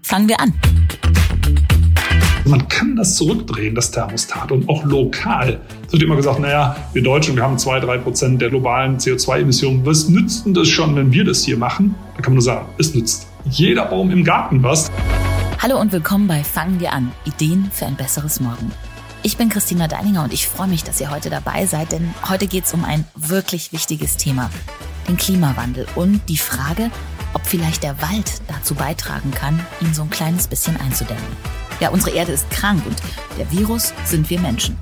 Fangen 0.00 0.26
wir 0.26 0.40
an. 0.40 0.54
Man 2.46 2.66
kann 2.68 2.96
das 2.96 3.14
zurückdrehen, 3.16 3.74
das 3.74 3.90
Thermostat, 3.90 4.50
und 4.50 4.70
auch 4.70 4.84
lokal. 4.84 5.60
Es 5.86 5.92
wird 5.92 6.02
immer 6.02 6.16
gesagt, 6.16 6.40
naja, 6.40 6.74
wir 6.94 7.02
Deutschen, 7.02 7.36
wir 7.36 7.42
haben 7.42 7.58
zwei, 7.58 7.78
drei 7.78 7.98
Prozent 7.98 8.40
der 8.40 8.48
globalen 8.48 8.96
CO2-Emissionen. 8.96 9.84
Was 9.84 10.08
nützt 10.08 10.46
denn 10.46 10.54
das 10.54 10.66
schon, 10.66 10.96
wenn 10.96 11.12
wir 11.12 11.26
das 11.26 11.44
hier 11.44 11.58
machen? 11.58 11.94
Da 12.16 12.22
kann 12.22 12.32
man 12.32 12.36
nur 12.36 12.42
sagen, 12.42 12.66
es 12.78 12.94
nützt 12.94 13.26
jeder 13.50 13.84
Baum 13.84 14.10
im 14.10 14.24
Garten 14.24 14.62
was. 14.62 14.90
Hallo 15.58 15.78
und 15.78 15.92
willkommen 15.92 16.26
bei 16.26 16.42
Fangen 16.42 16.80
wir 16.80 16.94
an. 16.94 17.12
Ideen 17.26 17.70
für 17.70 17.84
ein 17.84 17.96
besseres 17.96 18.40
Morgen. 18.40 18.72
Ich 19.22 19.36
bin 19.36 19.50
Christina 19.50 19.88
Deininger 19.88 20.24
und 20.24 20.32
ich 20.32 20.48
freue 20.48 20.68
mich, 20.68 20.84
dass 20.84 21.02
ihr 21.02 21.10
heute 21.10 21.28
dabei 21.28 21.66
seid, 21.66 21.92
denn 21.92 22.14
heute 22.26 22.46
geht 22.46 22.64
es 22.64 22.72
um 22.72 22.86
ein 22.86 23.04
wirklich 23.14 23.74
wichtiges 23.74 24.16
Thema, 24.16 24.48
den 25.06 25.18
Klimawandel 25.18 25.86
und 25.96 26.22
die 26.30 26.38
Frage, 26.38 26.90
ob 27.34 27.46
vielleicht 27.46 27.82
der 27.82 28.00
Wald 28.02 28.42
dazu 28.48 28.74
beitragen 28.74 29.30
kann, 29.30 29.64
ihn 29.80 29.94
so 29.94 30.02
ein 30.02 30.10
kleines 30.10 30.48
bisschen 30.48 30.76
einzudämmen. 30.76 31.22
Ja, 31.80 31.90
unsere 31.90 32.16
Erde 32.16 32.32
ist 32.32 32.50
krank 32.50 32.84
und 32.86 33.00
der 33.38 33.50
Virus 33.52 33.92
sind 34.04 34.28
wir 34.30 34.40
Menschen. 34.40 34.76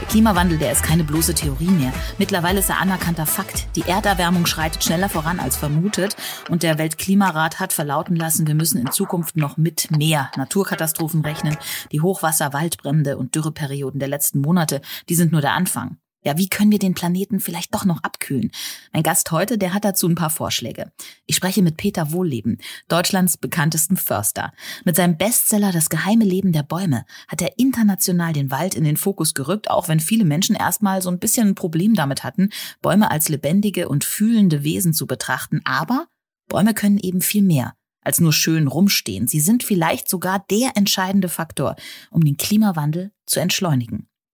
Der 0.00 0.08
Klimawandel, 0.08 0.58
der 0.58 0.72
ist 0.72 0.82
keine 0.82 1.04
bloße 1.04 1.34
Theorie 1.34 1.70
mehr. 1.70 1.92
Mittlerweile 2.18 2.58
ist 2.58 2.68
er 2.68 2.80
anerkannter 2.80 3.24
Fakt. 3.24 3.68
Die 3.76 3.88
Erderwärmung 3.88 4.44
schreitet 4.44 4.84
schneller 4.84 5.08
voran 5.08 5.40
als 5.40 5.56
vermutet 5.56 6.16
und 6.50 6.62
der 6.62 6.76
Weltklimarat 6.76 7.60
hat 7.60 7.72
verlauten 7.72 8.16
lassen, 8.16 8.46
wir 8.46 8.54
müssen 8.54 8.78
in 8.78 8.90
Zukunft 8.90 9.36
noch 9.36 9.56
mit 9.56 9.90
mehr 9.90 10.30
Naturkatastrophen 10.36 11.22
rechnen. 11.22 11.56
Die 11.92 12.00
Hochwasser, 12.00 12.52
Waldbrände 12.52 13.16
und 13.16 13.34
Dürreperioden 13.34 13.98
der 13.98 14.08
letzten 14.08 14.40
Monate, 14.40 14.82
die 15.08 15.14
sind 15.14 15.32
nur 15.32 15.40
der 15.40 15.54
Anfang. 15.54 15.96
Ja, 16.26 16.38
wie 16.38 16.48
können 16.48 16.70
wir 16.70 16.78
den 16.78 16.94
Planeten 16.94 17.38
vielleicht 17.38 17.74
doch 17.74 17.84
noch 17.84 18.02
abkühlen? 18.02 18.50
Mein 18.94 19.02
Gast 19.02 19.30
heute, 19.30 19.58
der 19.58 19.74
hat 19.74 19.84
dazu 19.84 20.08
ein 20.08 20.14
paar 20.14 20.30
Vorschläge. 20.30 20.90
Ich 21.26 21.36
spreche 21.36 21.60
mit 21.60 21.76
Peter 21.76 22.12
Wohlleben, 22.12 22.58
Deutschlands 22.88 23.36
bekanntesten 23.36 23.98
Förster. 23.98 24.54
Mit 24.86 24.96
seinem 24.96 25.18
Bestseller 25.18 25.70
Das 25.70 25.90
geheime 25.90 26.24
Leben 26.24 26.52
der 26.52 26.62
Bäume 26.62 27.04
hat 27.28 27.42
er 27.42 27.58
international 27.58 28.32
den 28.32 28.50
Wald 28.50 28.74
in 28.74 28.84
den 28.84 28.96
Fokus 28.96 29.34
gerückt, 29.34 29.70
auch 29.70 29.88
wenn 29.88 30.00
viele 30.00 30.24
Menschen 30.24 30.56
erstmal 30.56 31.02
so 31.02 31.10
ein 31.10 31.18
bisschen 31.18 31.48
ein 31.48 31.54
Problem 31.54 31.92
damit 31.94 32.24
hatten, 32.24 32.48
Bäume 32.80 33.10
als 33.10 33.28
lebendige 33.28 33.90
und 33.90 34.02
fühlende 34.02 34.64
Wesen 34.64 34.94
zu 34.94 35.06
betrachten. 35.06 35.60
Aber 35.64 36.06
Bäume 36.48 36.72
können 36.72 36.98
eben 36.98 37.20
viel 37.20 37.42
mehr 37.42 37.74
als 38.00 38.20
nur 38.20 38.32
schön 38.32 38.68
rumstehen. 38.68 39.26
Sie 39.26 39.40
sind 39.40 39.62
vielleicht 39.62 40.08
sogar 40.08 40.44
der 40.50 40.72
entscheidende 40.76 41.28
Faktor, 41.28 41.74
um 42.10 42.22
den 42.22 42.36
Klimawandel 42.36 43.12
zu 43.26 43.40
entschleunigen. 43.40 44.08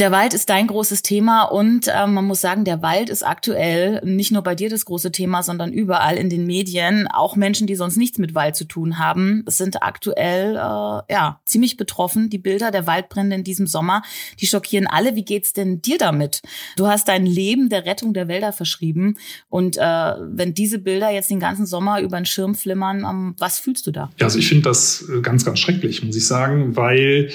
Der 0.00 0.12
Wald 0.12 0.32
ist 0.32 0.48
dein 0.48 0.66
großes 0.66 1.02
Thema 1.02 1.42
und 1.42 1.86
äh, 1.86 2.06
man 2.06 2.24
muss 2.24 2.40
sagen, 2.40 2.64
der 2.64 2.80
Wald 2.80 3.10
ist 3.10 3.22
aktuell 3.22 4.00
nicht 4.02 4.32
nur 4.32 4.40
bei 4.40 4.54
dir 4.54 4.70
das 4.70 4.86
große 4.86 5.12
Thema, 5.12 5.42
sondern 5.42 5.74
überall 5.74 6.16
in 6.16 6.30
den 6.30 6.46
Medien. 6.46 7.06
Auch 7.06 7.36
Menschen, 7.36 7.66
die 7.66 7.74
sonst 7.74 7.98
nichts 7.98 8.16
mit 8.16 8.34
Wald 8.34 8.56
zu 8.56 8.64
tun 8.64 8.98
haben, 8.98 9.44
sind 9.46 9.82
aktuell 9.82 10.56
äh, 10.56 11.12
ja 11.12 11.40
ziemlich 11.44 11.76
betroffen. 11.76 12.30
Die 12.30 12.38
Bilder 12.38 12.70
der 12.70 12.86
Waldbrände 12.86 13.36
in 13.36 13.44
diesem 13.44 13.66
Sommer, 13.66 14.00
die 14.40 14.46
schockieren 14.46 14.86
alle. 14.86 15.16
Wie 15.16 15.24
geht's 15.24 15.52
denn 15.52 15.82
dir 15.82 15.98
damit? 15.98 16.40
Du 16.78 16.86
hast 16.86 17.06
dein 17.06 17.26
Leben 17.26 17.68
der 17.68 17.84
Rettung 17.84 18.14
der 18.14 18.26
Wälder 18.26 18.54
verschrieben 18.54 19.18
und 19.50 19.76
äh, 19.76 19.82
wenn 19.82 20.54
diese 20.54 20.78
Bilder 20.78 21.10
jetzt 21.10 21.30
den 21.30 21.40
ganzen 21.40 21.66
Sommer 21.66 22.00
über 22.00 22.16
den 22.16 22.24
Schirm 22.24 22.54
flimmern, 22.54 23.04
ähm, 23.04 23.34
was 23.36 23.58
fühlst 23.58 23.86
du 23.86 23.90
da? 23.90 24.08
Ja, 24.18 24.28
also 24.28 24.38
ich 24.38 24.48
finde 24.48 24.62
das 24.62 25.04
äh, 25.14 25.20
ganz, 25.20 25.44
ganz 25.44 25.58
schrecklich, 25.58 26.02
muss 26.02 26.16
ich 26.16 26.26
sagen, 26.26 26.74
weil 26.74 27.30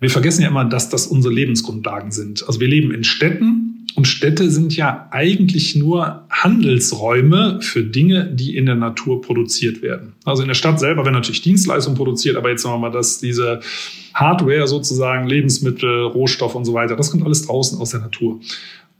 wir 0.00 0.10
vergessen 0.10 0.42
ja 0.42 0.48
immer, 0.48 0.64
dass 0.64 0.88
das 0.88 1.06
unsere 1.06 1.32
Lebensgrundlagen 1.32 2.10
sind. 2.10 2.46
Also 2.46 2.58
wir 2.60 2.68
leben 2.68 2.92
in 2.92 3.04
Städten 3.04 3.86
und 3.94 4.06
Städte 4.06 4.50
sind 4.50 4.74
ja 4.76 5.08
eigentlich 5.10 5.76
nur 5.76 6.24
Handelsräume 6.30 7.60
für 7.60 7.82
Dinge, 7.82 8.26
die 8.32 8.56
in 8.56 8.66
der 8.66 8.76
Natur 8.76 9.20
produziert 9.20 9.82
werden. 9.82 10.14
Also 10.24 10.42
in 10.42 10.48
der 10.48 10.54
Stadt 10.54 10.80
selber 10.80 11.04
werden 11.04 11.14
natürlich 11.14 11.42
Dienstleistungen 11.42 11.96
produziert, 11.96 12.36
aber 12.36 12.50
jetzt 12.50 12.62
sagen 12.62 12.76
wir 12.76 12.88
mal, 12.88 12.90
dass 12.90 13.18
diese 13.18 13.60
Hardware 14.14 14.66
sozusagen, 14.66 15.28
Lebensmittel, 15.28 16.04
Rohstoff 16.04 16.54
und 16.54 16.64
so 16.64 16.72
weiter, 16.72 16.96
das 16.96 17.10
kommt 17.10 17.24
alles 17.24 17.46
draußen 17.46 17.78
aus 17.78 17.90
der 17.90 18.00
Natur. 18.00 18.40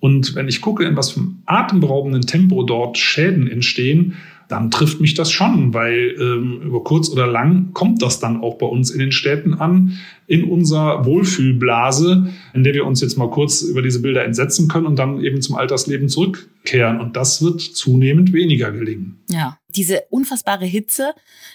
Und 0.01 0.35
wenn 0.35 0.49
ich 0.49 0.61
gucke, 0.61 0.85
in 0.85 0.97
was 0.97 1.11
für 1.11 1.21
einem 1.21 1.43
atemberaubenden 1.47 2.23
Tempo 2.23 2.63
dort 2.63 2.99
Schäden 2.99 3.49
entstehen, 3.49 4.17
dann 4.51 4.71
trifft 4.71 5.01
mich 5.01 5.15
das 5.15 5.31
schon, 5.31 5.73
weil 5.75 6.17
ähm, 6.21 6.61
über 6.63 6.83
kurz 6.83 7.09
oder 7.09 7.27
lang 7.27 7.73
kommt 7.73 8.03
das 8.03 8.19
dann 8.19 8.43
auch 8.43 8.59
bei 8.59 8.67
uns 8.67 8.91
in 8.91 8.99
den 8.99 9.13
Städten 9.13 9.55
an, 9.55 9.99
in 10.27 10.45
unserer 10.45 11.05
Wohlfühlblase, 11.05 12.33
in 12.53 12.65
der 12.65 12.75
wir 12.75 12.87
uns 12.87 13.01
jetzt 13.01 13.17
mal 13.17 13.31
kurz 13.31 13.63
über 13.63 13.83
diese 13.83 14.03
Bilder 14.03 14.25
entsetzen 14.25 14.69
können 14.69 14.87
und 14.87 14.97
dann 14.97 15.23
eben 15.23 15.41
zum 15.43 15.57
Alltagsleben 15.57 16.09
zurückkehren. 16.09 17.01
Und 17.01 17.17
das 17.17 17.43
wird 17.43 17.61
zunehmend 17.61 18.33
weniger 18.33 18.73
gelingen. 18.73 19.21
Ja, 19.29 19.59
diese 19.75 20.03
unfassbare 20.11 20.67
Hitze, 20.67 21.15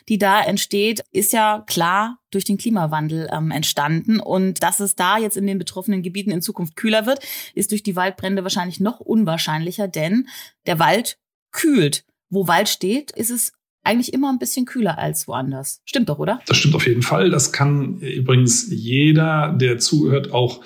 die 0.09 0.17
da 0.17 0.41
entsteht, 0.41 1.03
ist 1.11 1.33
ja 1.33 1.63
klar 1.67 2.19
durch 2.31 2.43
den 2.43 2.57
Klimawandel 2.57 3.29
ähm, 3.31 3.51
entstanden. 3.51 4.19
Und 4.19 4.63
dass 4.63 4.79
es 4.79 4.95
da 4.95 5.17
jetzt 5.17 5.37
in 5.37 5.47
den 5.47 5.57
betroffenen 5.57 6.01
Gebieten 6.01 6.31
in 6.31 6.41
Zukunft 6.41 6.75
kühler 6.75 7.05
wird, 7.05 7.19
ist 7.53 7.71
durch 7.71 7.83
die 7.83 7.95
Waldbrände 7.95 8.43
wahrscheinlich 8.43 8.79
noch 8.79 8.99
unwahrscheinlicher, 8.99 9.87
denn 9.87 10.27
der 10.65 10.79
Wald 10.79 11.17
kühlt 11.51 12.03
wo 12.29 12.47
Wald 12.47 12.69
steht, 12.69 13.11
ist 13.11 13.29
es 13.29 13.53
eigentlich 13.83 14.13
immer 14.13 14.31
ein 14.31 14.39
bisschen 14.39 14.65
kühler 14.65 14.97
als 14.97 15.27
woanders. 15.27 15.81
Stimmt 15.85 16.09
doch, 16.09 16.19
oder? 16.19 16.39
Das 16.47 16.57
stimmt 16.57 16.75
auf 16.75 16.87
jeden 16.87 17.03
Fall. 17.03 17.29
Das 17.29 17.51
kann 17.51 17.99
übrigens 17.99 18.67
jeder, 18.69 19.55
der 19.59 19.77
zuhört, 19.77 20.31
auch 20.31 20.61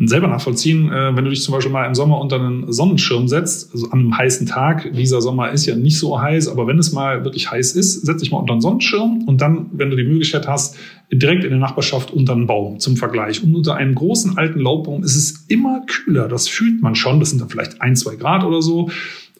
selber 0.00 0.28
nachvollziehen. 0.28 0.90
Äh, 0.92 1.16
wenn 1.16 1.24
du 1.24 1.30
dich 1.30 1.42
zum 1.42 1.54
Beispiel 1.54 1.72
mal 1.72 1.86
im 1.86 1.94
Sommer 1.94 2.20
unter 2.20 2.36
einen 2.36 2.72
Sonnenschirm 2.72 3.26
setzt, 3.26 3.72
also 3.72 3.90
an 3.90 3.98
einem 3.98 4.16
heißen 4.16 4.46
Tag, 4.46 4.92
dieser 4.92 5.20
Sommer 5.20 5.50
ist 5.50 5.66
ja 5.66 5.74
nicht 5.74 5.98
so 5.98 6.20
heiß, 6.20 6.48
aber 6.48 6.66
wenn 6.66 6.78
es 6.78 6.92
mal 6.92 7.24
wirklich 7.24 7.50
heiß 7.50 7.72
ist, 7.72 8.06
setz 8.06 8.20
dich 8.20 8.30
mal 8.30 8.38
unter 8.38 8.52
einen 8.52 8.60
Sonnenschirm 8.60 9.24
und 9.26 9.40
dann, 9.40 9.70
wenn 9.72 9.90
du 9.90 9.96
die 9.96 10.04
Möglichkeit 10.04 10.46
hast, 10.46 10.76
direkt 11.10 11.42
in 11.42 11.50
der 11.50 11.58
Nachbarschaft 11.58 12.12
unter 12.12 12.34
einen 12.34 12.46
Baum 12.46 12.78
zum 12.78 12.96
Vergleich. 12.96 13.42
Und 13.42 13.54
unter 13.54 13.74
einem 13.74 13.94
großen 13.94 14.38
alten 14.38 14.60
Laubbaum 14.60 15.02
ist 15.02 15.16
es 15.16 15.46
immer 15.48 15.82
kühler. 15.86 16.28
Das 16.28 16.48
fühlt 16.48 16.80
man 16.82 16.94
schon. 16.94 17.18
Das 17.18 17.30
sind 17.30 17.40
dann 17.40 17.48
vielleicht 17.48 17.80
ein, 17.80 17.96
zwei 17.96 18.16
Grad 18.16 18.44
oder 18.44 18.62
so. 18.62 18.90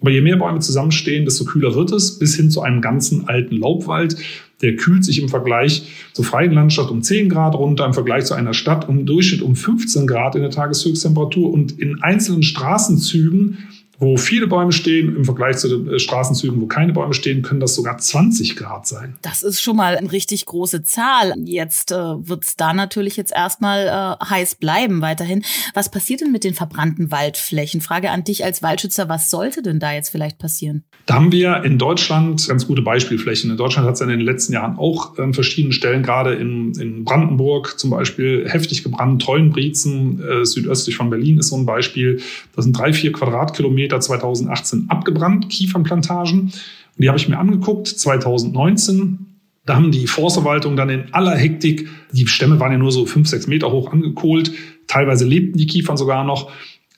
Aber 0.01 0.11
je 0.11 0.21
mehr 0.21 0.37
Bäume 0.37 0.61
zusammenstehen, 0.61 1.25
desto 1.25 1.45
kühler 1.45 1.75
wird 1.75 1.93
es, 1.93 2.19
bis 2.19 2.37
hin 2.37 2.51
zu 2.51 2.63
einem 2.63 2.81
ganzen 2.81 3.29
alten 3.29 3.57
Laubwald. 3.57 4.17
Der 4.63 4.77
kühlt 4.77 5.05
sich 5.05 5.21
im 5.21 5.29
Vergleich 5.29 5.89
zur 6.13 6.25
freien 6.25 6.53
Landschaft 6.53 6.91
um 6.91 7.03
10 7.03 7.29
Grad 7.29 7.55
runter, 7.55 7.87
im 7.87 7.95
Vergleich 7.95 8.25
zu 8.25 8.35
einer 8.35 8.55
Stadt 8.55 8.89
im 8.89 9.07
Durchschnitt 9.07 9.43
um 9.43 9.55
15 9.55 10.07
Grad 10.07 10.35
in 10.35 10.43
der 10.43 10.51
Tageshöchsttemperatur. 10.51 11.53
Und 11.53 11.79
in 11.79 12.03
einzelnen 12.03 12.43
Straßenzügen 12.43 13.59
wo 13.99 14.17
viele 14.17 14.47
Bäume 14.47 14.73
stehen, 14.73 15.17
im 15.17 15.25
Vergleich 15.25 15.59
zu 15.59 15.69
den 15.69 15.95
äh, 15.95 15.99
Straßenzügen, 15.99 16.61
wo 16.61 16.67
keine 16.67 16.93
Bäume 16.93 17.15
stehen, 17.15 17.43
können 17.43 17.61
das 17.61 17.75
sogar 17.75 17.99
20 17.99 18.57
Grad 18.57 18.87
sein. 18.87 19.17
Das 19.23 19.43
ist 19.43 19.61
schon 19.61 19.77
mal 19.77 19.97
eine 19.97 20.11
richtig 20.13 20.47
große 20.47 20.83
Zahl. 20.83 21.35
Jetzt 21.45 21.91
äh, 21.91 21.97
wird 21.97 22.45
es 22.45 22.57
da 22.57 22.73
natürlich 22.73 23.17
jetzt 23.17 23.33
erstmal 23.33 23.87
äh, 23.87 24.25
heiß 24.25 24.57
bleiben 24.57 25.01
weiterhin. 25.01 25.45
Was 25.75 25.91
passiert 25.91 26.21
denn 26.21 26.33
mit 26.33 26.45
den 26.45 26.55
verbrannten 26.55 27.11
Waldflächen? 27.11 27.81
Frage 27.81 28.11
an 28.11 28.25
dich 28.25 28.45
als 28.45 28.63
Waldschützer, 28.63 29.09
was 29.09 29.31
sollte 29.31 29.63
denn 29.63 29.81
da 29.81 29.93
jetzt 29.93 30.11
vielleicht 30.11 30.39
passieren? 30.39 30.85
Da 31.07 31.15
haben 31.15 31.33
wir 31.33 31.65
in 31.65 31.79
Deutschland 31.79 32.47
ganz 32.49 32.67
gute 32.67 32.83
Beispielflächen. 32.83 33.51
In 33.51 33.57
Deutschland 33.57 33.89
hat 33.89 33.95
es 33.95 34.01
in 34.01 34.09
den 34.09 34.21
letzten 34.21 34.53
Jahren 34.53 34.79
auch 34.79 35.19
an 35.19 35.35
verschiedenen 35.35 35.73
Stellen, 35.73 36.03
gerade 36.03 36.35
in, 36.35 36.73
in 36.79 37.05
Brandenburg 37.05 37.79
zum 37.79 37.91
Beispiel, 37.91 38.49
heftig 38.49 38.85
gebrannt. 38.85 39.23
Treuenbrietzen, 39.23 40.23
äh, 40.23 40.45
südöstlich 40.45 40.97
von 40.97 41.11
Berlin 41.11 41.39
ist 41.39 41.49
so 41.49 41.57
ein 41.57 41.67
Beispiel. 41.67 42.21
Das 42.55 42.65
sind 42.65 42.79
drei, 42.79 42.93
vier 42.93 43.13
Quadratkilometer 43.13 43.88
Kilometer 43.89 44.01
2018 44.01 44.87
abgebrannt, 44.89 45.49
Kiefernplantagen. 45.49 46.41
Und 46.41 46.53
die 46.99 47.09
habe 47.09 47.19
ich 47.19 47.29
mir 47.29 47.39
angeguckt, 47.39 47.89
2019. 47.89 49.27
Da 49.65 49.77
haben 49.77 49.91
die 49.91 50.07
Forstverwaltung 50.07 50.77
dann 50.77 50.89
in 50.89 51.13
aller 51.13 51.37
Hektik, 51.37 51.89
die 52.13 52.27
Stämme 52.27 52.59
waren 52.61 52.73
ja 52.73 52.79
nur 52.79 52.93
so 52.93 53.07
fünf, 53.07 53.29
sechs 53.29 53.47
Meter 53.47 53.71
hoch 53.71 53.93
angekohlt, 53.93 54.53
teilweise 54.87 55.27
lebten 55.27 55.59
die 55.59 55.67
Kiefern 55.67 55.97
sogar 55.97 56.25
noch, 56.25 56.51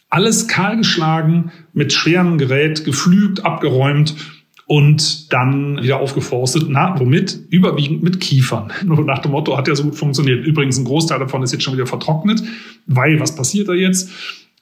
alles 0.09 0.47
kahlgeschlagen, 0.49 1.51
mit 1.73 1.93
schwerem 1.93 2.39
Gerät 2.39 2.85
geflügt, 2.85 3.45
abgeräumt 3.45 4.15
und 4.67 5.33
dann 5.33 5.83
wieder 5.83 5.99
aufgeforstet. 5.99 6.65
Na, 6.69 6.99
womit? 6.99 7.39
Überwiegend 7.51 8.05
mit 8.05 8.21
Kiefern. 8.21 8.73
Nur 8.85 9.05
nach 9.05 9.19
dem 9.19 9.33
Motto, 9.33 9.57
hat 9.57 9.67
ja 9.67 9.75
so 9.75 9.85
gut 9.85 9.97
funktioniert. 9.97 10.47
Übrigens, 10.47 10.79
ein 10.79 10.85
Großteil 10.85 11.19
davon 11.19 11.43
ist 11.43 11.53
jetzt 11.53 11.65
schon 11.65 11.75
wieder 11.75 11.87
vertrocknet, 11.87 12.43
weil 12.87 13.19
was 13.19 13.35
passiert 13.35 13.69
da 13.69 13.73
jetzt? 13.73 14.11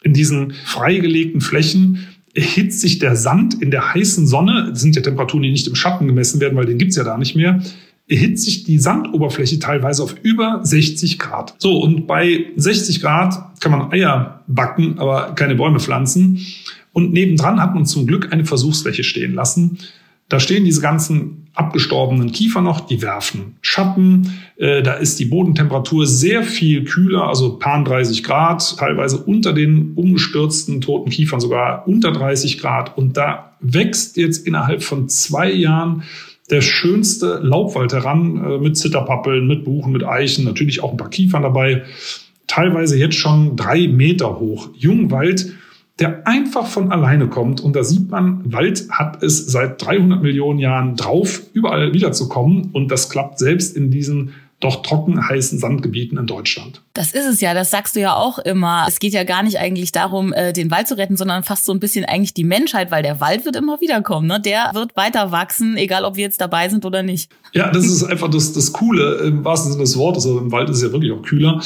In 0.02 0.14
diesen 0.14 0.52
freigelegten 0.64 1.40
Flächen 1.40 2.06
erhitzt 2.34 2.80
sich 2.80 2.98
der 2.98 3.16
Sand 3.16 3.60
in 3.62 3.70
der 3.70 3.94
heißen 3.94 4.26
Sonne, 4.26 4.68
das 4.70 4.80
sind 4.80 4.96
ja 4.96 5.02
Temperaturen, 5.02 5.42
die 5.42 5.50
nicht 5.50 5.66
im 5.66 5.74
Schatten 5.74 6.06
gemessen 6.06 6.40
werden, 6.40 6.56
weil 6.56 6.66
den 6.66 6.78
gibt's 6.78 6.96
ja 6.96 7.04
da 7.04 7.18
nicht 7.18 7.36
mehr, 7.36 7.60
erhitzt 8.08 8.44
sich 8.44 8.64
die 8.64 8.78
Sandoberfläche 8.78 9.58
teilweise 9.58 10.02
auf 10.02 10.16
über 10.22 10.60
60 10.62 11.18
Grad. 11.18 11.54
So, 11.58 11.78
und 11.78 12.06
bei 12.06 12.46
60 12.56 13.00
Grad 13.00 13.60
kann 13.60 13.72
man 13.72 13.92
Eier 13.92 14.42
backen, 14.46 14.98
aber 14.98 15.34
keine 15.34 15.54
Bäume 15.54 15.80
pflanzen. 15.80 16.40
Und 16.92 17.12
nebendran 17.12 17.60
hat 17.60 17.74
man 17.74 17.86
zum 17.86 18.06
Glück 18.06 18.32
eine 18.32 18.44
Versuchsfläche 18.44 19.04
stehen 19.04 19.34
lassen. 19.34 19.78
Da 20.28 20.40
stehen 20.40 20.64
diese 20.64 20.82
ganzen 20.82 21.48
abgestorbenen 21.54 22.30
Kiefer 22.30 22.60
noch, 22.60 22.80
die 22.80 23.02
werfen 23.02 23.56
Schatten. 23.62 24.32
Äh, 24.56 24.82
da 24.82 24.94
ist 24.94 25.18
die 25.18 25.24
Bodentemperatur 25.24 26.06
sehr 26.06 26.42
viel 26.42 26.84
kühler, 26.84 27.24
also 27.24 27.58
paar 27.58 27.82
30 27.82 28.22
Grad, 28.22 28.76
teilweise 28.78 29.18
unter 29.18 29.52
den 29.52 29.92
umgestürzten 29.94 30.80
toten 30.80 31.10
Kiefern 31.10 31.40
sogar 31.40 31.88
unter 31.88 32.12
30 32.12 32.58
Grad. 32.58 32.96
Und 32.96 33.16
da 33.16 33.56
wächst 33.60 34.16
jetzt 34.16 34.46
innerhalb 34.46 34.82
von 34.82 35.08
zwei 35.08 35.50
Jahren 35.50 36.04
der 36.50 36.60
schönste 36.60 37.40
Laubwald 37.42 37.92
heran, 37.92 38.42
äh, 38.44 38.58
mit 38.58 38.76
Zitterpappeln, 38.76 39.46
mit 39.46 39.64
Buchen, 39.64 39.92
mit 39.92 40.04
Eichen, 40.04 40.44
natürlich 40.44 40.82
auch 40.82 40.92
ein 40.92 40.96
paar 40.96 41.10
Kiefern 41.10 41.42
dabei. 41.42 41.82
Teilweise 42.46 42.96
jetzt 42.96 43.16
schon 43.16 43.56
drei 43.56 43.88
Meter 43.88 44.38
hoch. 44.38 44.70
Jungwald, 44.74 45.52
der 45.98 46.26
einfach 46.26 46.66
von 46.66 46.92
alleine 46.92 47.28
kommt. 47.28 47.60
Und 47.60 47.74
da 47.74 47.82
sieht 47.82 48.10
man, 48.10 48.52
Wald 48.52 48.88
hat 48.90 49.22
es 49.22 49.46
seit 49.46 49.84
300 49.84 50.22
Millionen 50.22 50.58
Jahren 50.58 50.96
drauf, 50.96 51.42
überall 51.52 51.92
wiederzukommen. 51.92 52.70
Und 52.72 52.88
das 52.90 53.10
klappt 53.10 53.38
selbst 53.38 53.76
in 53.76 53.90
diesen 53.90 54.32
doch 54.60 54.82
trocken 54.82 55.28
heißen 55.28 55.58
Sandgebieten 55.58 56.18
in 56.18 56.26
Deutschland. 56.26 56.82
Das 56.92 57.12
ist 57.12 57.26
es 57.26 57.40
ja, 57.40 57.54
das 57.54 57.70
sagst 57.70 57.94
du 57.94 58.00
ja 58.00 58.16
auch 58.16 58.38
immer. 58.40 58.86
Es 58.88 58.98
geht 58.98 59.12
ja 59.12 59.22
gar 59.22 59.44
nicht 59.44 59.58
eigentlich 59.58 59.92
darum, 59.92 60.32
äh, 60.32 60.52
den 60.52 60.70
Wald 60.70 60.88
zu 60.88 60.96
retten, 60.96 61.16
sondern 61.16 61.44
fast 61.44 61.64
so 61.64 61.72
ein 61.72 61.78
bisschen 61.78 62.04
eigentlich 62.04 62.34
die 62.34 62.42
Menschheit, 62.42 62.90
weil 62.90 63.04
der 63.04 63.20
Wald 63.20 63.44
wird 63.44 63.54
immer 63.54 63.80
wiederkommen. 63.80 64.26
Ne? 64.26 64.40
Der 64.40 64.70
wird 64.74 64.96
weiter 64.96 65.30
wachsen, 65.30 65.76
egal 65.76 66.04
ob 66.04 66.16
wir 66.16 66.24
jetzt 66.24 66.40
dabei 66.40 66.68
sind 66.68 66.84
oder 66.84 67.04
nicht. 67.04 67.30
Ja, 67.52 67.70
das 67.70 67.86
ist 67.86 68.02
einfach 68.02 68.28
das, 68.28 68.52
das 68.52 68.72
Coole 68.72 69.18
im 69.18 69.44
wahrsten 69.44 69.70
Sinne 69.70 69.84
des 69.84 69.96
Wortes. 69.96 70.26
Also 70.26 70.40
im 70.40 70.50
Wald 70.50 70.68
ist 70.70 70.78
es 70.78 70.82
ja 70.82 70.92
wirklich 70.92 71.12
auch 71.12 71.22
kühler. 71.22 71.60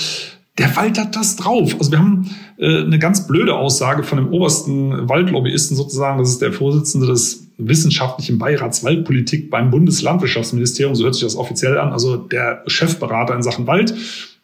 Der 0.58 0.76
Wald 0.76 0.98
hat 0.98 1.16
das 1.16 1.36
drauf. 1.36 1.74
Also 1.78 1.90
wir 1.90 1.98
haben 1.98 2.30
äh, 2.58 2.82
eine 2.82 2.98
ganz 2.98 3.26
blöde 3.26 3.54
Aussage 3.54 4.02
von 4.02 4.18
dem 4.18 4.28
obersten 4.32 5.08
Waldlobbyisten 5.08 5.76
sozusagen. 5.76 6.18
Das 6.18 6.28
ist 6.28 6.42
der 6.42 6.52
Vorsitzende 6.52 7.06
des 7.06 7.48
wissenschaftlichen 7.56 8.38
Beirats 8.38 8.84
Waldpolitik 8.84 9.50
beim 9.50 9.70
Bundeslandwirtschaftsministerium. 9.70 10.94
So 10.94 11.04
hört 11.04 11.14
sich 11.14 11.24
das 11.24 11.36
offiziell 11.36 11.78
an. 11.78 11.92
Also 11.92 12.16
der 12.16 12.64
Chefberater 12.66 13.34
in 13.34 13.42
Sachen 13.42 13.66
Wald. 13.66 13.94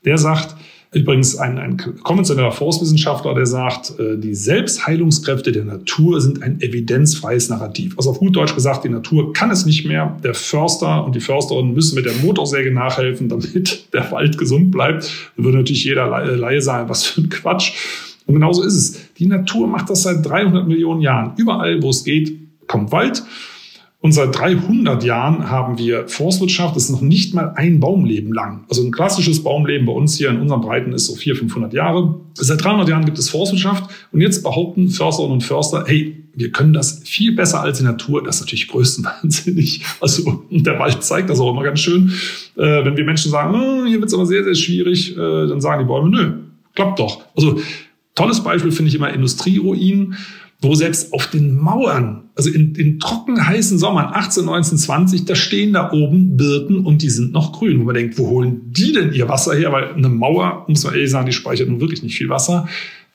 Der 0.04 0.16
sagt, 0.16 0.56
Übrigens 0.90 1.36
ein, 1.36 1.58
ein 1.58 1.76
konventioneller 1.76 2.50
Forstwissenschaftler, 2.50 3.34
der 3.34 3.44
sagt, 3.44 3.98
äh, 4.00 4.16
die 4.16 4.34
Selbstheilungskräfte 4.34 5.52
der 5.52 5.64
Natur 5.64 6.20
sind 6.22 6.42
ein 6.42 6.62
evidenzfreies 6.62 7.50
Narrativ. 7.50 7.94
Also 7.98 8.10
auf 8.10 8.18
gut 8.18 8.34
Deutsch 8.34 8.54
gesagt, 8.54 8.84
die 8.84 8.88
Natur 8.88 9.34
kann 9.34 9.50
es 9.50 9.66
nicht 9.66 9.84
mehr. 9.84 10.16
Der 10.24 10.32
Förster 10.32 11.04
und 11.04 11.14
die 11.14 11.20
Försterin 11.20 11.74
müssen 11.74 11.94
mit 11.94 12.06
der 12.06 12.14
Motorsäge 12.14 12.72
nachhelfen, 12.72 13.28
damit 13.28 13.86
der 13.92 14.10
Wald 14.10 14.38
gesund 14.38 14.70
bleibt. 14.70 15.12
Da 15.36 15.44
würde 15.44 15.58
natürlich 15.58 15.84
jeder 15.84 16.06
Laie 16.06 16.62
sagen, 16.62 16.88
was 16.88 17.04
für 17.04 17.20
ein 17.20 17.28
Quatsch. 17.28 17.72
Und 18.24 18.34
genauso 18.34 18.62
ist 18.62 18.74
es. 18.74 19.14
Die 19.18 19.26
Natur 19.26 19.66
macht 19.66 19.90
das 19.90 20.04
seit 20.04 20.24
300 20.24 20.66
Millionen 20.66 21.02
Jahren. 21.02 21.32
Überall, 21.36 21.82
wo 21.82 21.90
es 21.90 22.02
geht, 22.02 22.32
kommt 22.66 22.92
Wald. 22.92 23.22
Und 24.00 24.12
seit 24.12 24.38
300 24.38 25.02
Jahren 25.02 25.50
haben 25.50 25.76
wir 25.76 26.06
Forstwirtschaft. 26.06 26.76
Das 26.76 26.84
ist 26.84 26.90
noch 26.90 27.00
nicht 27.00 27.34
mal 27.34 27.52
ein 27.56 27.80
Baumleben 27.80 28.32
lang. 28.32 28.64
Also 28.68 28.84
ein 28.84 28.92
klassisches 28.92 29.42
Baumleben 29.42 29.86
bei 29.86 29.92
uns 29.92 30.16
hier 30.16 30.30
in 30.30 30.40
unseren 30.40 30.60
Breiten 30.60 30.92
ist 30.92 31.06
so 31.06 31.16
400, 31.16 31.40
500 31.40 31.72
Jahre. 31.72 32.20
Seit 32.34 32.62
300 32.62 32.88
Jahren 32.88 33.04
gibt 33.04 33.18
es 33.18 33.28
Forstwirtschaft. 33.28 33.90
Und 34.12 34.20
jetzt 34.20 34.44
behaupten 34.44 34.88
Försterinnen 34.88 35.32
und 35.32 35.42
Förster, 35.42 35.84
hey, 35.88 36.24
wir 36.32 36.52
können 36.52 36.72
das 36.72 37.02
viel 37.04 37.34
besser 37.34 37.60
als 37.60 37.78
die 37.78 37.84
Natur. 37.84 38.22
Das 38.22 38.36
ist 38.36 38.42
natürlich 38.42 38.68
größtenwahnsinnig. 38.68 39.84
Also 40.00 40.44
der 40.50 40.78
Wald 40.78 41.02
zeigt 41.02 41.28
das 41.28 41.40
auch 41.40 41.50
immer 41.50 41.64
ganz 41.64 41.80
schön. 41.80 42.12
Äh, 42.56 42.84
wenn 42.84 42.96
wir 42.96 43.04
Menschen 43.04 43.32
sagen, 43.32 43.52
oh, 43.54 43.84
hier 43.84 43.98
wird 43.98 44.08
es 44.08 44.14
aber 44.14 44.26
sehr, 44.26 44.44
sehr 44.44 44.54
schwierig, 44.54 45.16
äh, 45.16 45.16
dann 45.16 45.60
sagen 45.60 45.82
die 45.82 45.88
Bäume, 45.88 46.08
nö, 46.08 46.32
klappt 46.76 47.00
doch. 47.00 47.24
Also 47.36 47.60
tolles 48.14 48.40
Beispiel 48.44 48.70
finde 48.70 48.90
ich 48.90 48.94
immer 48.94 49.12
Industrieruinen 49.12 50.16
wo 50.60 50.74
selbst 50.74 51.12
auf 51.12 51.28
den 51.28 51.56
Mauern, 51.56 52.30
also 52.34 52.50
in, 52.50 52.74
in 52.74 52.98
trocken 52.98 53.46
heißen 53.46 53.78
Sommern 53.78 54.06
18, 54.12 54.44
19, 54.44 54.78
20, 54.78 55.24
da 55.24 55.36
stehen 55.36 55.72
da 55.72 55.92
oben 55.92 56.36
Birken 56.36 56.84
und 56.84 57.02
die 57.02 57.10
sind 57.10 57.32
noch 57.32 57.52
grün. 57.52 57.78
Wo 57.78 57.84
man 57.84 57.94
denkt, 57.94 58.18
wo 58.18 58.28
holen 58.28 58.60
die 58.64 58.92
denn 58.92 59.12
ihr 59.12 59.28
Wasser 59.28 59.54
her? 59.54 59.70
Weil 59.70 59.94
eine 59.94 60.08
Mauer, 60.08 60.64
muss 60.66 60.82
man 60.82 60.94
ehrlich 60.94 61.10
sagen, 61.10 61.26
die 61.26 61.32
speichert 61.32 61.68
nun 61.68 61.80
wirklich 61.80 62.02
nicht 62.02 62.16
viel 62.16 62.28
Wasser. 62.28 62.68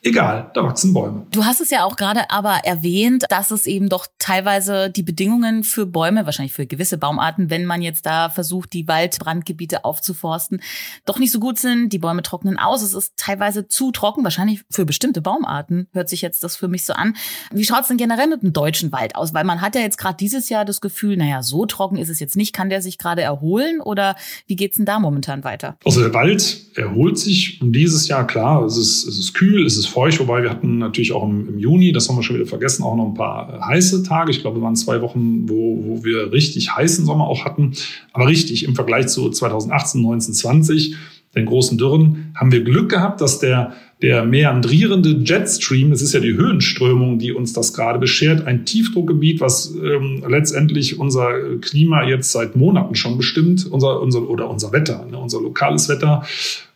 Egal, 0.06 0.52
da 0.54 0.64
wachsen 0.64 0.94
Bäume. 0.94 1.26
Du 1.32 1.46
hast 1.46 1.62
es 1.62 1.70
ja 1.70 1.86
auch 1.86 1.96
gerade 1.96 2.30
aber 2.30 2.66
erwähnt, 2.66 3.24
dass 3.30 3.52
es 3.52 3.66
eben 3.66 3.88
doch 3.88 4.06
teilweise 4.20 4.90
die 4.90 5.02
Bedingungen 5.02 5.64
für 5.64 5.86
Bäume, 5.86 6.26
wahrscheinlich 6.26 6.52
für 6.52 6.66
gewisse 6.66 6.98
Baumarten, 6.98 7.50
wenn 7.50 7.66
man 7.66 7.82
jetzt 7.82 8.06
da 8.06 8.30
versucht, 8.30 8.74
die 8.74 8.86
Waldbrandgebiete 8.90 9.86
aufzuforsten, 9.86 10.62
doch 11.06 11.20
nicht 11.20 11.32
so 11.32 11.40
gut 11.40 11.58
sind. 11.58 11.94
Die 11.94 12.00
Bäume 12.00 12.22
trocknen 12.22 12.60
aus. 12.60 12.82
Es 12.82 12.94
ist 12.94 13.14
teilweise 13.16 13.70
zu 13.70 13.94
trocken, 13.94 14.26
wahrscheinlich 14.26 14.66
für 14.70 14.84
bestimmte 14.84 15.22
Baumarten, 15.22 15.88
hört 15.94 16.10
sich 16.10 16.22
jetzt 16.22 16.44
das 16.44 16.58
für 16.58 16.68
mich 16.68 16.86
so 16.86 16.92
an. 16.92 17.16
Wie 17.52 17.64
schaut 17.64 17.84
es 17.84 17.88
denn 17.88 17.98
generell 17.98 18.28
mit 18.28 18.44
dem 18.44 18.52
deutschen 18.52 18.92
Wald 18.92 19.16
aus? 19.16 19.34
Weil 19.34 19.46
man 19.46 19.62
hat 19.62 19.74
ja 19.74 19.82
jetzt 19.82 19.98
gerade 19.98 20.18
dieses 20.18 20.50
Jahr 20.50 20.66
das 20.66 20.82
Gefühl, 20.82 21.16
naja, 21.16 21.44
so 21.44 21.66
trocken 21.66 21.96
ist 21.96 22.10
es 22.10 22.20
jetzt 22.20 22.36
nicht. 22.36 22.54
Kann 22.54 22.70
der 22.70 22.82
sich 22.82 22.98
gerade 22.98 23.22
erholen 23.22 23.80
oder 23.80 24.18
wie 24.48 24.58
geht's 24.58 24.76
denn 24.76 24.86
da 24.86 25.00
momentan 25.00 25.46
weiter? 25.46 25.78
Also 25.86 26.02
der 26.02 26.14
Wald 26.14 26.60
erholt 26.76 27.18
sich 27.18 27.62
dieses 27.62 28.10
Jahr, 28.10 28.28
klar. 28.28 28.66
Es 28.66 28.76
ist, 28.76 29.08
es 29.08 29.18
ist 29.18 29.34
kühl, 29.34 29.66
es 29.66 29.78
ist 29.78 29.93
feucht, 29.94 30.20
wobei 30.20 30.44
wir 30.44 30.50
hatten 30.50 30.80
natürlich 30.80 31.14
auch 31.14 31.24
im, 31.24 31.48
im, 31.48 31.60
Juni, 31.60 31.92
das 31.92 32.10
haben 32.10 32.18
wir 32.18 32.24
schon 32.24 32.36
wieder 32.36 32.46
vergessen, 32.46 32.84
auch 32.84 32.96
noch 32.96 33.06
ein 33.06 33.14
paar 33.14 33.66
heiße 33.66 34.04
Tage. 34.04 34.32
Ich 34.32 34.42
glaube, 34.42 34.58
es 34.58 34.64
waren 34.64 34.76
zwei 34.76 35.02
Wochen, 35.02 35.48
wo, 35.48 35.84
wo 35.86 36.04
wir 36.04 36.32
richtig 36.32 36.76
heißen 36.76 37.06
Sommer 37.06 37.28
auch 37.28 37.46
hatten. 37.46 37.74
Aber 38.12 38.28
richtig, 38.28 38.66
im 38.66 38.76
Vergleich 38.76 39.08
zu 39.08 39.30
2018, 39.30 40.02
19, 40.02 40.34
20, 40.34 40.96
den 41.36 41.46
großen 41.46 41.78
Dürren, 41.78 42.32
haben 42.36 42.52
wir 42.52 42.64
Glück 42.64 42.90
gehabt, 42.90 43.22
dass 43.22 43.40
der, 43.40 43.74
der 44.02 44.24
meandrierende 44.24 45.22
Jetstream, 45.24 45.90
das 45.90 46.02
ist 46.02 46.14
ja 46.14 46.20
die 46.20 46.34
Höhenströmung, 46.34 47.18
die 47.18 47.32
uns 47.32 47.54
das 47.54 47.74
gerade 47.74 48.00
beschert, 48.00 48.46
ein 48.46 48.66
Tiefdruckgebiet, 48.66 49.42
was 49.42 49.74
ähm, 49.76 50.24
letztendlich 50.28 51.00
unser 51.00 51.58
Klima 51.62 52.04
jetzt 52.04 52.32
seit 52.32 52.56
Monaten 52.56 52.96
schon 52.96 53.18
bestimmt, 53.18 53.66
unser, 53.72 54.02
unser 54.02 54.30
oder 54.30 54.50
unser 54.50 54.72
Wetter, 54.72 55.08
ne, 55.10 55.18
unser 55.18 55.42
lokales 55.42 55.90
Wetter, 55.90 56.24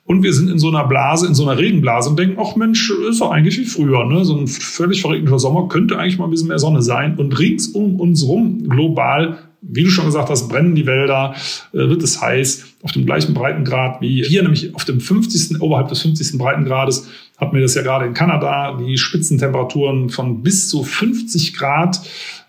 und 0.08 0.24
wir 0.24 0.34
sind 0.34 0.50
in 0.50 0.58
so 0.58 0.70
einer 0.70 0.86
Blase, 0.86 1.28
in 1.28 1.36
so 1.36 1.48
einer 1.48 1.60
Regenblase 1.60 2.10
und 2.10 2.18
denken, 2.18 2.38
ach 2.42 2.56
Mensch, 2.56 2.90
ist 3.10 3.20
doch 3.20 3.30
eigentlich 3.30 3.60
wie 3.60 3.66
früher. 3.66 4.06
Ne? 4.06 4.24
So 4.24 4.38
ein 4.38 4.48
völlig 4.48 5.02
verregneter 5.02 5.38
Sommer 5.38 5.68
könnte 5.68 6.00
eigentlich 6.00 6.18
mal 6.18 6.26
ein 6.26 6.32
bisschen 6.32 6.48
mehr 6.48 6.60
Sonne 6.60 6.82
sein. 6.82 7.18
Und 7.18 7.38
rings 7.38 7.68
um 7.68 8.00
uns 8.00 8.26
rum, 8.26 8.70
global, 8.70 9.38
wie 9.62 9.84
du 9.84 9.90
schon 9.90 10.06
gesagt 10.06 10.30
hast, 10.30 10.48
brennen 10.48 10.76
die 10.76 10.86
Wälder, 10.86 11.36
äh, 11.74 11.90
wird 11.90 12.04
es 12.04 12.22
heiß, 12.22 12.76
auf 12.84 12.94
dem 12.94 13.06
gleichen 13.06 13.34
Breitengrad 13.34 14.00
wie 14.00 14.24
hier, 14.24 14.44
nämlich 14.44 14.74
auf 14.76 14.86
dem 14.86 15.02
50., 15.02 15.60
oberhalb 15.60 15.90
des 15.90 16.02
50. 16.02 16.38
Breitengrades, 16.38 17.10
hatten 17.38 17.54
wir 17.54 17.62
das 17.62 17.76
ja 17.76 17.82
gerade 17.82 18.06
in 18.06 18.14
Kanada, 18.14 18.78
die 18.78 18.98
Spitzentemperaturen 18.98 20.10
von 20.10 20.42
bis 20.42 20.70
zu 20.70 20.84
50 20.84 21.54
Grad 21.54 22.00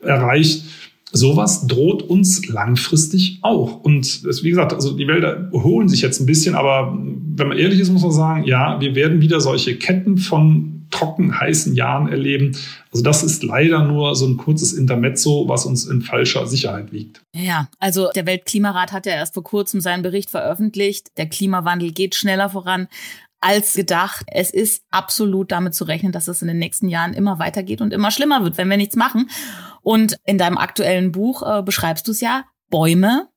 erreicht 0.01 0.63
sowas 1.13 1.67
droht 1.67 2.03
uns 2.03 2.49
langfristig 2.49 3.39
auch. 3.43 3.81
Und 3.81 4.27
das, 4.27 4.43
wie 4.43 4.51
gesagt, 4.51 4.73
also 4.73 4.97
die 4.97 5.09
Wälder 5.09 5.51
holen 5.53 5.89
sich 5.89 6.01
jetzt 6.03 6.21
ein 6.21 6.27
bisschen, 6.27 6.55
aber 6.55 6.97
wenn 6.97 7.49
man 7.49 7.59
ehrlich 7.59 7.81
ist, 7.81 7.91
muss 7.91 8.03
man 8.03 8.13
sagen, 8.13 8.45
ja, 8.45 8.81
wir 8.81 8.95
werden 8.95 9.21
wieder 9.21 9.41
solche 9.41 9.77
Ketten 9.77 10.19
von 10.19 10.75
trocken 10.91 11.39
heißen 11.39 11.75
Jahren 11.75 12.09
erleben. 12.09 12.57
Also 12.91 13.05
das 13.05 13.23
ist 13.23 13.43
leider 13.43 13.85
nur 13.85 14.15
so 14.17 14.27
ein 14.27 14.37
kurzes 14.37 14.73
Intermezzo, 14.73 15.45
was 15.47 15.67
uns 15.67 15.87
in 15.87 16.01
falscher 16.03 16.47
Sicherheit 16.47 16.93
wiegt. 16.93 17.21
Ja, 17.35 17.69
also 17.79 18.09
der 18.15 18.27
Weltklimarat 18.27 18.93
hat 18.93 19.07
ja 19.07 19.13
erst 19.13 19.35
vor 19.35 19.45
kurzem 19.45 19.81
seinen 19.81 20.03
Bericht 20.03 20.31
veröffentlicht. 20.31 21.09
Der 21.19 21.29
Klimawandel 21.29 21.93
geht 21.93 22.15
schneller 22.15 22.51
voran 22.51 22.89
als 23.41 23.75
gedacht. 23.75 24.25
Es 24.27 24.51
ist 24.51 24.83
absolut 24.91 25.53
damit 25.53 25.75
zu 25.75 25.85
rechnen, 25.85 26.13
dass 26.13 26.29
es 26.29 26.43
in 26.43 26.49
den 26.49 26.59
nächsten 26.59 26.89
Jahren 26.89 27.15
immer 27.15 27.39
weitergeht 27.39 27.81
und 27.81 27.93
immer 27.93 28.11
schlimmer 28.11 28.43
wird, 28.43 28.59
wenn 28.59 28.69
wir 28.69 28.77
nichts 28.77 28.97
machen. 28.97 29.29
Und 29.83 30.19
in 30.25 30.39
deinem 30.39 30.59
aktuellen 30.59 31.13
Buch 31.13 31.43
äh, 31.43 31.63
beschreibst 31.63 32.07
du 32.09 32.13
es 32.13 32.21
ja, 32.21 32.45
Bäume 32.71 33.29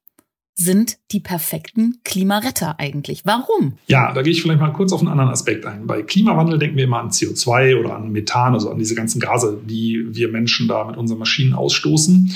sind 0.53 0.97
die 1.11 1.19
perfekten 1.19 1.99
Klimaretter 2.03 2.79
eigentlich. 2.79 3.21
Warum? 3.25 3.77
Ja, 3.87 4.13
da 4.13 4.21
gehe 4.21 4.31
ich 4.31 4.41
vielleicht 4.41 4.59
mal 4.59 4.73
kurz 4.73 4.91
auf 4.93 4.99
einen 4.99 5.09
anderen 5.09 5.31
Aspekt 5.31 5.65
ein. 5.65 5.87
Bei 5.87 6.01
Klimawandel 6.03 6.59
denken 6.59 6.77
wir 6.77 6.83
immer 6.83 6.99
an 6.99 7.09
CO2 7.09 7.79
oder 7.79 7.95
an 7.95 8.11
Methan, 8.11 8.53
also 8.53 8.69
an 8.69 8.77
diese 8.77 8.95
ganzen 8.95 9.19
Gase, 9.19 9.59
die 9.65 10.05
wir 10.09 10.27
Menschen 10.27 10.67
da 10.67 10.83
mit 10.85 10.97
unseren 10.97 11.19
Maschinen 11.19 11.53
ausstoßen. 11.53 12.35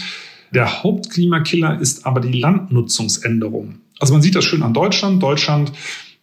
Der 0.53 0.83
Hauptklimakiller 0.83 1.79
ist 1.79 2.05
aber 2.05 2.21
die 2.21 2.39
Landnutzungsänderung. 2.39 3.79
Also 3.99 4.13
man 4.13 4.21
sieht 4.21 4.35
das 4.35 4.45
schön 4.45 4.63
an 4.63 4.73
Deutschland. 4.73 5.21
Deutschland 5.21 5.71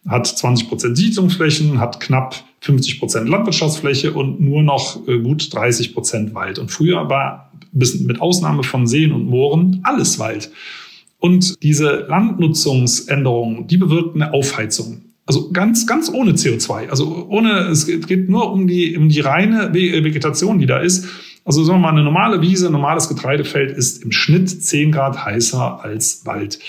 hat 0.07 0.27
20 0.27 0.67
Prozent 0.69 0.97
Siedlungsflächen, 0.97 1.79
hat 1.79 1.99
knapp 1.99 2.35
50 2.61 2.99
Prozent 2.99 3.29
Landwirtschaftsfläche 3.29 4.13
und 4.13 4.41
nur 4.41 4.63
noch 4.63 5.07
äh, 5.07 5.19
gut 5.19 5.53
30 5.53 5.93
Prozent 5.93 6.33
Wald. 6.33 6.59
Und 6.59 6.71
früher 6.71 7.09
war 7.09 7.51
bis 7.73 7.99
mit 7.99 8.21
Ausnahme 8.21 8.63
von 8.63 8.87
Seen 8.87 9.11
und 9.11 9.25
Mooren 9.27 9.81
alles 9.83 10.19
Wald. 10.19 10.51
Und 11.19 11.61
diese 11.63 12.05
Landnutzungsänderungen, 12.09 13.67
die 13.67 13.77
bewirken 13.77 14.21
eine 14.21 14.33
Aufheizung. 14.33 15.01
Also 15.25 15.51
ganz, 15.51 15.87
ganz 15.87 16.09
ohne 16.09 16.33
CO2. 16.33 16.89
Also 16.89 17.27
ohne, 17.29 17.69
es 17.69 17.85
geht 17.85 18.29
nur 18.29 18.51
um 18.51 18.67
die, 18.67 18.97
um 18.97 19.07
die 19.07 19.21
reine 19.21 19.73
Vegetation, 19.73 20.59
die 20.59 20.65
da 20.65 20.79
ist. 20.79 21.07
Also 21.45 21.63
sagen 21.63 21.79
wir 21.79 21.83
mal, 21.83 21.91
eine 21.91 22.03
normale 22.03 22.41
Wiese, 22.41 22.67
ein 22.67 22.73
normales 22.73 23.07
Getreidefeld 23.07 23.71
ist 23.71 24.03
im 24.03 24.11
Schnitt 24.11 24.49
10 24.49 24.91
Grad 24.91 25.23
heißer 25.23 25.81
als 25.81 26.25
Wald. 26.25 26.59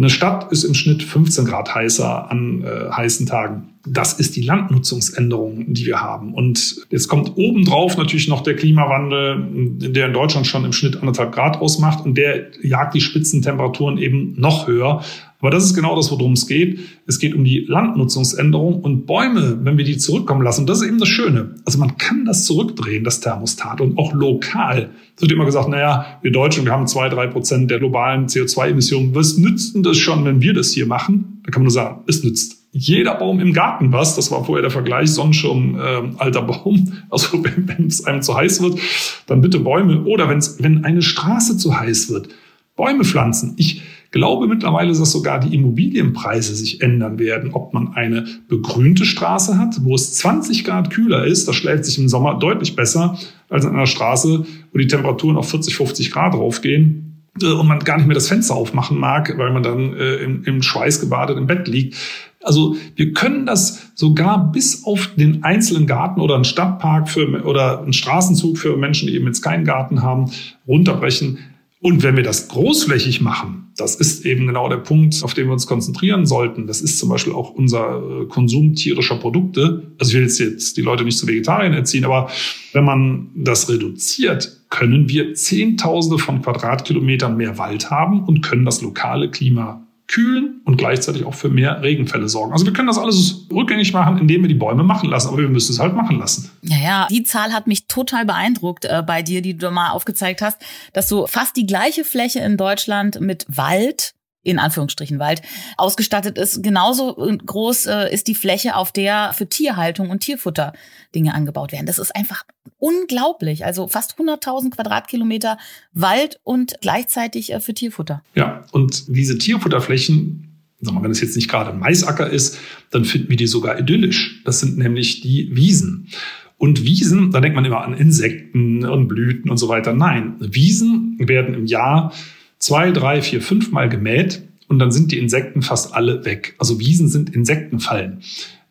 Eine 0.00 0.08
Stadt 0.08 0.50
ist 0.50 0.64
im 0.64 0.72
Schnitt 0.72 1.02
15 1.02 1.44
Grad 1.44 1.74
heißer 1.74 2.30
an 2.30 2.64
äh, 2.64 2.90
heißen 2.90 3.26
Tagen. 3.26 3.74
Das 3.84 4.14
ist 4.14 4.34
die 4.34 4.40
Landnutzungsänderung, 4.40 5.74
die 5.74 5.84
wir 5.84 6.00
haben. 6.00 6.32
Und 6.32 6.86
jetzt 6.88 7.08
kommt 7.08 7.36
obendrauf 7.36 7.98
natürlich 7.98 8.26
noch 8.26 8.40
der 8.42 8.56
Klimawandel, 8.56 9.44
der 9.90 10.06
in 10.06 10.14
Deutschland 10.14 10.46
schon 10.46 10.64
im 10.64 10.72
Schnitt 10.72 10.96
anderthalb 10.96 11.32
Grad 11.32 11.58
ausmacht 11.60 12.06
und 12.06 12.16
der 12.16 12.46
jagt 12.62 12.94
die 12.94 13.02
Spitzentemperaturen 13.02 13.98
eben 13.98 14.40
noch 14.40 14.66
höher. 14.66 15.04
Aber 15.40 15.50
das 15.50 15.64
ist 15.64 15.74
genau 15.74 15.96
das, 15.96 16.10
worum 16.10 16.32
es 16.32 16.46
geht. 16.46 16.80
Es 17.06 17.18
geht 17.18 17.34
um 17.34 17.44
die 17.44 17.64
Landnutzungsänderung 17.66 18.80
und 18.80 19.06
Bäume, 19.06 19.58
wenn 19.62 19.78
wir 19.78 19.84
die 19.84 19.96
zurückkommen 19.96 20.42
lassen. 20.42 20.62
Und 20.62 20.70
das 20.70 20.82
ist 20.82 20.88
eben 20.88 20.98
das 20.98 21.08
Schöne. 21.08 21.54
Also 21.64 21.78
man 21.78 21.96
kann 21.96 22.24
das 22.26 22.44
zurückdrehen, 22.44 23.04
das 23.04 23.20
Thermostat 23.20 23.80
und 23.80 23.98
auch 23.98 24.12
lokal. 24.12 24.90
Es 25.16 25.22
wird 25.22 25.32
immer 25.32 25.46
gesagt, 25.46 25.68
naja, 25.68 26.18
wir 26.22 26.30
Deutschen, 26.30 26.64
wir 26.64 26.72
haben 26.72 26.86
zwei, 26.86 27.08
drei 27.08 27.26
Prozent 27.26 27.70
der 27.70 27.78
globalen 27.78 28.26
CO2-Emissionen. 28.26 29.14
Was 29.14 29.38
nützt 29.38 29.74
denn 29.74 29.82
das 29.82 29.96
schon, 29.96 30.24
wenn 30.24 30.42
wir 30.42 30.52
das 30.52 30.72
hier 30.72 30.86
machen? 30.86 31.40
Da 31.44 31.50
kann 31.50 31.62
man 31.62 31.66
nur 31.66 31.72
sagen, 31.72 32.02
es 32.06 32.22
nützt 32.22 32.60
jeder 32.72 33.16
Baum 33.16 33.40
im 33.40 33.52
Garten 33.52 33.92
was. 33.92 34.16
Das 34.16 34.30
war 34.30 34.44
vorher 34.44 34.62
der 34.62 34.70
Vergleich, 34.70 35.10
Sonnenschirm, 35.10 35.76
äh, 35.76 36.02
alter 36.18 36.42
Baum. 36.42 36.92
Also 37.10 37.42
wenn, 37.42 37.86
es 37.86 38.04
einem 38.04 38.22
zu 38.22 38.36
heiß 38.36 38.62
wird, 38.62 38.78
dann 39.26 39.40
bitte 39.40 39.58
Bäume. 39.58 40.04
Oder 40.04 40.28
wenn's, 40.28 40.58
wenn 40.60 40.84
eine 40.84 41.02
Straße 41.02 41.56
zu 41.56 41.78
heiß 41.78 42.10
wird, 42.10 42.28
Bäume 42.76 43.04
pflanzen. 43.04 43.54
Ich 43.56 43.82
glaube 44.10 44.46
mittlerweile, 44.48 44.88
dass 44.88 45.12
sogar 45.12 45.40
die 45.40 45.54
Immobilienpreise 45.54 46.54
sich 46.54 46.80
ändern 46.80 47.18
werden. 47.18 47.52
Ob 47.52 47.72
man 47.72 47.94
eine 47.94 48.26
begrünte 48.48 49.04
Straße 49.04 49.58
hat, 49.58 49.84
wo 49.84 49.94
es 49.94 50.14
20 50.14 50.64
Grad 50.64 50.90
kühler 50.90 51.24
ist, 51.24 51.46
das 51.46 51.56
schlägt 51.56 51.84
sich 51.84 51.98
im 51.98 52.08
Sommer 52.08 52.38
deutlich 52.38 52.74
besser 52.74 53.18
als 53.48 53.64
an 53.64 53.74
einer 53.74 53.86
Straße, 53.86 54.46
wo 54.72 54.78
die 54.78 54.86
Temperaturen 54.86 55.36
auf 55.36 55.48
40, 55.50 55.76
50 55.76 56.10
Grad 56.10 56.34
raufgehen 56.34 57.24
äh, 57.42 57.46
und 57.46 57.66
man 57.66 57.80
gar 57.80 57.96
nicht 57.96 58.06
mehr 58.06 58.14
das 58.14 58.28
Fenster 58.28 58.54
aufmachen 58.54 58.98
mag, 58.98 59.36
weil 59.38 59.52
man 59.52 59.62
dann 59.62 59.94
äh, 59.94 60.16
im, 60.16 60.44
im 60.44 60.62
Schweiß 60.62 61.00
gebadet 61.00 61.38
im 61.38 61.46
Bett 61.46 61.68
liegt. 61.68 61.96
Also 62.42 62.76
wir 62.96 63.12
können 63.12 63.44
das 63.44 63.92
sogar 63.94 64.50
bis 64.50 64.84
auf 64.84 65.10
den 65.14 65.44
einzelnen 65.44 65.86
Garten 65.86 66.20
oder 66.20 66.36
einen 66.36 66.44
Stadtpark 66.44 67.08
für, 67.08 67.44
oder 67.44 67.82
einen 67.82 67.92
Straßenzug 67.92 68.56
für 68.56 68.76
Menschen, 68.76 69.08
die 69.08 69.14
eben 69.14 69.26
jetzt 69.26 69.42
keinen 69.42 69.64
Garten 69.64 70.02
haben, 70.02 70.30
runterbrechen. 70.66 71.38
Und 71.82 72.02
wenn 72.02 72.14
wir 72.14 72.22
das 72.22 72.48
großflächig 72.48 73.22
machen, 73.22 73.72
das 73.76 73.94
ist 73.94 74.26
eben 74.26 74.46
genau 74.46 74.68
der 74.68 74.76
Punkt, 74.76 75.22
auf 75.24 75.32
den 75.32 75.46
wir 75.46 75.54
uns 75.54 75.66
konzentrieren 75.66 76.26
sollten. 76.26 76.66
Das 76.66 76.82
ist 76.82 76.98
zum 76.98 77.08
Beispiel 77.08 77.32
auch 77.32 77.50
unser 77.50 78.02
äh, 78.02 78.26
Konsum 78.26 78.74
tierischer 78.74 79.16
Produkte. 79.16 79.90
Also 79.98 80.10
ich 80.10 80.16
will 80.16 80.22
jetzt, 80.24 80.38
jetzt 80.38 80.76
die 80.76 80.82
Leute 80.82 81.04
nicht 81.04 81.16
zu 81.16 81.26
Vegetariern 81.26 81.72
erziehen, 81.72 82.04
aber 82.04 82.30
wenn 82.74 82.84
man 82.84 83.30
das 83.34 83.70
reduziert, 83.70 84.60
können 84.68 85.08
wir 85.08 85.32
Zehntausende 85.32 86.18
von 86.18 86.42
Quadratkilometern 86.42 87.36
mehr 87.36 87.56
Wald 87.56 87.90
haben 87.90 88.24
und 88.24 88.42
können 88.42 88.66
das 88.66 88.82
lokale 88.82 89.30
Klima 89.30 89.86
kühlen 90.10 90.60
und 90.64 90.76
gleichzeitig 90.76 91.24
auch 91.24 91.34
für 91.34 91.48
mehr 91.48 91.82
Regenfälle 91.82 92.28
sorgen. 92.28 92.52
Also 92.52 92.66
wir 92.66 92.72
können 92.72 92.88
das 92.88 92.98
alles 92.98 93.46
rückgängig 93.52 93.92
machen, 93.92 94.18
indem 94.18 94.42
wir 94.42 94.48
die 94.48 94.54
Bäume 94.54 94.82
machen 94.82 95.08
lassen, 95.08 95.28
aber 95.28 95.38
wir 95.38 95.48
müssen 95.48 95.72
es 95.72 95.78
halt 95.78 95.94
machen 95.94 96.18
lassen. 96.18 96.50
Ja, 96.62 96.76
ja, 96.76 97.06
die 97.08 97.22
Zahl 97.22 97.52
hat 97.52 97.68
mich 97.68 97.86
total 97.86 98.26
beeindruckt 98.26 98.86
äh, 98.86 99.04
bei 99.06 99.22
dir, 99.22 99.40
die 99.40 99.56
du 99.56 99.70
mal 99.70 99.90
aufgezeigt 99.90 100.42
hast, 100.42 100.60
dass 100.92 101.08
du 101.08 101.28
fast 101.28 101.56
die 101.56 101.64
gleiche 101.64 102.02
Fläche 102.04 102.40
in 102.40 102.56
Deutschland 102.56 103.20
mit 103.20 103.46
Wald 103.48 104.14
in 104.42 104.58
Anführungsstrichen 104.58 105.18
Wald 105.18 105.42
ausgestattet 105.76 106.38
ist. 106.38 106.62
Genauso 106.62 107.14
groß 107.14 107.86
äh, 107.86 108.12
ist 108.12 108.26
die 108.26 108.34
Fläche, 108.34 108.76
auf 108.76 108.92
der 108.92 109.32
für 109.34 109.48
Tierhaltung 109.48 110.10
und 110.10 110.20
Tierfutter 110.20 110.72
Dinge 111.14 111.34
angebaut 111.34 111.72
werden. 111.72 111.86
Das 111.86 111.98
ist 111.98 112.14
einfach 112.16 112.44
unglaublich. 112.78 113.64
Also 113.64 113.86
fast 113.88 114.18
100.000 114.18 114.70
Quadratkilometer 114.70 115.58
Wald 115.92 116.40
und 116.42 116.74
gleichzeitig 116.80 117.52
äh, 117.52 117.60
für 117.60 117.74
Tierfutter. 117.74 118.22
Ja, 118.34 118.64
und 118.72 119.14
diese 119.14 119.36
Tierfutterflächen, 119.36 120.62
sag 120.80 120.94
mal, 120.94 121.02
wenn 121.02 121.10
es 121.10 121.20
jetzt 121.20 121.36
nicht 121.36 121.50
gerade 121.50 121.76
Maisacker 121.76 122.30
ist, 122.30 122.58
dann 122.90 123.04
finden 123.04 123.28
wir 123.28 123.36
die 123.36 123.46
sogar 123.46 123.78
idyllisch. 123.78 124.42
Das 124.44 124.60
sind 124.60 124.78
nämlich 124.78 125.20
die 125.20 125.54
Wiesen. 125.54 126.08
Und 126.56 126.84
Wiesen, 126.84 127.30
da 127.30 127.40
denkt 127.40 127.56
man 127.56 127.64
immer 127.64 127.82
an 127.82 127.94
Insekten 127.94 128.84
und 128.84 129.08
Blüten 129.08 129.50
und 129.50 129.56
so 129.56 129.68
weiter. 129.68 129.94
Nein, 129.94 130.36
Wiesen 130.40 131.16
werden 131.18 131.54
im 131.54 131.66
Jahr 131.66 132.12
zwei, 132.60 132.92
drei, 132.92 133.20
vier, 133.22 133.42
fünf 133.42 133.72
Mal 133.72 133.88
gemäht 133.88 134.42
und 134.68 134.78
dann 134.78 134.92
sind 134.92 135.10
die 135.10 135.18
Insekten 135.18 135.62
fast 135.62 135.92
alle 135.94 136.24
weg. 136.24 136.54
Also 136.58 136.78
Wiesen 136.78 137.08
sind 137.08 137.34
Insektenfallen. 137.34 138.20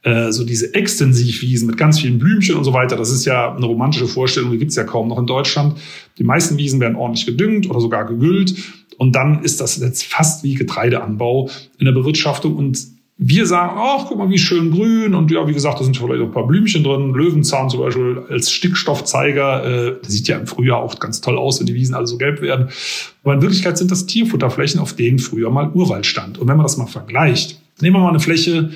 Äh, 0.01 0.31
so 0.31 0.46
diese 0.46 0.74
Extensivwiesen 0.74 1.67
mit 1.67 1.75
ganz 1.75 2.00
vielen 2.00 2.19
Blümchen 2.19 2.55
und 2.55 2.63
so 2.63 2.72
weiter, 2.72 2.96
das 2.96 3.12
ist 3.12 3.25
ja 3.25 3.53
eine 3.53 3.65
romantische 3.65 4.08
Vorstellung, 4.08 4.51
die 4.51 4.58
gibt's 4.58 4.77
ja 4.77 4.86
kaum 4.86 5.10
noch 5.10 5.19
in 5.19 5.25
Deutschland. 5.25 5.77
Die 6.17 6.24
meisten 6.24 6.58
Wiesen 6.58 6.79
werden 6.79 6.96
ordentlich 6.96 7.25
gedüngt 7.25 7.69
oder 7.69 7.81
sogar 7.81 8.05
gegüllt. 8.05 8.55
Und 8.98 9.15
dann 9.15 9.43
ist 9.43 9.60
das 9.60 9.77
jetzt 9.77 10.05
fast 10.05 10.43
wie 10.43 10.53
Getreideanbau 10.53 11.50
in 11.77 11.86
der 11.86 11.93
Bewirtschaftung. 11.93 12.55
Und 12.55 12.86
wir 13.22 13.46
sagen, 13.46 13.74
ach, 13.76 14.06
guck 14.08 14.18
mal, 14.18 14.30
wie 14.30 14.38
schön 14.38 14.72
grün. 14.72 15.14
Und 15.14 15.30
ja, 15.30 15.46
wie 15.46 15.54
gesagt, 15.54 15.78
da 15.78 15.84
sind 15.84 15.98
vielleicht 15.98 16.22
auch 16.22 16.28
ein 16.28 16.32
paar 16.32 16.48
Blümchen 16.48 16.86
drin. 16.86 17.14
Löwenzahn 17.14 17.70
zum 17.70 17.82
Beispiel 17.82 18.24
als 18.30 18.50
Stickstoffzeiger. 18.50 19.66
Äh, 19.66 19.96
das 20.02 20.14
sieht 20.14 20.30
ja 20.30 20.38
im 20.38 20.48
Frühjahr 20.48 20.78
auch 20.78 20.98
ganz 21.00 21.20
toll 21.20 21.38
aus, 21.38 21.60
wenn 21.60 21.68
die 21.68 21.74
Wiesen 21.74 21.96
alle 21.96 22.08
so 22.08 22.18
gelb 22.18 22.42
werden. 22.42 22.70
Aber 23.26 23.34
in 23.34 23.42
Wirklichkeit 23.42 23.78
sind 23.78 23.92
das 23.92 24.06
Tierfutterflächen, 24.06 24.80
auf 24.80 24.94
denen 24.94 25.20
früher 25.20 25.50
mal 25.50 25.70
Urwald 25.74 26.06
stand. 26.06 26.38
Und 26.38 26.48
wenn 26.48 26.56
man 26.56 26.64
das 26.64 26.78
mal 26.78 26.88
vergleicht, 26.88 27.62
nehmen 27.82 27.98
wir 27.98 28.00
mal 28.00 28.10
eine 28.10 28.22
Fläche, 28.22 28.72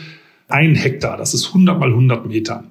ein 0.50 0.76
Hektar, 0.76 1.16
das 1.16 1.34
ist 1.34 1.48
100 1.48 1.80
mal 1.80 1.90
100 1.90 2.28
Meter. 2.28 2.66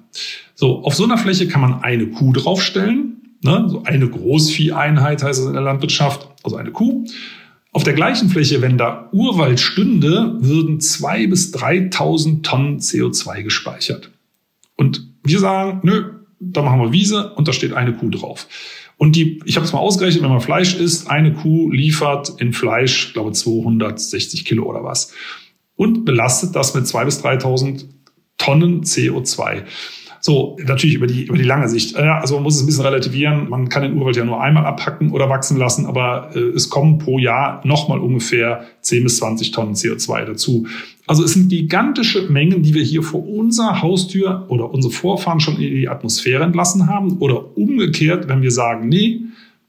So, 0.53 0.83
auf 0.83 0.93
so 0.93 1.05
einer 1.05 1.17
Fläche 1.17 1.47
kann 1.47 1.61
man 1.61 1.81
eine 1.81 2.05
Kuh 2.05 2.33
draufstellen. 2.33 3.17
Ne? 3.41 3.65
So 3.67 3.81
eine 3.83 4.07
Großvieheinheit 4.07 5.23
heißt 5.23 5.39
es 5.39 5.47
in 5.47 5.53
der 5.53 5.63
Landwirtschaft, 5.63 6.29
also 6.43 6.55
eine 6.55 6.71
Kuh. 6.71 7.03
Auf 7.73 7.83
der 7.83 7.93
gleichen 7.93 8.29
Fläche, 8.29 8.61
wenn 8.61 8.77
da 8.77 9.09
Urwald 9.11 9.59
stünde, 9.59 10.37
würden 10.39 10.79
zwei 10.79 11.25
bis 11.25 11.53
3.000 11.55 12.43
Tonnen 12.43 12.79
CO2 12.79 13.41
gespeichert. 13.41 14.11
Und 14.75 15.07
wir 15.23 15.39
sagen, 15.39 15.79
nö, 15.81 16.11
da 16.39 16.61
machen 16.61 16.79
wir 16.79 16.91
Wiese 16.91 17.33
und 17.33 17.47
da 17.47 17.53
steht 17.53 17.73
eine 17.73 17.93
Kuh 17.93 18.11
drauf. 18.11 18.47
Und 18.97 19.15
die, 19.15 19.41
ich 19.45 19.55
habe 19.55 19.65
es 19.65 19.73
mal 19.73 19.79
ausgerechnet, 19.79 20.23
wenn 20.23 20.29
man 20.29 20.39
Fleisch 20.39 20.75
isst, 20.75 21.09
eine 21.09 21.33
Kuh 21.33 21.71
liefert 21.71 22.39
in 22.39 22.53
Fleisch, 22.53 23.13
glaube 23.13 23.31
260 23.31 24.45
Kilo 24.45 24.65
oder 24.65 24.83
was. 24.83 25.11
Und 25.75 26.05
belastet 26.05 26.55
das 26.55 26.75
mit 26.75 26.87
zwei 26.87 27.05
bis 27.05 27.23
3.000 27.23 27.85
Tonnen 28.37 28.83
CO2. 28.83 29.63
So, 30.25 30.55
natürlich 30.65 30.95
über 30.95 31.05
die, 31.05 31.25
über 31.25 31.37
die 31.37 31.43
lange 31.43 31.67
Sicht. 31.67 31.97
Ja, 31.97 32.19
also 32.21 32.35
man 32.35 32.43
muss 32.43 32.55
es 32.55 32.63
ein 32.63 32.65
bisschen 32.65 32.85
relativieren. 32.85 33.49
Man 33.49 33.67
kann 33.67 33.83
den 33.83 33.97
Urwald 33.97 34.15
ja 34.15 34.23
nur 34.23 34.41
einmal 34.41 34.65
abhacken 34.65 35.11
oder 35.11 35.27
wachsen 35.27 35.57
lassen, 35.57 35.85
aber 35.85 36.29
äh, 36.33 36.39
es 36.39 36.69
kommen 36.69 36.97
pro 36.97 37.19
Jahr 37.19 37.59
nochmal 37.65 37.99
ungefähr 37.99 38.63
10 38.83 39.03
bis 39.03 39.17
20 39.17 39.51
Tonnen 39.51 39.73
CO2 39.73 40.23
dazu. 40.23 40.65
Also 41.07 41.25
es 41.25 41.33
sind 41.33 41.49
gigantische 41.49 42.29
Mengen, 42.29 42.63
die 42.63 42.73
wir 42.73 42.83
hier 42.83 43.03
vor 43.03 43.27
unserer 43.27 43.81
Haustür 43.81 44.45
oder 44.47 44.73
unsere 44.73 44.93
Vorfahren 44.93 45.41
schon 45.41 45.55
in 45.55 45.75
die 45.75 45.89
Atmosphäre 45.89 46.45
entlassen 46.45 46.87
haben. 46.87 47.17
Oder 47.17 47.57
umgekehrt, 47.57 48.29
wenn 48.29 48.41
wir 48.41 48.51
sagen, 48.51 48.87
nee, 48.87 49.19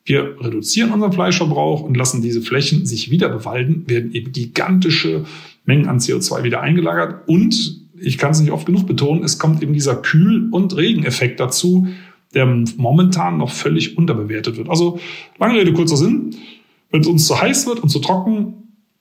wir 0.05 0.37
reduzieren 0.41 0.93
unseren 0.93 1.13
Fleischverbrauch 1.13 1.83
und 1.83 1.97
lassen 1.97 2.23
diese 2.23 2.43
Flächen 2.43 2.87
sich 2.87 3.11
wieder 3.11 3.29
bewalden, 3.29 3.83
werden 3.89 4.13
eben 4.13 4.31
gigantische 4.31 5.25
Mengen 5.65 5.89
an 5.89 5.99
CO2 5.99 6.45
wieder 6.45 6.61
eingelagert 6.61 7.27
und 7.27 7.84
ich 8.05 8.19
kann 8.19 8.33
es 8.33 8.41
nicht 8.41 8.53
oft 8.53 8.67
genug 8.67 8.87
betonen, 8.87 9.25
es 9.25 9.39
kommt 9.39 9.63
eben 9.63 9.73
dieser 9.73 9.97
Kühl- 9.97 10.49
und 10.51 10.77
Regeneffekt 10.77 11.41
dazu, 11.41 11.89
der 12.35 12.47
momentan 12.77 13.39
noch 13.39 13.51
völlig 13.51 13.97
unterbewertet 13.97 14.57
wird. 14.57 14.69
Also 14.69 14.99
lange 15.39 15.59
Rede, 15.59 15.73
kurzer 15.73 15.97
Sinn. 15.97 16.35
Wenn 16.91 17.01
es 17.01 17.07
uns 17.07 17.27
zu 17.27 17.41
heiß 17.41 17.67
wird 17.67 17.81
und 17.81 17.89
zu 17.89 18.01
trocken, 18.01 18.55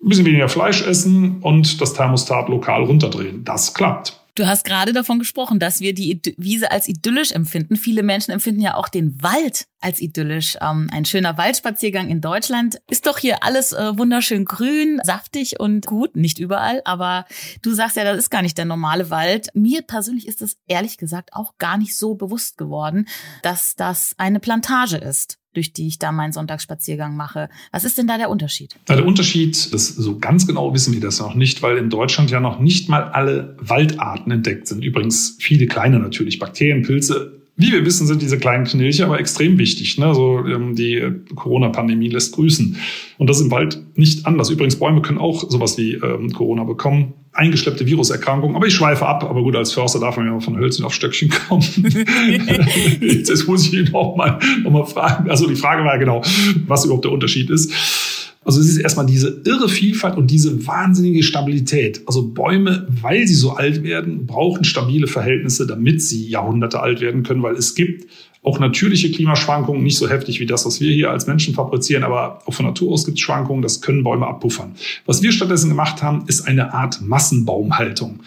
ein 0.03 0.09
bisschen 0.09 0.25
weniger 0.25 0.49
Fleisch 0.49 0.85
essen 0.85 1.37
und 1.41 1.79
das 1.81 1.93
Thermostat 1.93 2.49
lokal 2.49 2.83
runterdrehen. 2.83 3.43
Das 3.43 3.73
klappt. 3.73 4.22
Du 4.35 4.47
hast 4.47 4.65
gerade 4.65 4.93
davon 4.93 5.19
gesprochen, 5.19 5.59
dass 5.59 5.79
wir 5.79 5.93
die 5.93 6.19
Wiese 6.37 6.71
als 6.71 6.87
idyllisch 6.87 7.31
empfinden. 7.31 7.75
Viele 7.75 8.01
Menschen 8.01 8.31
empfinden 8.31 8.61
ja 8.61 8.73
auch 8.73 8.89
den 8.89 9.21
Wald 9.21 9.67
als 9.79 10.01
idyllisch. 10.01 10.57
Ähm, 10.59 10.89
ein 10.91 11.05
schöner 11.05 11.37
Waldspaziergang 11.37 12.09
in 12.09 12.19
Deutschland 12.19 12.81
ist 12.89 13.05
doch 13.05 13.19
hier 13.19 13.43
alles 13.43 13.73
äh, 13.73 13.95
wunderschön 13.95 14.45
grün, 14.45 14.99
saftig 15.03 15.59
und 15.59 15.85
gut. 15.85 16.15
Nicht 16.15 16.39
überall, 16.39 16.81
aber 16.83 17.25
du 17.61 17.73
sagst 17.73 17.95
ja, 17.95 18.03
das 18.05 18.17
ist 18.17 18.31
gar 18.31 18.41
nicht 18.41 18.57
der 18.57 18.65
normale 18.65 19.11
Wald. 19.11 19.49
Mir 19.53 19.83
persönlich 19.83 20.27
ist 20.27 20.41
es 20.41 20.57
ehrlich 20.67 20.97
gesagt 20.97 21.33
auch 21.33 21.59
gar 21.59 21.77
nicht 21.77 21.95
so 21.95 22.15
bewusst 22.15 22.57
geworden, 22.57 23.07
dass 23.43 23.75
das 23.75 24.15
eine 24.17 24.39
Plantage 24.39 24.97
ist 24.97 25.37
durch 25.53 25.73
die 25.73 25.87
ich 25.87 25.99
da 25.99 26.11
meinen 26.11 26.33
Sonntagsspaziergang 26.33 27.15
mache. 27.15 27.49
Was 27.71 27.83
ist 27.83 27.97
denn 27.97 28.07
da 28.07 28.17
der 28.17 28.29
Unterschied? 28.29 28.75
Na, 28.87 28.95
der 28.95 29.05
Unterschied, 29.05 29.73
das 29.73 29.87
so 29.87 30.17
ganz 30.19 30.47
genau 30.47 30.73
wissen 30.73 30.93
wir 30.93 30.99
das 30.99 31.19
noch 31.19 31.35
nicht, 31.35 31.61
weil 31.61 31.77
in 31.77 31.89
Deutschland 31.89 32.31
ja 32.31 32.39
noch 32.39 32.59
nicht 32.59 32.89
mal 32.89 33.03
alle 33.03 33.55
Waldarten 33.59 34.31
entdeckt 34.31 34.67
sind. 34.67 34.83
Übrigens 34.83 35.37
viele 35.39 35.67
kleine 35.67 35.99
natürlich, 35.99 36.39
Bakterien, 36.39 36.83
Pilze, 36.83 37.39
Wie 37.55 37.71
wir 37.71 37.85
wissen, 37.85 38.07
sind 38.07 38.21
diese 38.21 38.39
kleinen 38.39 38.65
Knilche 38.65 39.05
aber 39.05 39.19
extrem 39.19 39.59
wichtig. 39.59 39.99
Ne? 39.99 40.07
Also 40.07 40.39
ähm, 40.45 40.75
die 40.75 41.03
Corona-Pandemie 41.35 42.09
lässt 42.09 42.33
grüßen. 42.33 42.77
Und 43.19 43.29
das 43.29 43.37
ist 43.37 43.43
im 43.43 43.51
Wald 43.51 43.79
nicht 43.95 44.25
anders. 44.25 44.49
Übrigens, 44.49 44.77
Bäume 44.77 45.03
können 45.03 45.19
auch 45.19 45.47
sowas 45.49 45.77
wie 45.77 45.93
ähm, 45.93 46.33
Corona 46.33 46.63
bekommen. 46.63 47.13
Eingeschleppte 47.33 47.85
Viruserkrankungen. 47.85 48.55
Aber 48.55 48.67
ich 48.67 48.75
schweife 48.75 49.05
ab. 49.05 49.23
Aber 49.23 49.41
gut, 49.41 49.55
als 49.55 49.73
Förster 49.73 49.99
darf 49.99 50.17
man 50.17 50.27
ja 50.27 50.39
von 50.39 50.57
Hölzchen 50.57 50.85
auf 50.85 50.93
Stöckchen 50.93 51.29
kommen. 51.29 51.63
Jetzt 53.01 53.47
muss 53.47 53.67
ich 53.67 53.73
ihn 53.73 53.91
noch 53.91 54.15
mal, 54.15 54.39
noch 54.63 54.71
mal 54.71 54.85
fragen. 54.85 55.29
Also 55.29 55.47
die 55.47 55.55
Frage 55.55 55.83
war 55.83 55.93
ja 55.93 55.99
genau, 55.99 56.21
was 56.67 56.85
überhaupt 56.85 57.05
der 57.05 57.11
Unterschied 57.11 57.49
ist. 57.49 58.32
Also 58.45 58.59
es 58.59 58.67
ist 58.67 58.77
erstmal 58.77 59.05
diese 59.05 59.41
irre 59.45 59.69
Vielfalt 59.69 60.17
und 60.17 60.29
diese 60.29 60.65
wahnsinnige 60.67 61.23
Stabilität. 61.23 62.01
Also 62.05 62.27
Bäume, 62.27 62.87
weil 63.01 63.27
sie 63.27 63.35
so 63.35 63.51
alt 63.51 63.83
werden, 63.83 64.25
brauchen 64.25 64.63
stabile 64.63 65.07
Verhältnisse, 65.07 65.65
damit 65.65 66.01
sie 66.01 66.27
Jahrhunderte 66.27 66.79
alt 66.79 67.01
werden 67.01 67.23
können, 67.23 67.43
weil 67.43 67.55
es 67.55 67.75
gibt 67.75 68.07
auch 68.43 68.59
natürliche 68.59 69.09
Klimaschwankungen, 69.09 69.81
nicht 69.81 69.97
so 69.97 70.09
heftig 70.09 70.39
wie 70.41 70.45
das, 70.45 70.65
was 70.65 70.81
wir 70.81 70.91
hier 70.91 71.09
als 71.09 71.27
Menschen 71.27 71.53
fabrizieren, 71.53 72.03
aber 72.03 72.41
auch 72.45 72.53
von 72.53 72.65
Natur 72.65 72.91
aus 72.91 73.05
gibt 73.05 73.17
es 73.17 73.21
Schwankungen, 73.21 73.61
das 73.61 73.79
können 73.79 74.03
Bäume 74.03 74.27
abpuffern. 74.27 74.75
Was 75.05 75.21
wir 75.21 75.31
stattdessen 75.31 75.69
gemacht 75.69 76.03
haben, 76.03 76.25
ist 76.27 76.41
eine 76.41 76.73
Art 76.73 77.01
Massenbaumhaltung. 77.01 78.19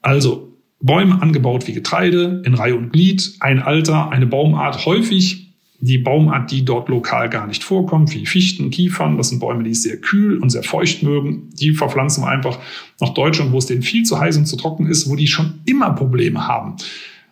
Also 0.00 0.52
Bäume 0.80 1.20
angebaut 1.20 1.66
wie 1.66 1.72
Getreide, 1.72 2.42
in 2.44 2.54
Reihe 2.54 2.76
und 2.76 2.92
Glied, 2.92 3.34
ein 3.40 3.60
Alter, 3.60 4.10
eine 4.10 4.26
Baumart, 4.26 4.86
häufig 4.86 5.47
die 5.80 5.98
Baumart, 5.98 6.50
die 6.50 6.64
dort 6.64 6.88
lokal 6.88 7.30
gar 7.30 7.46
nicht 7.46 7.62
vorkommt, 7.62 8.12
wie 8.12 8.26
Fichten, 8.26 8.70
Kiefern, 8.70 9.16
das 9.16 9.28
sind 9.28 9.38
Bäume, 9.38 9.62
die 9.62 9.74
sehr 9.74 9.96
kühl 9.96 10.38
und 10.38 10.50
sehr 10.50 10.64
feucht 10.64 11.02
mögen, 11.02 11.50
die 11.54 11.72
verpflanzen 11.72 12.24
wir 12.24 12.28
einfach 12.28 12.58
nach 13.00 13.10
Deutschland, 13.10 13.52
wo 13.52 13.58
es 13.58 13.66
denen 13.66 13.82
viel 13.82 14.02
zu 14.02 14.18
heiß 14.18 14.36
und 14.36 14.46
zu 14.46 14.56
trocken 14.56 14.86
ist, 14.86 15.08
wo 15.08 15.14
die 15.14 15.28
schon 15.28 15.60
immer 15.66 15.90
Probleme 15.90 16.48
haben. 16.48 16.76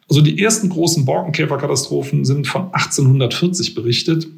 Also 0.09 0.21
die 0.21 0.41
ersten 0.41 0.69
großen 0.69 1.05
Borkenkäferkatastrophen 1.05 2.25
sind 2.25 2.47
von 2.47 2.67
1840 2.73 3.75
berichtet. 3.75 4.29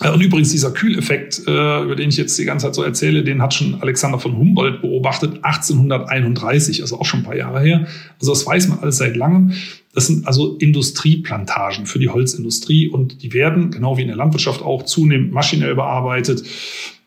Äh, 0.00 0.10
und 0.10 0.22
übrigens 0.22 0.50
dieser 0.50 0.70
Kühleffekt, 0.70 1.42
äh, 1.46 1.82
über 1.82 1.96
den 1.96 2.08
ich 2.08 2.16
jetzt 2.16 2.38
die 2.38 2.46
ganze 2.46 2.66
Zeit 2.66 2.74
so 2.74 2.82
erzähle, 2.82 3.22
den 3.22 3.42
hat 3.42 3.52
schon 3.52 3.82
Alexander 3.82 4.18
von 4.18 4.36
Humboldt 4.36 4.80
beobachtet, 4.80 5.44
1831, 5.44 6.80
also 6.80 6.98
auch 6.98 7.04
schon 7.04 7.20
ein 7.20 7.24
paar 7.24 7.36
Jahre 7.36 7.60
her. 7.60 7.86
Also 8.18 8.32
das 8.32 8.46
weiß 8.46 8.68
man 8.68 8.78
alles 8.78 8.96
seit 8.96 9.16
langem. 9.16 9.52
Das 9.98 10.06
sind 10.06 10.28
also 10.28 10.54
Industrieplantagen 10.58 11.84
für 11.84 11.98
die 11.98 12.08
Holzindustrie 12.08 12.86
und 12.86 13.20
die 13.24 13.32
werden, 13.32 13.72
genau 13.72 13.96
wie 13.96 14.02
in 14.02 14.06
der 14.06 14.16
Landwirtschaft 14.16 14.62
auch, 14.62 14.84
zunehmend 14.84 15.32
maschinell 15.32 15.74
bearbeitet. 15.74 16.44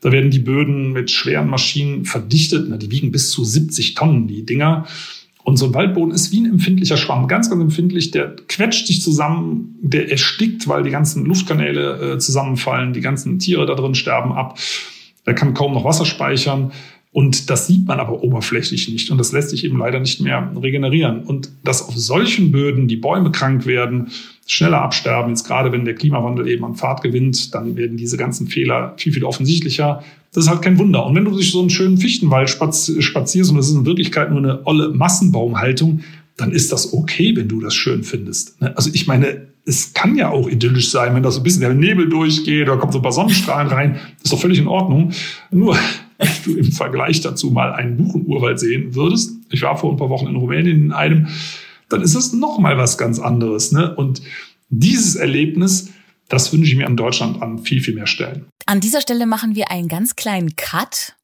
Da 0.02 0.12
werden 0.12 0.30
die 0.30 0.40
Böden 0.40 0.92
mit 0.92 1.10
schweren 1.10 1.48
Maschinen 1.48 2.04
verdichtet. 2.04 2.66
Na, 2.68 2.76
die 2.76 2.92
wiegen 2.92 3.14
bis 3.14 3.32
zu 3.32 3.46
70 3.46 3.94
Tonnen, 3.94 4.28
die 4.28 4.46
Dinger. 4.46 4.88
Und 5.42 5.56
so 5.56 5.68
ein 5.68 5.74
Waldboden 5.74 6.14
ist 6.14 6.34
wie 6.34 6.42
ein 6.42 6.52
empfindlicher 6.52 6.98
Schwamm, 6.98 7.30
ganz, 7.30 7.50
ganz 7.50 7.62
empfindlich. 7.62 8.12
Der 8.12 8.36
quetscht 8.50 8.88
sich 8.88 9.02
zusammen, 9.02 9.78
der 9.82 10.12
erstickt, 10.12 10.68
weil 10.68 10.84
die 10.84 10.92
ganzen 10.92 11.24
Luftkanäle 11.24 12.16
äh, 12.16 12.18
zusammenfallen, 12.18 12.92
die 12.92 13.00
ganzen 13.00 13.40
Tiere 13.40 13.66
da 13.66 13.76
drin 13.76 13.96
sterben 13.96 14.34
ab. 14.34 14.60
Der 15.26 15.34
kann 15.34 15.54
kaum 15.54 15.74
noch 15.74 15.86
Wasser 15.86 16.06
speichern. 16.06 16.74
Und 17.14 17.50
das 17.50 17.68
sieht 17.68 17.86
man 17.88 18.00
aber 18.00 18.24
oberflächlich 18.24 18.88
nicht. 18.88 19.12
Und 19.12 19.18
das 19.18 19.34
lässt 19.34 19.50
sich 19.50 19.66
eben 19.66 19.78
leider 19.78 20.00
nicht 20.00 20.22
mehr 20.22 20.50
regenerieren. 20.62 21.24
Und 21.24 21.52
dass 21.64 21.88
auf 21.88 21.98
solchen 21.98 22.54
Böden 22.54 22.88
die 22.88 22.96
Bäume 22.96 23.32
krank 23.32 23.66
werden, 23.66 24.12
schneller 24.48 24.82
absterben, 24.82 25.32
jetzt 25.32 25.46
gerade 25.46 25.74
wenn 25.74 25.84
der 25.84 25.96
Klimawandel 25.96 26.48
eben 26.48 26.64
an 26.64 26.76
Fahrt 26.76 27.04
gewinnt, 27.04 27.54
dann 27.54 27.76
werden 27.76 27.98
diese 27.98 28.16
ganzen 28.16 28.48
Fehler 28.48 28.94
viel, 28.98 29.12
viel 29.12 29.26
offensichtlicher. 29.26 30.04
Das 30.34 30.46
ist 30.46 30.50
halt 30.50 30.62
kein 30.62 30.80
Wunder. 30.80 31.06
Und 31.06 31.16
wenn 31.16 31.26
du 31.26 31.32
durch 31.32 31.52
so 31.52 31.60
einen 31.60 31.70
schönen 31.70 31.98
Fichtenwald 31.98 32.50
spazierst 32.50 33.52
und 33.52 33.58
das 33.58 33.68
ist 33.68 33.76
in 33.76 33.86
Wirklichkeit 33.86 34.30
nur 34.30 34.40
eine 34.40 34.66
olle 34.66 34.90
Massenbaumhaltung, 34.90 36.02
dann 36.38 36.54
ist 36.54 36.72
das 36.72 36.94
okay, 36.94 37.36
wenn 37.36 37.50
du 37.50 37.60
das 37.60 37.76
schön 37.76 38.04
findest. 38.04 38.60
Ne? 38.62 38.76
Also 38.78 38.90
ich 38.94 39.06
meine, 39.06 39.48
es 39.66 39.94
kann 39.94 40.16
ja 40.16 40.30
auch 40.30 40.50
idyllisch 40.50 40.90
sein, 40.90 41.14
wenn 41.14 41.24
da 41.24 41.30
so 41.30 41.42
ein 41.42 41.44
bisschen 41.44 41.62
der 41.62 41.74
Nebel 41.74 42.10
durchgeht, 42.10 42.68
da 42.68 42.78
kommt 42.78 42.94
so 42.94 43.00
ein 43.00 43.04
paar 43.04 43.12
Sonnenstrahlen 43.12 43.68
rein, 43.68 44.00
ist 44.24 44.32
doch 44.32 44.40
völlig 44.40 44.60
in 44.60 44.68
Ordnung. 44.68 45.12
Nur 45.52 45.78
du 46.46 46.56
im 46.56 46.72
Vergleich 46.72 47.22
dazu 47.22 47.52
mal 47.52 47.74
einen 47.74 47.98
Buchenurwald 47.98 48.60
sehen 48.60 48.96
würdest, 48.96 49.32
ich 49.50 49.62
war 49.62 49.78
vor 49.78 49.92
ein 49.92 49.98
paar 49.98 50.10
Wochen 50.10 50.28
in 50.28 50.36
Rumänien 50.36 50.86
in 50.86 50.92
einem, 50.92 51.28
dann 51.90 52.02
ist 52.02 52.16
es 52.16 52.34
noch 52.34 52.58
mal 52.58 52.78
was 52.78 52.98
ganz 52.98 53.20
anderes. 53.20 53.72
Ne? 53.72 53.96
Und 53.96 54.22
dieses 54.70 55.16
Erlebnis, 55.16 55.90
das 56.30 56.54
wünsche 56.54 56.72
ich 56.72 56.78
mir 56.78 56.88
in 56.88 56.96
Deutschland 56.96 57.42
an 57.42 57.60
viel, 57.60 57.82
viel 57.82 57.96
mehr 57.96 58.08
Stellen. 58.08 58.46
An 58.66 58.80
dieser 58.80 59.02
Stelle 59.02 59.26
machen 59.26 59.56
wir 59.56 59.70
einen 59.70 59.88
ganz 59.88 60.16
kleinen 60.16 60.56
Cut 60.56 61.16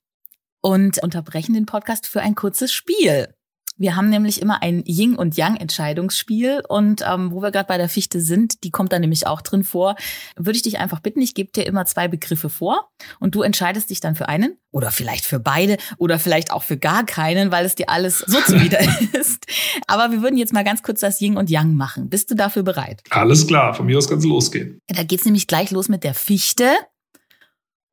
und 0.61 1.01
unterbrechen 1.01 1.53
den 1.53 1.65
Podcast 1.65 2.07
für 2.07 2.21
ein 2.21 2.35
kurzes 2.35 2.73
Spiel. 2.73 3.29
Wir 3.77 3.95
haben 3.95 4.09
nämlich 4.09 4.41
immer 4.41 4.63
ein 4.63 4.83
Yin 4.85 5.15
und 5.15 5.37
Yang 5.37 5.57
Entscheidungsspiel 5.57 6.63
und 6.67 7.03
ähm, 7.07 7.31
wo 7.31 7.41
wir 7.41 7.51
gerade 7.51 7.67
bei 7.67 7.77
der 7.77 7.89
Fichte 7.89 8.21
sind, 8.21 8.63
die 8.63 8.71
kommt 8.71 8.91
da 8.91 8.99
nämlich 8.99 9.27
auch 9.27 9.41
drin 9.41 9.63
vor, 9.63 9.95
würde 10.35 10.57
ich 10.57 10.63
dich 10.63 10.79
einfach 10.79 10.99
bitten, 10.99 11.21
ich 11.21 11.35
gebe 11.35 11.51
dir 11.51 11.65
immer 11.65 11.85
zwei 11.85 12.07
Begriffe 12.07 12.49
vor 12.49 12.89
und 13.19 13.35
du 13.35 13.43
entscheidest 13.43 13.89
dich 13.89 13.99
dann 13.99 14.15
für 14.15 14.29
einen 14.29 14.57
oder 14.71 14.91
vielleicht 14.91 15.25
für 15.25 15.39
beide 15.39 15.77
oder 15.97 16.17
vielleicht 16.19 16.51
auch 16.51 16.63
für 16.63 16.77
gar 16.77 17.05
keinen, 17.05 17.51
weil 17.51 17.65
es 17.65 17.75
dir 17.75 17.89
alles 17.89 18.19
so 18.19 18.39
zuwider 18.41 18.79
ist. 19.13 19.45
Aber 19.87 20.11
wir 20.11 20.21
würden 20.21 20.37
jetzt 20.37 20.53
mal 20.53 20.63
ganz 20.63 20.81
kurz 20.81 20.99
das 21.01 21.21
Yin 21.21 21.37
und 21.37 21.49
Yang 21.49 21.75
machen. 21.75 22.09
Bist 22.09 22.31
du 22.31 22.35
dafür 22.35 22.63
bereit? 22.63 23.03
Alles 23.11 23.45
klar, 23.45 23.73
von 23.73 23.85
mir 23.85 23.97
aus 23.97 24.09
kann 24.09 24.17
es 24.17 24.25
losgehen. 24.25 24.79
Da 24.87 25.03
geht's 25.03 25.25
nämlich 25.25 25.47
gleich 25.47 25.71
los 25.71 25.87
mit 25.87 26.03
der 26.03 26.13
Fichte 26.13 26.69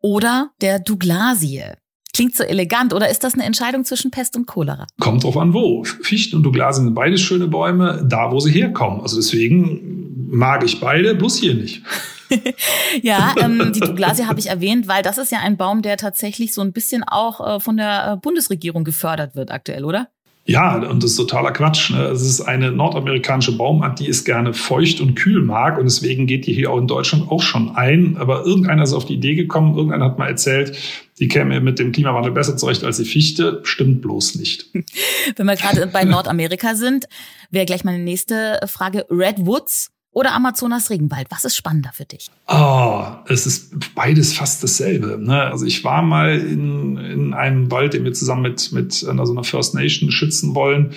oder 0.00 0.50
der 0.60 0.78
Douglasie. 0.78 1.72
Klingt 2.14 2.36
so 2.36 2.44
elegant 2.44 2.94
oder 2.94 3.10
ist 3.10 3.24
das 3.24 3.34
eine 3.34 3.42
Entscheidung 3.42 3.84
zwischen 3.84 4.12
Pest 4.12 4.36
und 4.36 4.46
Cholera? 4.46 4.86
Kommt 5.00 5.24
drauf 5.24 5.36
an, 5.36 5.52
wo. 5.52 5.82
Fichten 5.82 6.36
und 6.36 6.44
Douglasien 6.44 6.86
sind 6.86 6.94
beides 6.94 7.20
schöne 7.20 7.48
Bäume, 7.48 8.06
da 8.08 8.30
wo 8.30 8.38
sie 8.38 8.52
herkommen. 8.52 9.00
Also 9.00 9.16
deswegen 9.16 10.28
mag 10.30 10.64
ich 10.64 10.78
beide, 10.78 11.16
bloß 11.16 11.38
hier 11.38 11.54
nicht. 11.54 11.82
ja, 13.02 13.34
ähm, 13.40 13.72
die 13.74 13.80
Douglasie 13.80 14.26
habe 14.26 14.38
ich 14.38 14.46
erwähnt, 14.46 14.86
weil 14.86 15.02
das 15.02 15.18
ist 15.18 15.32
ja 15.32 15.40
ein 15.40 15.56
Baum, 15.56 15.82
der 15.82 15.96
tatsächlich 15.96 16.54
so 16.54 16.60
ein 16.60 16.72
bisschen 16.72 17.02
auch 17.02 17.56
äh, 17.56 17.60
von 17.60 17.76
der 17.76 18.12
äh, 18.12 18.16
Bundesregierung 18.16 18.84
gefördert 18.84 19.34
wird 19.34 19.50
aktuell, 19.50 19.84
oder? 19.84 20.08
Ja, 20.46 20.76
und 20.76 21.02
das 21.02 21.12
ist 21.12 21.16
totaler 21.16 21.52
Quatsch. 21.52 21.90
Ne? 21.90 22.04
Es 22.04 22.20
ist 22.20 22.42
eine 22.42 22.70
nordamerikanische 22.70 23.56
Baumart, 23.56 23.98
die 23.98 24.08
es 24.08 24.24
gerne 24.24 24.52
feucht 24.52 25.00
und 25.00 25.14
kühl 25.14 25.40
mag 25.42 25.78
und 25.78 25.84
deswegen 25.84 26.26
geht 26.26 26.46
die 26.46 26.52
hier 26.52 26.70
auch 26.70 26.78
in 26.78 26.86
Deutschland 26.86 27.30
auch 27.30 27.40
schon 27.40 27.74
ein. 27.76 28.18
Aber 28.18 28.44
irgendeiner 28.44 28.82
ist 28.82 28.92
auf 28.92 29.06
die 29.06 29.14
Idee 29.14 29.36
gekommen, 29.36 29.74
irgendeiner 29.74 30.04
hat 30.04 30.18
mal 30.18 30.28
erzählt, 30.28 30.76
die 31.18 31.28
käme 31.28 31.60
mit 31.60 31.78
dem 31.78 31.92
Klimawandel 31.92 32.32
besser 32.32 32.58
zurecht 32.58 32.84
als 32.84 32.98
die 32.98 33.06
Fichte. 33.06 33.60
Stimmt 33.64 34.02
bloß 34.02 34.34
nicht. 34.34 34.68
Wenn 35.36 35.46
wir 35.46 35.56
gerade 35.56 35.86
bei 35.86 36.04
Nordamerika 36.04 36.74
sind, 36.74 37.06
wäre 37.50 37.64
gleich 37.64 37.84
meine 37.84 38.00
nächste 38.00 38.60
Frage. 38.66 39.06
Redwoods 39.10 39.93
oder 40.14 40.32
Amazonas 40.32 40.90
Regenwald? 40.90 41.26
Was 41.30 41.44
ist 41.44 41.56
spannender 41.56 41.90
für 41.92 42.04
dich? 42.04 42.30
Oh, 42.48 43.04
es 43.28 43.46
ist 43.46 43.94
beides 43.94 44.32
fast 44.32 44.62
dasselbe. 44.62 45.18
Ne? 45.20 45.42
Also 45.42 45.66
ich 45.66 45.84
war 45.84 46.02
mal 46.02 46.38
in, 46.38 46.96
in 46.96 47.34
einem 47.34 47.70
Wald, 47.70 47.94
den 47.94 48.04
wir 48.04 48.12
zusammen 48.12 48.42
mit, 48.42 48.72
mit 48.72 49.06
einer, 49.06 49.26
so 49.26 49.32
einer 49.32 49.44
First 49.44 49.74
Nation 49.74 50.10
schützen 50.10 50.54
wollen. 50.54 50.94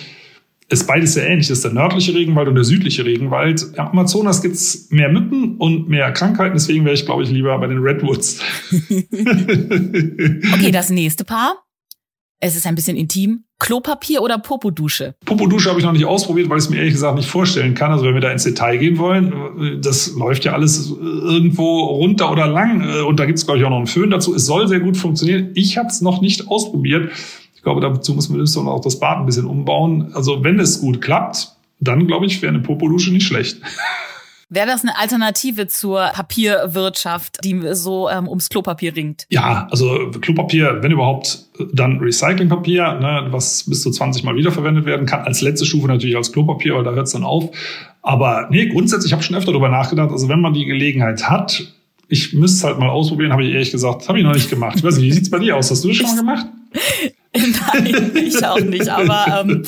Ist 0.70 0.86
beides 0.86 1.14
sehr 1.14 1.26
ähnlich. 1.28 1.48
Das 1.48 1.58
ist 1.58 1.64
der 1.64 1.72
nördliche 1.72 2.14
Regenwald 2.14 2.46
und 2.46 2.54
der 2.54 2.64
südliche 2.64 3.04
Regenwald. 3.04 3.72
Im 3.74 3.86
Amazonas 3.86 4.40
gibt's 4.40 4.88
mehr 4.90 5.08
Mücken 5.08 5.56
und 5.56 5.88
mehr 5.88 6.12
Krankheiten. 6.12 6.54
Deswegen 6.54 6.84
wäre 6.84 6.94
ich, 6.94 7.04
glaube 7.04 7.24
ich, 7.24 7.30
lieber 7.30 7.58
bei 7.58 7.66
den 7.66 7.78
Redwoods. 7.78 8.40
okay, 10.52 10.70
das 10.70 10.90
nächste 10.90 11.24
Paar. 11.24 11.64
Es 12.38 12.54
ist 12.54 12.66
ein 12.66 12.76
bisschen 12.76 12.96
intim. 12.96 13.47
Klopapier 13.58 14.22
oder 14.22 14.38
Popodusche? 14.38 15.14
Popodusche 15.24 15.68
habe 15.68 15.80
ich 15.80 15.84
noch 15.84 15.92
nicht 15.92 16.04
ausprobiert, 16.04 16.48
weil 16.48 16.58
ich 16.58 16.64
es 16.64 16.70
mir 16.70 16.76
ehrlich 16.76 16.94
gesagt 16.94 17.16
nicht 17.16 17.28
vorstellen 17.28 17.74
kann. 17.74 17.90
Also 17.90 18.04
wenn 18.04 18.14
wir 18.14 18.20
da 18.20 18.30
ins 18.30 18.44
Detail 18.44 18.78
gehen 18.78 18.98
wollen, 18.98 19.80
das 19.82 20.12
läuft 20.14 20.44
ja 20.44 20.52
alles 20.52 20.90
irgendwo 20.90 21.80
runter 21.86 22.30
oder 22.30 22.46
lang. 22.46 23.04
Und 23.04 23.18
da 23.18 23.26
gibt 23.26 23.38
es, 23.38 23.46
glaube 23.46 23.58
ich, 23.58 23.64
auch 23.64 23.70
noch 23.70 23.78
einen 23.78 23.86
Föhn 23.86 24.10
dazu. 24.10 24.34
Es 24.34 24.46
soll 24.46 24.68
sehr 24.68 24.80
gut 24.80 24.96
funktionieren. 24.96 25.50
Ich 25.54 25.76
habe 25.76 25.88
es 25.88 26.00
noch 26.00 26.20
nicht 26.20 26.48
ausprobiert. 26.48 27.10
Ich 27.54 27.62
glaube, 27.62 27.80
dazu 27.80 28.14
muss 28.14 28.28
man 28.28 28.68
auch 28.68 28.80
das 28.80 29.00
Bad 29.00 29.18
ein 29.18 29.26
bisschen 29.26 29.46
umbauen. 29.46 30.12
Also 30.14 30.44
wenn 30.44 30.60
es 30.60 30.80
gut 30.80 31.00
klappt, 31.00 31.52
dann 31.80 32.06
glaube 32.06 32.26
ich, 32.26 32.40
wäre 32.42 32.52
eine 32.52 32.62
Popodusche 32.62 33.12
nicht 33.12 33.26
schlecht. 33.26 33.60
Wäre 34.50 34.66
das 34.66 34.82
eine 34.82 34.96
Alternative 34.96 35.66
zur 35.66 36.10
Papierwirtschaft, 36.14 37.44
die 37.44 37.60
so 37.72 38.08
ähm, 38.08 38.26
ums 38.28 38.48
Klopapier 38.48 38.96
ringt? 38.96 39.26
Ja, 39.28 39.68
also 39.70 40.10
Klopapier, 40.22 40.78
wenn 40.80 40.90
überhaupt, 40.90 41.44
dann 41.72 41.98
Recyclingpapier, 41.98 42.94
ne, 42.94 43.26
was 43.30 43.64
bis 43.64 43.82
zu 43.82 43.90
20 43.90 44.24
Mal 44.24 44.36
wiederverwendet 44.36 44.86
werden 44.86 45.04
kann. 45.04 45.20
Als 45.20 45.42
letzte 45.42 45.66
Stufe 45.66 45.86
natürlich 45.86 46.16
als 46.16 46.32
Klopapier, 46.32 46.74
weil 46.74 46.84
da 46.84 46.92
hört 46.92 47.08
es 47.08 47.12
dann 47.12 47.24
auf. 47.24 47.50
Aber 48.00 48.48
nee, 48.50 48.66
grundsätzlich 48.66 49.12
habe 49.12 49.20
ich 49.20 49.26
schon 49.26 49.36
öfter 49.36 49.52
darüber 49.52 49.68
nachgedacht. 49.68 50.10
Also 50.10 50.30
wenn 50.30 50.40
man 50.40 50.54
die 50.54 50.64
Gelegenheit 50.64 51.28
hat, 51.28 51.62
ich 52.08 52.32
müsste 52.32 52.56
es 52.56 52.64
halt 52.64 52.78
mal 52.78 52.88
ausprobieren, 52.88 53.32
habe 53.32 53.44
ich 53.44 53.52
ehrlich 53.52 53.70
gesagt, 53.70 54.08
habe 54.08 54.18
ich 54.18 54.24
noch 54.24 54.32
nicht 54.32 54.48
gemacht. 54.48 54.76
Ich 54.78 54.84
weiß 54.84 54.96
nicht, 54.96 55.04
wie 55.04 55.12
sieht's 55.12 55.28
bei 55.28 55.40
dir 55.40 55.56
aus? 55.56 55.70
Hast 55.70 55.84
du 55.84 55.88
das 55.88 55.98
schon 55.98 56.06
mal 56.06 56.16
gemacht? 56.16 56.46
Nein, 57.34 58.12
ich 58.14 58.44
auch 58.44 58.60
nicht. 58.60 58.88
Aber 58.88 59.44
ähm, 59.46 59.62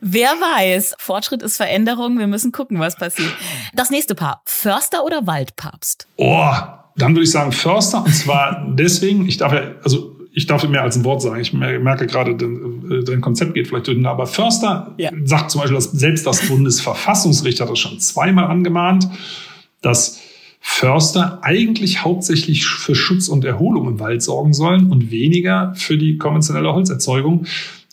wer 0.00 0.28
weiß, 0.28 0.94
Fortschritt 0.98 1.42
ist 1.42 1.56
Veränderung. 1.56 2.18
Wir 2.18 2.26
müssen 2.26 2.52
gucken, 2.52 2.78
was 2.80 2.96
passiert. 2.96 3.32
Das 3.74 3.90
nächste 3.90 4.14
Paar, 4.14 4.42
Förster 4.44 5.04
oder 5.04 5.26
Waldpapst? 5.26 6.06
Oh, 6.16 6.52
dann 6.96 7.14
würde 7.14 7.24
ich 7.24 7.30
sagen 7.30 7.52
Förster. 7.52 8.04
Und 8.04 8.14
zwar 8.14 8.66
deswegen, 8.76 9.26
ich 9.28 9.36
darf 9.36 9.52
ja, 9.52 9.74
also 9.82 10.16
ich 10.32 10.46
darf 10.46 10.68
mehr 10.68 10.82
als 10.82 10.96
ein 10.96 11.04
Wort 11.04 11.22
sagen. 11.22 11.40
Ich 11.40 11.54
merke 11.54 12.06
gerade, 12.06 12.32
äh, 12.32 13.04
dein 13.04 13.22
Konzept 13.22 13.54
geht 13.54 13.68
vielleicht 13.68 13.86
durch. 13.86 14.06
Aber 14.06 14.26
Förster 14.26 14.94
ja. 14.98 15.10
sagt 15.24 15.50
zum 15.50 15.62
Beispiel, 15.62 15.76
dass 15.76 15.90
selbst 15.92 16.26
das 16.26 16.46
Bundesverfassungsgericht 16.46 17.60
hat 17.60 17.70
das 17.70 17.78
schon 17.78 17.98
zweimal 18.00 18.44
angemahnt, 18.44 19.08
dass 19.80 20.20
Förster 20.60 21.38
eigentlich 21.42 22.04
hauptsächlich 22.04 22.66
für 22.66 22.94
Schutz 22.94 23.28
und 23.28 23.44
Erholung 23.44 23.86
im 23.86 24.00
Wald 24.00 24.20
sorgen 24.20 24.52
sollen 24.52 24.90
und 24.90 25.10
weniger 25.10 25.72
für 25.74 25.96
die 25.96 26.18
konventionelle 26.18 26.70
Holzerzeugung. 26.70 27.46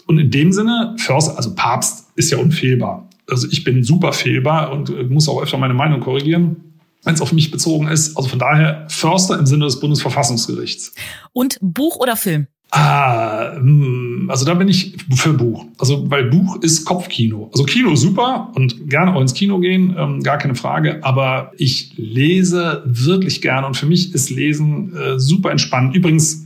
Und 0.06 0.20
in 0.20 0.32
dem 0.32 0.52
Sinne, 0.52 0.96
Förster, 0.98 1.38
also 1.38 1.56
Papst 1.56 2.08
ist 2.16 2.32
ja 2.32 2.38
unfehlbar. 2.38 3.08
Also 3.30 3.48
ich 3.50 3.64
bin 3.64 3.84
super 3.84 4.14
fehlbar 4.14 4.72
und 4.72 5.10
muss 5.10 5.30
auch 5.30 5.42
öfter 5.42 5.58
meine 5.58 5.74
Meinung 5.74 6.02
korrigieren 6.02 6.58
wenn 7.04 7.16
es 7.16 7.22
auf 7.22 7.34
mich 7.34 7.52
bezogen 7.52 7.88
ist. 7.88 8.18
Also 8.18 8.30
von 8.30 8.40
daher 8.40 8.86
Förster 8.90 9.38
im 9.38 9.46
Sinne 9.46 9.66
des 9.66 9.80
Bundesverfassungsgerichts. 9.80 10.94
Und 11.34 11.58
Buch 11.62 11.98
oder 11.98 12.16
Film? 12.16 12.48
Ah, 12.72 13.56
hm, 13.56 14.28
also 14.32 14.46
da 14.46 14.56
bin 14.56 14.68
ich 14.68 14.98
für 15.14 15.34
Buch. 15.34 15.66
Also 15.78 16.10
weil 16.10 16.24
Buch 16.24 16.56
ist 16.62 16.86
Kopfkino. 16.86 17.50
Also 17.52 17.66
Kino 17.66 17.96
super 17.96 18.52
und 18.56 18.90
gerne 18.90 19.14
auch 19.14 19.22
ins 19.22 19.36
Kino 19.36 19.60
gehen, 19.60 19.96
ähm, 19.96 20.24
gar 20.24 20.40
keine 20.40 20.56
Frage. 20.56 21.04
Aber 21.04 21.52
ich 21.58 21.94
lese 21.98 22.82
wirklich 22.86 23.44
gerne 23.44 23.68
und 23.68 23.78
für 23.78 23.86
mich 23.86 24.16
ist 24.16 24.32
Lesen 24.32 24.96
äh, 24.96 25.20
super 25.20 25.52
entspannt. 25.52 25.96
Übrigens 25.96 26.43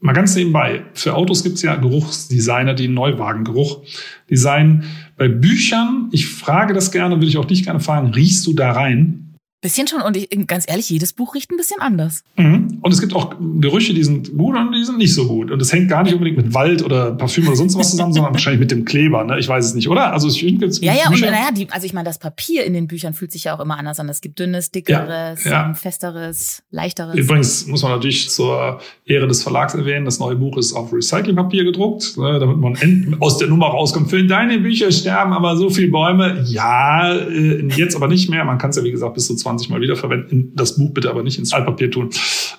mal 0.00 0.12
ganz 0.12 0.34
nebenbei: 0.36 0.84
Für 0.94 1.14
Autos 1.14 1.42
gibt's 1.42 1.62
ja 1.62 1.76
Geruchsdesigner, 1.76 2.74
die 2.74 2.84
einen 2.84 2.94
Neuwagengeruch 2.94 3.82
designen. 4.30 4.84
Bei 5.16 5.28
Büchern, 5.28 6.08
ich 6.12 6.26
frage 6.26 6.74
das 6.74 6.90
gerne, 6.90 7.16
würde 7.16 7.26
ich 7.26 7.38
auch 7.38 7.44
dich 7.44 7.64
gerne 7.64 7.80
fragen: 7.80 8.08
Riechst 8.08 8.46
du 8.46 8.52
da 8.52 8.72
rein? 8.72 9.25
Bisschen 9.62 9.88
schon. 9.88 10.02
Und 10.02 10.16
ich, 10.16 10.28
ganz 10.46 10.64
ehrlich, 10.68 10.90
jedes 10.90 11.12
Buch 11.12 11.34
riecht 11.34 11.50
ein 11.50 11.56
bisschen 11.56 11.80
anders. 11.80 12.22
Mhm. 12.36 12.78
Und 12.82 12.92
es 12.92 13.00
gibt 13.00 13.14
auch 13.14 13.34
Gerüche, 13.60 13.94
die 13.94 14.04
sind 14.04 14.36
gut 14.36 14.54
und 14.54 14.72
die 14.72 14.84
sind 14.84 14.98
nicht 14.98 15.14
so 15.14 15.26
gut. 15.26 15.50
Und 15.50 15.58
das 15.58 15.72
hängt 15.72 15.88
gar 15.88 16.02
nicht 16.02 16.12
unbedingt 16.12 16.36
mit 16.36 16.54
Wald 16.54 16.82
oder 16.82 17.12
Parfüm 17.12 17.46
oder 17.46 17.56
sonst 17.56 17.76
was 17.76 17.90
zusammen, 17.90 18.12
sondern 18.12 18.32
wahrscheinlich 18.32 18.60
mit 18.60 18.70
dem 18.70 18.84
Kleber. 18.84 19.24
Ne? 19.24 19.38
Ich 19.38 19.48
weiß 19.48 19.64
es 19.64 19.74
nicht, 19.74 19.88
oder? 19.88 20.12
Also 20.12 20.28
ich 20.28 20.40
finde 20.40 20.66
Ja, 20.66 20.92
ja, 20.92 21.08
Bücher 21.08 21.26
und 21.26 21.32
naja, 21.32 21.48
die, 21.52 21.68
also 21.70 21.86
ich 21.86 21.94
meine, 21.94 22.04
das 22.04 22.18
Papier 22.18 22.64
in 22.64 22.74
den 22.74 22.86
Büchern 22.86 23.14
fühlt 23.14 23.32
sich 23.32 23.44
ja 23.44 23.56
auch 23.56 23.60
immer 23.60 23.78
anders 23.78 23.98
an. 23.98 24.08
Es 24.08 24.20
gibt 24.20 24.38
dünnes, 24.38 24.70
dickeres, 24.70 25.44
ja, 25.44 25.50
ja. 25.50 25.74
festeres, 25.74 26.62
leichteres. 26.70 27.16
Übrigens 27.16 27.66
muss 27.66 27.82
man 27.82 27.92
natürlich 27.92 28.28
zur 28.28 28.80
Ehre 29.06 29.26
des 29.26 29.42
Verlags 29.42 29.74
erwähnen, 29.74 30.04
das 30.04 30.18
neue 30.18 30.36
Buch 30.36 30.58
ist 30.58 30.74
auf 30.74 30.92
Recyclingpapier 30.92 31.64
gedruckt, 31.64 32.18
ne, 32.18 32.38
damit 32.38 32.58
man 32.58 33.16
aus 33.20 33.38
der 33.38 33.48
Nummer 33.48 33.68
rauskommt. 33.68 34.10
Für 34.10 34.22
deine 34.22 34.58
Bücher 34.58 34.92
sterben 34.92 35.32
aber 35.32 35.56
so 35.56 35.70
viele 35.70 35.88
Bäume. 35.88 36.44
Ja, 36.46 37.14
äh, 37.14 37.66
jetzt 37.76 37.96
aber 37.96 38.08
nicht 38.08 38.28
mehr. 38.28 38.44
Man 38.44 38.58
kann 38.58 38.70
es 38.70 38.76
ja, 38.76 38.84
wie 38.84 38.90
gesagt, 38.90 39.14
bis 39.14 39.26
zu 39.26 39.34
20 39.46 39.70
Mal 39.70 39.80
wiederverwenden 39.80 40.52
das 40.56 40.76
Buch 40.76 40.90
bitte 40.90 41.08
aber 41.08 41.22
nicht 41.22 41.38
ins 41.38 41.52
Altpapier 41.52 41.90
tun. 41.90 42.10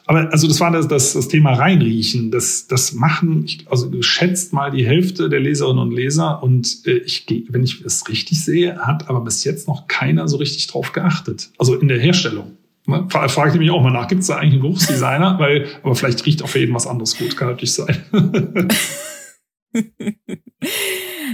Aber 0.06 0.32
also 0.32 0.48
das 0.48 0.60
war 0.62 0.72
das, 0.72 0.88
das, 0.88 1.14
das 1.14 1.28
Thema 1.28 1.54
reinriechen. 1.54 2.32
Das, 2.32 2.68
das 2.68 2.94
machen, 2.94 3.46
also 3.70 3.90
geschätzt 3.90 4.54
mal 4.54 4.72
die 4.72 4.86
Hälfte 4.86 5.28
der 5.28 5.42
Leserinnen 5.42 5.82
und 5.82 5.92
Leser. 5.92 6.42
Und 6.42 6.86
äh, 6.86 6.98
ich, 7.00 7.26
wenn 7.50 7.64
ich 7.64 7.82
es 7.82 8.08
richtig 8.08 8.44
sehe, 8.44 8.78
hat 8.80 9.10
aber 9.10 9.22
bis 9.22 9.44
jetzt 9.44 9.68
noch 9.68 9.88
keiner 9.88 10.30
so 10.30 10.38
richtig 10.38 10.68
drauf 10.68 10.94
geachtet. 10.94 11.50
Also 11.58 11.76
in 11.76 11.90
der 11.90 12.00
Herstellung. 12.00 12.54
Ne? 12.86 13.06
Frage 13.10 13.52
ich 13.52 13.60
mich 13.60 13.70
auch 13.70 13.84
mal 13.84 13.92
nach, 13.92 14.08
gibt 14.08 14.22
es 14.22 14.28
da 14.28 14.38
eigentlich 14.38 14.54
einen 14.54 14.62
Geruchsdesigner? 14.62 15.38
Weil, 15.40 15.66
aber 15.84 15.96
vielleicht 15.96 16.26
riecht 16.26 16.42
auch 16.42 16.48
für 16.48 16.60
jeden 16.60 16.74
was 16.74 16.88
anderes 16.88 17.18
gut, 17.18 17.36
kann 17.36 17.50
natürlich 17.50 17.74
sein. 17.74 17.98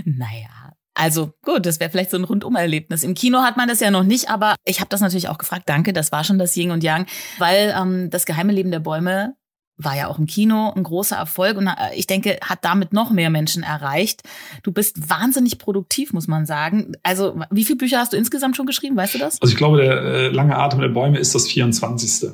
naja, 0.06 0.63
also 0.96 1.34
gut, 1.44 1.66
das 1.66 1.80
wäre 1.80 1.90
vielleicht 1.90 2.12
so 2.12 2.18
ein 2.18 2.24
Rundumerlebnis. 2.24 3.04
Im 3.04 3.16
Kino 3.16 3.40
hat 3.40 3.58
man 3.58 3.68
das 3.68 3.80
ja 3.80 3.92
noch 3.92 4.04
nicht, 4.04 4.30
aber 4.30 4.56
ich 4.66 4.80
habe 4.80 4.90
das 4.90 5.02
natürlich 5.02 5.30
auch 5.30 5.38
gefragt. 5.38 5.64
Danke, 5.68 5.94
das 5.94 6.12
war 6.12 6.24
schon 6.24 6.38
das 6.38 6.56
Yin 6.56 6.72
und 6.72 6.84
Yang, 6.84 7.08
weil 7.40 7.74
ähm, 7.78 8.10
das 8.10 8.26
geheime 8.26 8.54
Leben 8.54 8.72
der 8.72 8.80
Bäume 8.80 9.36
war 9.78 9.96
ja 9.98 10.08
auch 10.08 10.20
im 10.20 10.28
Kino 10.28 10.72
ein 10.76 10.84
großer 10.84 11.16
Erfolg 11.16 11.58
und 11.58 11.68
äh, 11.68 11.96
ich 11.96 12.06
denke, 12.06 12.38
hat 12.44 12.60
damit 12.64 12.94
noch 12.94 13.10
mehr 13.10 13.30
Menschen 13.30 13.64
erreicht. 13.64 14.22
Du 14.62 14.72
bist 14.72 15.10
wahnsinnig 15.10 15.58
produktiv, 15.58 16.14
muss 16.14 16.28
man 16.28 16.46
sagen. 16.46 16.94
Also, 17.02 17.40
wie 17.50 17.66
viele 17.66 17.78
Bücher 17.78 17.98
hast 17.98 18.14
du 18.14 18.18
insgesamt 18.18 18.56
schon 18.56 18.68
geschrieben? 18.68 18.96
Weißt 18.96 19.16
du 19.16 19.20
das? 19.20 19.42
Also, 19.42 19.52
ich 19.52 19.58
glaube, 19.58 19.78
der 19.78 20.02
äh, 20.02 20.28
lange 20.28 20.58
Atem 20.58 20.80
der 20.80 20.90
Bäume 20.90 21.18
ist 21.18 21.34
das 21.34 21.48
24. 21.48 22.32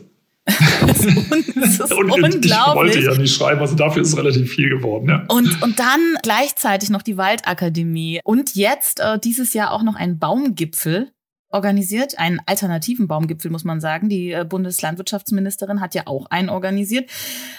Das 1.60 1.80
ist, 1.80 1.94
und 1.94 2.12
unglaublich. 2.12 2.46
Ich 2.46 2.76
wollte 2.76 3.00
ja 3.00 3.14
nicht 3.16 3.36
schreiben, 3.36 3.62
also 3.62 3.76
dafür 3.76 4.02
ist 4.02 4.18
relativ 4.18 4.52
viel 4.52 4.70
geworden. 4.70 5.10
Ja. 5.10 5.26
Und, 5.28 5.62
und 5.62 5.80
dann 5.80 6.00
gleichzeitig 6.24 6.90
noch 6.90 7.02
die 7.02 7.18
Waldakademie 7.18 8.22
und 8.24 8.56
jetzt 8.56 9.00
äh, 9.00 9.20
dieses 9.20 9.54
Jahr 9.54 9.72
auch 9.72 9.84
noch 9.84 9.96
ein 9.96 10.20
Baumgipfel 10.20 11.12
organisiert, 11.52 12.20
einen 12.20 12.40
alternativen 12.46 13.08
Baumgipfel, 13.08 13.50
muss 13.50 13.64
man 13.64 13.82
sagen. 13.82 14.08
Die 14.08 14.32
äh, 14.32 14.46
Bundeslandwirtschaftsministerin 14.48 15.82
hat 15.82 15.96
ja 15.96 16.04
auch 16.06 16.28
einen 16.30 16.50
organisiert. 16.50 17.10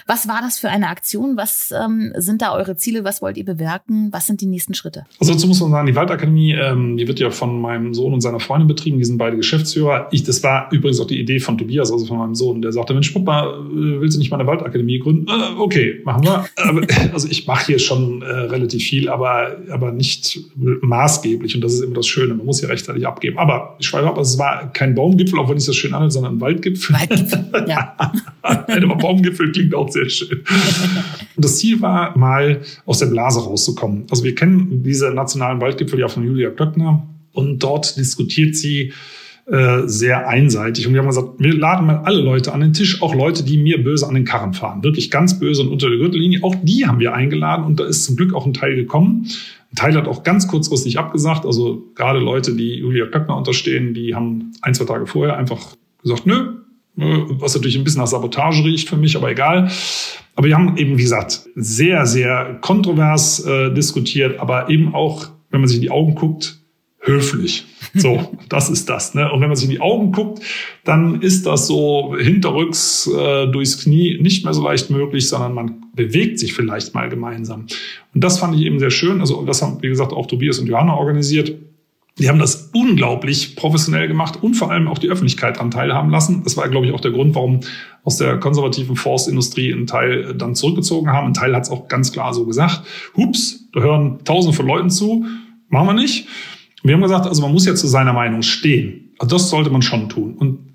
Was 0.07 0.29
war 0.29 0.41
das 0.43 0.59
für 0.59 0.69
eine 0.69 0.89
Aktion? 0.89 1.37
Was 1.37 1.73
ähm, 1.73 2.13
sind 2.17 2.41
da 2.41 2.55
eure 2.55 2.77
Ziele? 2.77 3.03
Was 3.03 3.21
wollt 3.21 3.37
ihr 3.37 3.45
bewirken? 3.45 4.09
Was 4.13 4.27
sind 4.27 4.41
die 4.41 4.47
nächsten 4.47 4.75
Schritte? 4.75 5.07
Also 5.19 5.33
dazu 5.33 5.49
muss 5.49 5.61
man 5.61 5.73
sagen, 5.73 5.87
die 5.89 5.97
Waldakademie, 5.97 6.53
ähm, 6.53 6.97
die 6.97 7.09
wird 7.09 7.19
ja 7.19 7.31
von 7.31 7.61
meinem 7.61 7.93
Sohn 7.93 8.15
und 8.15 8.21
seiner 8.21 8.39
Freundin 8.39 8.69
betrieben. 8.69 8.99
Die 8.99 9.05
sind 9.05 9.19
beide 9.19 9.37
Geschäftsführer. 9.37 10.09
Ich, 10.13 10.23
das 10.23 10.43
war 10.45 10.69
übrigens 10.71 11.01
auch 11.01 11.07
die 11.07 11.19
Idee 11.19 11.41
von 11.41 11.59
Tobias, 11.59 11.91
also 11.91 12.07
von 12.07 12.19
meinem 12.19 12.37
Sohn. 12.37 12.63
Der 12.63 12.73
sagte, 12.73 12.95
Mensch, 12.95 13.11
Papa, 13.11 13.59
äh, 13.59 14.01
willst 14.01 14.17
du 14.17 14.21
nicht 14.21 14.31
mal 14.31 14.39
eine 14.39 14.47
Waldakademie 14.47 15.01
gründen? 15.01 15.27
Äh, 15.27 15.59
okay, 15.59 16.01
machen 16.05 16.23
wir. 16.23 16.45
aber, 16.57 16.87
also 17.13 17.27
ich 17.29 17.49
mache 17.49 17.67
hier 17.67 17.81
schon 17.81 18.23
äh, 18.23 18.27
relativ 18.27 18.85
viel, 18.85 19.09
aber, 19.09 19.57
aber 19.69 19.91
nicht 19.91 20.41
maßgeblich. 20.55 21.57
Und 21.57 21.63
das 21.63 21.75
ist 21.75 21.81
immer 21.81 21.95
das 21.95 22.07
Schöne. 22.07 22.35
Man 22.35 22.47
muss 22.47 22.61
ja 22.61 22.69
rechtzeitig 22.69 23.05
abgeben. 23.05 23.37
Aber 23.39 23.77
ich 23.81 23.87
schreibe 23.87 24.09
ab, 24.09 24.19
also 24.19 24.35
es 24.35 24.39
war 24.39 24.73
kein 24.73 24.95
Baumgipfel, 24.95 25.39
auch 25.39 25.49
wenn 25.49 25.57
ich 25.57 25.65
das 25.65 25.75
schön 25.75 25.95
anhört, 25.95 26.13
sondern 26.13 26.37
ein 26.37 26.41
Waldgipfel. 26.41 26.95
Waldgipfel, 26.95 27.45
ja. 27.69 27.97
Aber 28.43 28.97
Baumgipfel 28.97 29.51
klingt 29.53 29.75
auch 29.75 29.89
sehr 29.91 30.09
schön. 30.09 30.45
Und 31.37 31.45
das 31.45 31.59
Ziel 31.59 31.81
war, 31.81 32.17
mal 32.17 32.61
aus 32.85 32.99
der 32.99 33.07
Blase 33.07 33.41
rauszukommen. 33.41 34.05
Also 34.11 34.23
wir 34.23 34.35
kennen 34.35 34.83
diese 34.83 35.11
nationalen 35.11 35.61
Waldgipfel 35.61 35.99
ja 35.99 36.09
von 36.09 36.25
Julia 36.25 36.51
Klöckner 36.51 37.07
und 37.33 37.59
dort 37.61 37.97
diskutiert 37.97 38.55
sie 38.55 38.93
äh, 39.47 39.83
sehr 39.87 40.29
einseitig. 40.29 40.87
Und 40.87 40.93
wir 40.93 41.01
haben 41.01 41.09
gesagt, 41.09 41.29
wir 41.39 41.55
laden 41.55 41.87
mal 41.87 42.03
alle 42.05 42.21
Leute 42.21 42.53
an 42.53 42.61
den 42.61 42.73
Tisch, 42.73 43.03
auch 43.03 43.15
Leute, 43.15 43.43
die 43.43 43.57
mir 43.57 43.83
böse 43.83 44.07
an 44.07 44.15
den 44.15 44.25
Karren 44.25 44.53
fahren. 44.53 44.85
Wirklich 44.85 45.11
ganz 45.11 45.41
böse 45.41 45.63
und 45.63 45.69
unter 45.69 45.89
der 45.89 45.99
Gürtellinie. 45.99 46.45
Auch 46.45 46.55
die 46.63 46.87
haben 46.87 47.01
wir 47.01 47.15
eingeladen 47.15 47.65
und 47.65 47.81
da 47.81 47.85
ist 47.85 48.05
zum 48.05 48.17
Glück 48.17 48.35
auch 48.35 48.47
ein 48.47 48.55
Teil 48.55 48.77
gekommen. 48.77 49.27
Ein 49.73 49.77
Teil 49.77 49.95
hat 49.95 50.09
auch 50.09 50.23
ganz 50.23 50.49
kurzfristig 50.49 50.99
abgesagt. 50.99 51.47
Also 51.47 51.85
gerade 51.95 52.19
Leute, 52.19 52.55
die 52.55 52.77
Julia 52.77 53.07
Klöckner 53.07 53.37
unterstehen, 53.37 53.95
die 53.95 54.15
haben 54.15 54.53
ein, 54.63 54.75
zwei 54.75 54.85
Tage 54.85 55.07
vorher 55.07 55.37
einfach 55.37 55.77
gesagt, 56.03 56.27
nö, 56.27 56.61
was 56.97 57.55
natürlich 57.55 57.77
ein 57.77 57.85
bisschen 57.85 58.01
nach 58.01 58.09
Sabotage 58.09 58.65
riecht 58.65 58.89
für 58.89 58.97
mich, 58.97 59.17
aber 59.17 59.31
egal. 59.31 59.71
Aber 60.35 60.47
wir 60.47 60.55
haben 60.55 60.77
eben, 60.77 60.99
wie 60.99 61.03
gesagt, 61.03 61.49
sehr, 61.55 62.07
sehr 62.07 62.59
kontrovers 62.61 63.45
äh, 63.45 63.73
diskutiert, 63.73 64.41
aber 64.41 64.71
eben 64.71 64.95
auch, 64.95 65.29
wenn 65.51 65.61
man 65.61 65.69
sich 65.69 65.77
in 65.77 65.83
die 65.83 65.91
Augen 65.91 66.15
guckt, 66.15 66.61
höflich. 67.01 67.67
So, 67.95 68.37
das 68.49 68.69
ist 68.71 68.89
das. 68.89 69.15
Ne? 69.15 69.31
Und 69.31 69.41
wenn 69.41 69.49
man 69.49 69.57
sich 69.57 69.67
in 69.67 69.75
die 69.75 69.81
Augen 69.81 70.13
guckt, 70.13 70.43
dann 70.85 71.23
ist 71.23 71.47
das 71.47 71.67
so 71.67 72.17
hinterrücks 72.19 73.07
äh, 73.07 73.47
durchs 73.49 73.83
Knie 73.83 74.19
nicht 74.21 74.45
mehr 74.45 74.55
so 74.55 74.63
leicht 74.63 74.91
möglich, 74.91 75.29
sondern 75.29 75.55
man 75.55 75.83
bewegt 76.01 76.39
sich 76.39 76.55
vielleicht 76.55 76.95
mal 76.95 77.09
gemeinsam. 77.09 77.67
Und 78.15 78.25
das 78.25 78.39
fand 78.39 78.55
ich 78.55 78.63
eben 78.63 78.79
sehr 78.79 78.91
schön. 78.91 79.21
Also 79.21 79.43
das 79.45 79.61
haben, 79.63 79.83
wie 79.83 79.89
gesagt, 79.89 80.13
auch 80.13 80.27
Tobias 80.27 80.59
und 80.59 80.67
Johanna 80.67 80.95
organisiert. 80.95 81.55
Die 82.19 82.29
haben 82.29 82.39
das 82.39 82.71
unglaublich 82.73 83.57
professionell 83.57 84.09
gemacht 84.09 84.43
und 84.43 84.55
vor 84.55 84.71
allem 84.71 84.89
auch 84.89 84.99
die 84.99 85.09
Öffentlichkeit 85.09 85.57
daran 85.57 85.71
teilhaben 85.71 86.11
lassen. 86.11 86.43
Das 86.43 86.57
war, 86.57 86.69
glaube 86.69 86.87
ich, 86.87 86.93
auch 86.93 87.01
der 87.01 87.13
Grund, 87.13 87.35
warum 87.35 87.61
aus 88.03 88.17
der 88.17 88.39
konservativen 88.39 88.97
Forstindustrie 88.97 89.73
einen 89.73 89.87
Teil 89.87 90.35
dann 90.35 90.55
zurückgezogen 90.55 91.11
haben. 91.11 91.29
Ein 91.29 91.35
Teil 91.35 91.55
hat 91.55 91.63
es 91.63 91.71
auch 91.71 91.89
ganz 91.89 92.13
klar 92.13 92.35
so 92.35 92.47
gesagt. 92.47 92.83
Hups, 93.17 93.69
da 93.73 93.81
hören 93.81 94.19
tausende 94.25 94.57
von 94.57 94.67
Leuten 94.67 94.91
zu. 94.91 95.25
Machen 95.69 95.87
wir 95.87 95.95
nicht. 95.95 96.27
Wir 96.83 96.95
haben 96.95 97.03
gesagt, 97.03 97.27
also 97.27 97.43
man 97.43 97.53
muss 97.53 97.67
ja 97.67 97.75
zu 97.75 97.87
seiner 97.87 98.13
Meinung 98.13 98.43
stehen. 98.43 99.13
Also 99.19 99.37
das 99.37 99.51
sollte 99.51 99.71
man 99.71 99.83
schon 99.83 100.09
tun. 100.09 100.35
Und 100.35 100.70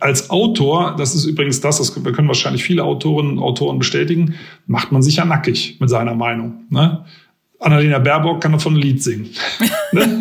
als 0.00 0.30
Autor, 0.30 0.96
das 0.96 1.14
ist 1.14 1.24
übrigens 1.26 1.60
das, 1.60 1.78
das 1.78 1.94
können 1.94 2.28
wahrscheinlich 2.28 2.64
viele 2.64 2.84
Autorinnen 2.84 3.38
und 3.38 3.42
Autoren 3.42 3.78
bestätigen, 3.78 4.34
macht 4.66 4.92
man 4.92 5.02
sich 5.02 5.16
ja 5.16 5.24
nackig 5.24 5.76
mit 5.80 5.90
seiner 5.90 6.14
Meinung. 6.14 6.64
Ne? 6.70 7.04
Annalena 7.58 7.98
Baerbock 7.98 8.40
kann 8.40 8.52
davon 8.52 8.74
ein 8.74 8.80
Lied 8.80 9.02
singen. 9.02 9.30
Ne? 9.92 10.18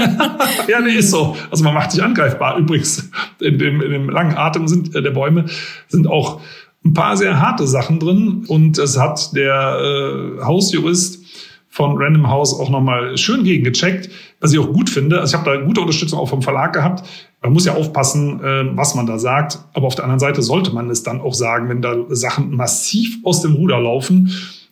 ja, 0.68 0.80
nee, 0.80 0.94
ist 0.94 1.10
so. 1.10 1.36
Also 1.50 1.64
man 1.64 1.74
macht 1.74 1.92
sich 1.92 2.02
angreifbar. 2.02 2.56
Übrigens, 2.58 3.10
in 3.42 3.58
dem, 3.58 3.82
in 3.82 3.92
dem 3.92 4.10
langen 4.10 4.38
Atem 4.38 4.68
sind, 4.68 4.96
äh, 4.96 5.02
der 5.02 5.10
Bäume 5.10 5.46
sind 5.88 6.06
auch 6.06 6.40
ein 6.86 6.94
paar 6.94 7.18
sehr 7.18 7.42
harte 7.42 7.66
Sachen 7.66 8.00
drin. 8.00 8.46
Und 8.48 8.78
es 8.78 8.98
hat 8.98 9.36
der 9.36 10.38
äh, 10.40 10.44
Hausjurist 10.44 11.26
von 11.68 11.98
Random 11.98 12.30
House 12.30 12.58
auch 12.58 12.70
nochmal 12.70 13.18
schön 13.18 13.44
gegengecheckt, 13.44 14.10
was 14.40 14.54
ich 14.54 14.60
auch 14.60 14.72
gut 14.72 14.90
finde. 14.90 15.20
Also 15.20 15.36
ich 15.36 15.42
habe 15.42 15.58
da 15.58 15.66
gute 15.66 15.82
Unterstützung 15.82 16.20
auch 16.20 16.30
vom 16.30 16.44
Verlag 16.44 16.74
gehabt. 16.74 17.06
Man 17.46 17.54
muss 17.54 17.66
ja 17.66 17.76
aufpassen, 17.76 18.40
äh, 18.44 18.76
was 18.76 18.96
man 18.96 19.06
da 19.06 19.20
sagt. 19.20 19.60
Aber 19.74 19.86
auf 19.86 19.94
der 19.94 20.06
anderen 20.06 20.20
Seite 20.20 20.42
sollte 20.42 20.74
man 20.74 20.90
es 20.90 21.04
dann 21.04 21.22
auch 21.22 21.36
sagen, 21.36 21.70
wenn 21.70 21.80
da 21.80 21.96
Sachen 22.10 22.56
massiv 22.56 23.20
aus 23.24 23.44
dem 23.44 23.54
Ruder 23.54 23.80
laufen 23.80 24.32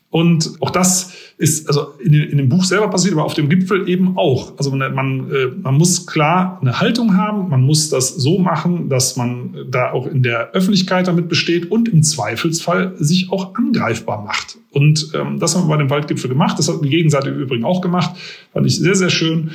Und 0.09 0.53
auch 0.59 0.71
das 0.71 1.13
ist 1.37 1.67
also 1.67 1.93
in, 2.03 2.13
in, 2.13 2.37
dem 2.37 2.49
Buch 2.49 2.63
selber 2.63 2.87
passiert, 2.87 3.13
aber 3.13 3.25
auf 3.25 3.35
dem 3.35 3.47
Gipfel 3.47 3.87
eben 3.87 4.17
auch. 4.17 4.57
Also 4.57 4.71
man, 4.71 4.91
man, 4.95 5.31
äh, 5.31 5.47
man 5.61 5.75
muss 5.75 6.07
klar 6.07 6.57
eine 6.61 6.79
Haltung 6.79 7.15
haben, 7.15 7.49
man 7.49 7.61
muss 7.61 7.89
das 7.89 8.15
so 8.15 8.39
machen, 8.39 8.89
dass 8.89 9.17
man 9.17 9.55
da 9.69 9.91
auch 9.91 10.07
in 10.07 10.23
der 10.23 10.49
Öffentlichkeit 10.53 11.07
damit 11.07 11.29
besteht 11.29 11.69
und 11.69 11.89
im 11.89 12.01
Zweifelsfall 12.01 12.93
sich 12.97 13.31
auch 13.31 13.53
angreifbar 13.53 14.23
macht. 14.23 14.57
Und 14.71 15.11
ähm, 15.13 15.37
das 15.37 15.55
haben 15.55 15.65
wir 15.67 15.75
bei 15.75 15.77
dem 15.77 15.91
Waldgipfel 15.91 16.27
gemacht. 16.27 16.57
Das 16.57 16.69
hat 16.69 16.83
die 16.83 16.89
Gegenseite 16.89 17.29
im 17.29 17.39
Übrigen 17.39 17.65
auch 17.65 17.81
gemacht. 17.81 18.15
Fand 18.51 18.65
ich 18.65 18.79
sehr, 18.79 18.95
sehr 18.95 19.11
schön. 19.11 19.51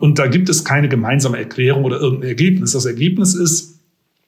Und 0.00 0.18
da 0.18 0.26
gibt 0.26 0.48
es 0.48 0.64
keine 0.64 0.88
gemeinsame 0.88 1.38
Erklärung 1.38 1.84
oder 1.84 2.00
irgendein 2.00 2.30
Ergebnis. 2.30 2.72
Das 2.72 2.86
Ergebnis 2.86 3.34
ist, 3.34 3.80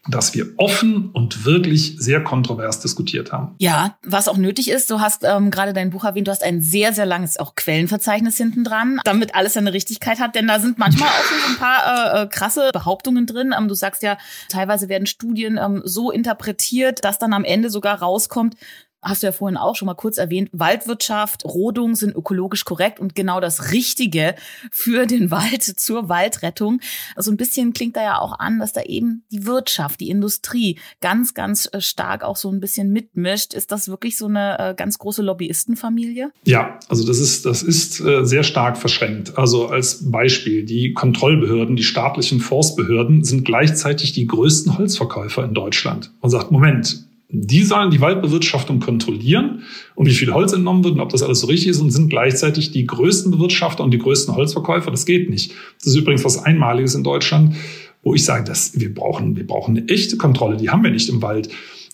dass 0.08 0.35
wir 0.35 0.48
offen 0.58 1.11
und 1.12 1.46
wirklich 1.46 1.94
sehr 1.98 2.22
kontrovers 2.22 2.80
diskutiert 2.80 3.32
haben. 3.32 3.54
Ja, 3.58 3.96
was 4.04 4.28
auch 4.28 4.37
nötig 4.37 4.68
ist, 4.68 4.90
du 4.90 5.00
hast 5.00 5.24
ähm, 5.24 5.50
gerade 5.50 5.72
dein 5.72 5.90
Buch 5.90 6.04
erwähnt, 6.04 6.26
du 6.26 6.32
hast 6.32 6.42
ein 6.42 6.61
sehr, 6.61 6.92
sehr 6.92 7.06
langes 7.06 7.38
auch 7.38 7.54
Quellenverzeichnis 7.54 8.37
hinten 8.37 8.64
dran, 8.64 9.00
damit 9.04 9.35
alles 9.35 9.54
seine 9.54 9.72
Richtigkeit 9.72 10.18
hat, 10.18 10.35
denn 10.35 10.48
da 10.48 10.58
sind 10.58 10.76
manchmal 10.76 11.08
auch 11.08 11.24
so 11.24 11.52
ein 11.52 11.56
paar 11.56 12.16
äh, 12.16 12.22
äh, 12.22 12.26
krasse 12.26 12.70
Behauptungen 12.72 13.26
drin. 13.26 13.54
Ähm, 13.56 13.68
du 13.68 13.74
sagst 13.74 14.02
ja, 14.02 14.18
teilweise 14.48 14.88
werden 14.88 15.06
Studien 15.06 15.58
ähm, 15.62 15.82
so 15.85 16.11
interpretiert, 16.11 17.04
dass 17.04 17.18
dann 17.18 17.32
am 17.32 17.44
Ende 17.44 17.70
sogar 17.70 18.00
rauskommt, 18.00 18.56
hast 19.02 19.22
du 19.22 19.26
ja 19.26 19.32
vorhin 19.32 19.56
auch 19.56 19.76
schon 19.76 19.86
mal 19.86 19.94
kurz 19.94 20.16
erwähnt, 20.16 20.48
Waldwirtschaft, 20.52 21.44
Rodung 21.44 21.96
sind 21.96 22.14
ökologisch 22.14 22.64
korrekt 22.64 23.00
und 23.00 23.14
genau 23.14 23.40
das 23.40 23.72
Richtige 23.72 24.34
für 24.70 25.06
den 25.06 25.30
Wald 25.30 25.62
zur 25.76 26.08
Waldrettung. 26.08 26.80
Also 27.16 27.30
ein 27.30 27.36
bisschen 27.36 27.72
klingt 27.72 27.96
da 27.96 28.02
ja 28.02 28.18
auch 28.18 28.38
an, 28.38 28.60
dass 28.60 28.72
da 28.72 28.82
eben 28.82 29.24
die 29.32 29.44
Wirtschaft, 29.46 30.00
die 30.00 30.08
Industrie 30.08 30.78
ganz, 31.00 31.34
ganz 31.34 31.68
äh, 31.72 31.80
stark 31.80 32.22
auch 32.22 32.36
so 32.36 32.50
ein 32.50 32.60
bisschen 32.60 32.92
mitmischt. 32.92 33.54
Ist 33.54 33.72
das 33.72 33.88
wirklich 33.88 34.16
so 34.16 34.26
eine 34.26 34.58
äh, 34.58 34.74
ganz 34.74 34.98
große 34.98 35.22
Lobbyistenfamilie? 35.22 36.30
Ja, 36.44 36.78
also 36.88 37.04
das 37.04 37.18
ist, 37.18 37.44
das 37.44 37.62
ist 37.62 38.00
äh, 38.00 38.24
sehr 38.24 38.44
stark 38.44 38.76
verschränkt. 38.76 39.36
Also 39.36 39.66
als 39.66 40.10
Beispiel, 40.10 40.64
die 40.64 40.92
Kontrollbehörden, 40.92 41.74
die 41.74 41.84
staatlichen 41.84 42.40
Forstbehörden 42.40 43.24
sind 43.24 43.44
gleichzeitig 43.44 44.12
die 44.12 44.26
größten 44.26 44.78
Holzverkäufer 44.78 45.44
in 45.44 45.54
Deutschland. 45.54 46.12
Man 46.20 46.30
sagt, 46.30 46.52
Moment, 46.52 47.04
die 47.34 47.62
sollen 47.62 47.90
die 47.90 48.02
Waldbewirtschaftung 48.02 48.78
kontrollieren 48.78 49.62
und 49.94 50.06
wie 50.06 50.12
viel 50.12 50.34
Holz 50.34 50.52
entnommen 50.52 50.84
wird 50.84 50.94
und 50.94 51.00
ob 51.00 51.08
das 51.08 51.22
alles 51.22 51.40
so 51.40 51.46
richtig 51.46 51.70
ist 51.70 51.80
und 51.80 51.90
sind 51.90 52.10
gleichzeitig 52.10 52.72
die 52.72 52.84
größten 52.84 53.32
Bewirtschafter 53.32 53.82
und 53.82 53.90
die 53.90 53.98
größten 53.98 54.36
Holzverkäufer. 54.36 54.90
Das 54.90 55.06
geht 55.06 55.30
nicht. 55.30 55.52
Das 55.78 55.88
ist 55.88 55.96
übrigens 55.96 56.24
was 56.26 56.44
Einmaliges 56.44 56.94
in 56.94 57.02
Deutschland, 57.02 57.56
wo 58.02 58.14
ich 58.14 58.22
sage, 58.22 58.44
dass 58.44 58.78
wir 58.78 58.94
brauchen, 58.94 59.34
wir 59.34 59.46
brauchen 59.46 59.78
eine 59.78 59.88
echte 59.88 60.18
Kontrolle. 60.18 60.58
Die 60.58 60.68
haben 60.68 60.84
wir 60.84 60.90
nicht 60.90 61.08
im 61.08 61.22
Wald. 61.22 61.48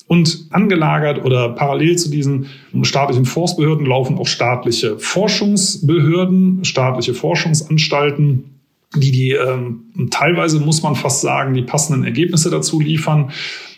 Und 0.09 0.46
angelagert 0.51 1.24
oder 1.24 1.51
parallel 1.51 1.96
zu 1.96 2.11
diesen 2.11 2.46
staatlichen 2.83 3.24
Forstbehörden 3.24 3.87
laufen 3.87 4.18
auch 4.18 4.27
staatliche 4.27 4.98
Forschungsbehörden, 4.98 6.64
staatliche 6.64 7.14
Forschungsanstalten, 7.14 8.58
die 8.96 9.12
die 9.12 9.31
ähm, 9.33 10.09
teilweise 10.11 10.61
muss 10.61 10.83
man 10.83 10.94
fast 10.94 11.20
sagen, 11.20 11.55
die 11.55 11.62
passenden 11.62 12.05
Ergebnisse 12.05 12.51
dazu 12.51 12.81
liefern 12.81 13.31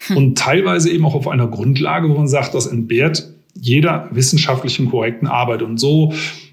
hm. 0.06 0.16
und 0.16 0.38
teilweise 0.38 0.90
eben 0.90 1.04
auch 1.04 1.14
auf 1.14 1.28
einer 1.28 1.48
Grundlage, 1.48 2.08
wo 2.08 2.14
man 2.14 2.28
sagt, 2.28 2.54
das 2.54 2.66
entbehrt 2.66 3.32
jeder 3.54 4.08
wissenschaftlichen 4.12 4.88
korrekten 4.90 5.26
Arbeit. 5.26 5.62
Und 5.62 5.78
so 5.78 6.12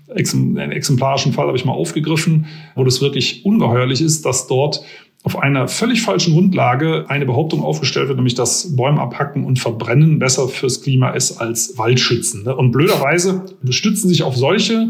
einen 0.09 0.71
exemplarischen 0.71 1.33
Fall 1.33 1.47
habe 1.47 1.57
ich 1.57 1.65
mal 1.65 1.73
aufgegriffen, 1.73 2.47
wo 2.75 2.83
das 2.83 3.01
wirklich 3.01 3.45
ungeheuerlich 3.45 4.01
ist, 4.01 4.25
dass 4.25 4.47
dort 4.47 4.83
auf 5.23 5.37
einer 5.37 5.67
völlig 5.67 6.01
falschen 6.01 6.33
Grundlage 6.33 7.05
eine 7.09 7.25
Behauptung 7.25 7.61
aufgestellt 7.61 8.07
wird, 8.07 8.17
nämlich 8.17 8.35
dass 8.35 8.75
Bäume 8.75 9.01
abhacken 9.01 9.43
und 9.43 9.59
verbrennen 9.59 10.19
besser 10.19 10.47
fürs 10.47 10.81
Klima 10.81 11.09
ist 11.09 11.39
als 11.41 11.77
Waldschützen. 11.77 12.43
Ne? 12.43 12.55
Und 12.55 12.71
blöderweise 12.71 13.43
stützen 13.69 14.07
sich 14.07 14.23
auf 14.23 14.37
solche 14.37 14.89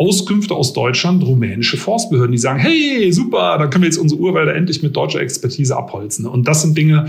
Auskünfte 0.00 0.54
aus 0.54 0.72
Deutschland 0.72 1.22
rumänische 1.22 1.76
Forstbehörden, 1.76 2.32
die 2.32 2.38
sagen, 2.38 2.58
hey, 2.58 3.12
super, 3.12 3.58
dann 3.58 3.68
können 3.68 3.82
wir 3.82 3.88
jetzt 3.90 3.98
unsere 3.98 4.18
Urwälder 4.18 4.54
endlich 4.54 4.82
mit 4.82 4.96
deutscher 4.96 5.20
Expertise 5.20 5.76
abholzen. 5.76 6.24
Und 6.24 6.48
das 6.48 6.62
sind 6.62 6.76
Dinge, 6.76 7.08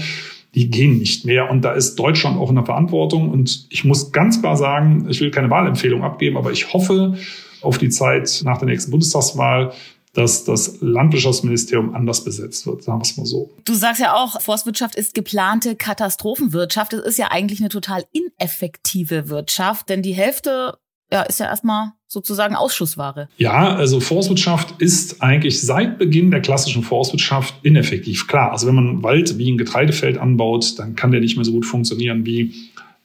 die 0.55 0.69
gehen 0.69 0.97
nicht 0.97 1.23
mehr. 1.23 1.49
Und 1.49 1.61
da 1.61 1.71
ist 1.71 1.95
Deutschland 1.95 2.37
auch 2.37 2.49
in 2.49 2.55
der 2.55 2.65
Verantwortung. 2.65 3.29
Und 3.29 3.65
ich 3.69 3.85
muss 3.85 4.11
ganz 4.11 4.41
klar 4.41 4.57
sagen, 4.57 5.07
ich 5.09 5.21
will 5.21 5.31
keine 5.31 5.49
Wahlempfehlung 5.49 6.03
abgeben, 6.03 6.35
aber 6.35 6.51
ich 6.51 6.73
hoffe 6.73 7.15
auf 7.61 7.77
die 7.77 7.87
Zeit 7.87 8.41
nach 8.43 8.57
der 8.57 8.67
nächsten 8.67 8.91
Bundestagswahl, 8.91 9.71
dass 10.11 10.43
das 10.43 10.81
Landwirtschaftsministerium 10.81 11.95
anders 11.95 12.25
besetzt 12.25 12.67
wird, 12.67 12.83
sagen 12.83 12.99
wir 12.99 13.03
es 13.03 13.15
mal 13.15 13.25
so. 13.25 13.51
Du 13.63 13.73
sagst 13.73 14.01
ja 14.01 14.15
auch, 14.17 14.41
Forstwirtschaft 14.41 14.95
ist 14.95 15.13
geplante 15.13 15.77
Katastrophenwirtschaft. 15.77 16.91
Das 16.91 16.99
ist 17.05 17.17
ja 17.17 17.27
eigentlich 17.31 17.61
eine 17.61 17.69
total 17.69 18.03
ineffektive 18.11 19.29
Wirtschaft, 19.29 19.87
denn 19.87 20.01
die 20.01 20.11
Hälfte 20.11 20.73
ja, 21.11 21.23
ist 21.23 21.39
ja 21.39 21.47
erstmal 21.47 21.91
sozusagen 22.07 22.55
Ausschussware. 22.55 23.27
Ja, 23.37 23.75
also 23.75 23.99
Forstwirtschaft 23.99 24.75
ist 24.81 25.21
eigentlich 25.21 25.61
seit 25.61 25.97
Beginn 25.97 26.31
der 26.31 26.41
klassischen 26.41 26.83
Forstwirtschaft 26.83 27.53
ineffektiv. 27.63 28.27
Klar, 28.27 28.51
also 28.51 28.67
wenn 28.67 28.75
man 28.75 29.03
Wald 29.03 29.37
wie 29.37 29.51
ein 29.51 29.57
Getreidefeld 29.57 30.17
anbaut, 30.17 30.79
dann 30.79 30.95
kann 30.95 31.11
der 31.11 31.21
nicht 31.21 31.35
mehr 31.35 31.45
so 31.45 31.51
gut 31.51 31.65
funktionieren 31.65 32.25
wie 32.25 32.53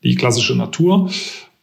die 0.02 0.14
klassische 0.14 0.56
Natur. 0.56 1.10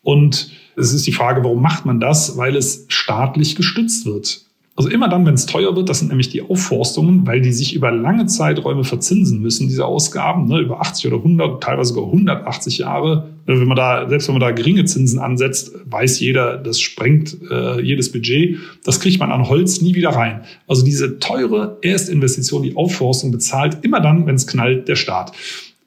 Und 0.02 0.52
es 0.76 0.94
ist 0.94 1.08
die 1.08 1.12
Frage, 1.12 1.44
warum 1.44 1.62
macht 1.62 1.86
man 1.86 2.00
das? 2.00 2.38
Weil 2.38 2.56
es 2.56 2.86
staatlich 2.90 3.56
gestützt 3.56 4.06
wird. 4.06 4.42
Also 4.76 4.90
immer 4.90 5.08
dann, 5.08 5.24
wenn 5.28 5.36
es 5.36 5.46
teuer 5.46 5.76
wird, 5.76 5.88
das 5.88 6.00
sind 6.00 6.08
nämlich 6.08 6.30
die 6.30 6.42
Aufforstungen, 6.42 7.28
weil 7.28 7.42
die 7.42 7.52
sich 7.52 7.76
über 7.76 7.92
lange 7.92 8.26
Zeiträume 8.26 8.84
verzinsen 8.84 9.40
müssen, 9.40 9.68
diese 9.68 9.86
Ausgaben, 9.86 10.48
ne, 10.48 10.62
über 10.62 10.82
80 10.82 11.08
oder 11.08 11.18
100, 11.18 11.62
teilweise 11.62 11.94
sogar 11.94 12.06
180 12.06 12.80
Jahre. 12.80 13.30
Wenn 13.46 13.68
man 13.68 13.78
da, 13.78 14.10
selbst 14.10 14.28
wenn 14.28 14.34
man 14.34 14.42
da 14.42 14.50
geringe 14.50 14.86
Zinsen 14.86 15.20
ansetzt, 15.20 15.76
weiß 15.86 16.20
jeder, 16.22 16.58
das 16.58 16.82
sprengt 16.82 17.38
äh, 17.52 17.82
jedes 17.82 18.12
Budget. 18.12 18.58
Das 18.84 19.00
kriegt 19.00 19.20
man 19.20 19.32
an 19.32 19.48
Holz 19.48 19.80
nie 19.82 19.94
wieder 19.94 20.10
rein. 20.10 20.42
Also 20.68 20.84
diese 20.84 21.20
teure 21.20 21.78
Erstinvestition, 21.84 22.64
die 22.64 22.76
Aufforstung 22.76 23.32
bezahlt 23.32 23.78
immer 23.84 24.00
dann, 24.00 24.26
wenn 24.26 24.36
es 24.36 24.48
knallt, 24.48 24.88
der 24.88 24.96
Staat. 24.96 25.34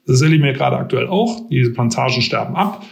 Das 0.05 0.21
erleben 0.21 0.45
wir 0.45 0.53
gerade 0.53 0.77
aktuell 0.77 1.07
auch. 1.07 1.41
Diese 1.49 1.71
Plantagen 1.71 2.21
sterben 2.21 2.55
ab. 2.55 2.85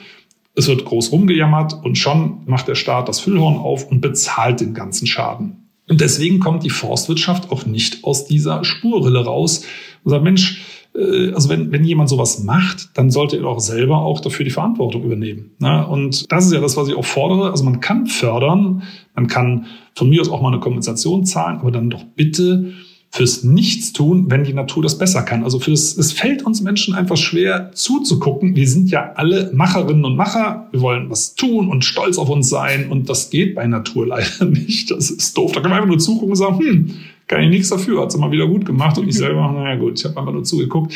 Es 0.55 0.67
wird 0.67 0.84
groß 0.84 1.13
rumgejammert 1.13 1.86
und 1.86 1.97
schon 1.97 2.39
macht 2.47 2.67
der 2.67 2.75
Staat 2.75 3.08
das 3.08 3.21
Füllhorn 3.21 3.55
auf 3.55 3.89
und 3.89 4.01
bezahlt 4.01 4.60
den 4.60 4.73
ganzen 4.73 5.08
Schaden. 5.08 5.64
Und 5.88 6.02
deswegen 6.02 6.39
kommt 6.39 6.63
die 6.63 6.69
Forstwirtschaft 6.69 7.52
auch 7.52 7.65
nicht 7.65 8.04
aus 8.04 8.26
dieser 8.26 8.63
Spurrille 8.63 9.24
raus 9.24 9.63
und 10.04 10.12
sagt, 10.12 10.24
Mensch, 10.24 10.62
äh, 10.95 11.32
also 11.32 11.50
wenn, 11.50 11.71
wenn 11.71 11.84
jemand 11.84 12.10
sowas 12.10 12.43
macht, 12.43 12.89
dann 12.95 13.12
sollte 13.12 13.38
er 13.38 13.45
auch 13.45 13.60
selber 13.60 14.00
auch 14.00 14.19
dafür 14.19 14.45
die 14.45 14.52
Verantwortung 14.52 15.04
übernehmen. 15.04 15.52
Ne? 15.60 15.86
Und 15.88 16.32
das 16.32 16.45
ist 16.45 16.54
ja 16.54 16.62
das, 16.62 16.78
was 16.78 16.88
ich 16.88 16.95
auch 16.95 17.06
fordere. 17.06 17.52
Also 17.52 17.63
man 17.63 17.82
kann 17.82 18.08
fördern, 18.08 18.84
man 19.13 19.28
kann 19.28 19.67
von 19.93 20.10
mir 20.10 20.21
aus 20.21 20.30
auch 20.30 20.41
mal 20.41 20.50
eine 20.50 20.60
Kompensation 20.60 21.26
zahlen, 21.26 21.60
aber 21.60 21.71
dann 21.71 21.89
doch 21.89 22.04
bitte 22.15 22.74
fürs 23.15 23.45
Nichtstun, 23.45 24.30
wenn 24.30 24.43
die 24.43 24.51
Natur 24.51 24.84
das 24.84 24.97
besser 24.97 25.21
kann. 25.21 25.45
Also 25.45 25.58
für 25.60 25.71
das, 25.71 25.95
es 25.95 26.12
fällt 26.12 26.43
uns 26.45 26.62
Menschen 26.62 26.93
einfach 26.93 27.15
schwer 27.15 27.71
zuzugucken. 27.73 28.58
Wir 28.58 28.67
sind 28.67 28.91
ja 28.91 29.13
alle 29.15 29.51
Macherinnen 29.54 30.04
und 30.04 30.17
Macher. 30.17 30.67
Wir 30.71 30.82
wollen 30.82 31.10
was 31.10 31.34
tun 31.34 31.69
und 31.69 31.86
stolz 31.86 32.17
auf 32.17 32.28
uns 32.28 32.49
sein. 32.49 32.89
Und 32.89 33.10
das 33.10 33.30
geht 33.30 33.56
bei 33.56 33.67
Natur 33.67 34.06
leider 34.08 34.43
nicht. 34.43 34.91
Das 34.91 35.10
ist 35.10 35.38
doof. 35.38 35.54
Da 35.54 35.62
können 35.62 35.71
wir 35.71 35.78
einfach 35.78 35.88
nur 35.88 35.97
zugucken 35.97 36.32
und 36.32 36.36
sagen, 36.36 36.60
hm, 36.60 36.91
kann 37.28 37.41
ich 37.41 37.49
nichts 37.49 37.69
dafür. 37.69 38.01
Hat 38.01 38.12
sie 38.12 38.17
mal 38.17 38.32
wieder 38.32 38.47
gut 38.47 38.65
gemacht. 38.65 38.97
Und 38.97 39.08
ich 39.08 39.15
selber, 39.15 39.49
naja 39.49 39.78
gut, 39.78 39.97
ich 39.97 40.04
habe 40.04 40.19
einfach 40.19 40.34
nur 40.34 40.43
zugeguckt. 40.43 40.93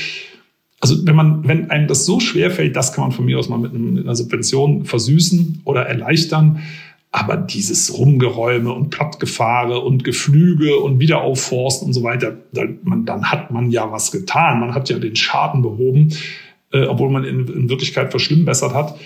Also 0.82 1.06
wenn 1.08 1.16
man, 1.16 1.48
wenn 1.48 1.72
einem 1.72 1.88
das 1.88 2.06
so 2.06 2.20
schwer 2.20 2.52
fällt, 2.52 2.76
das 2.76 2.92
kann 2.92 3.06
man 3.06 3.12
von 3.14 3.24
mir 3.24 3.40
aus 3.40 3.48
mal 3.48 3.60
mit 3.60 3.74
einer 3.74 4.16
Subvention 4.16 4.84
versüßen 4.84 5.62
oder 5.64 5.84
erleichtern. 5.84 6.60
Aber 7.12 7.38
dieses 7.38 7.98
Rumgeräume 7.98 8.72
und 8.72 8.92
Plattgefahre 8.92 9.80
und 9.80 10.04
Geflüge 10.04 10.78
und 10.78 11.00
Wiederaufforsten 11.00 11.88
und 11.88 11.94
so 11.94 12.04
weiter, 12.04 12.38
dann, 12.54 12.80
man, 12.84 13.06
dann 13.06 13.32
hat 13.32 13.50
man 13.50 13.72
ja 13.72 13.92
was 13.92 14.12
getan. 14.12 14.60
Man 14.60 14.76
hat 14.76 14.90
ja 14.90 15.00
den 15.00 15.16
Schaden 15.16 15.64
behoben, 15.64 16.14
äh, 16.72 16.86
obwohl 16.86 17.10
man 17.10 17.24
in, 17.24 17.48
in 17.48 17.70
Wirklichkeit 17.70 18.12
verschlimmbessert 18.12 18.76
hat. 18.76 19.00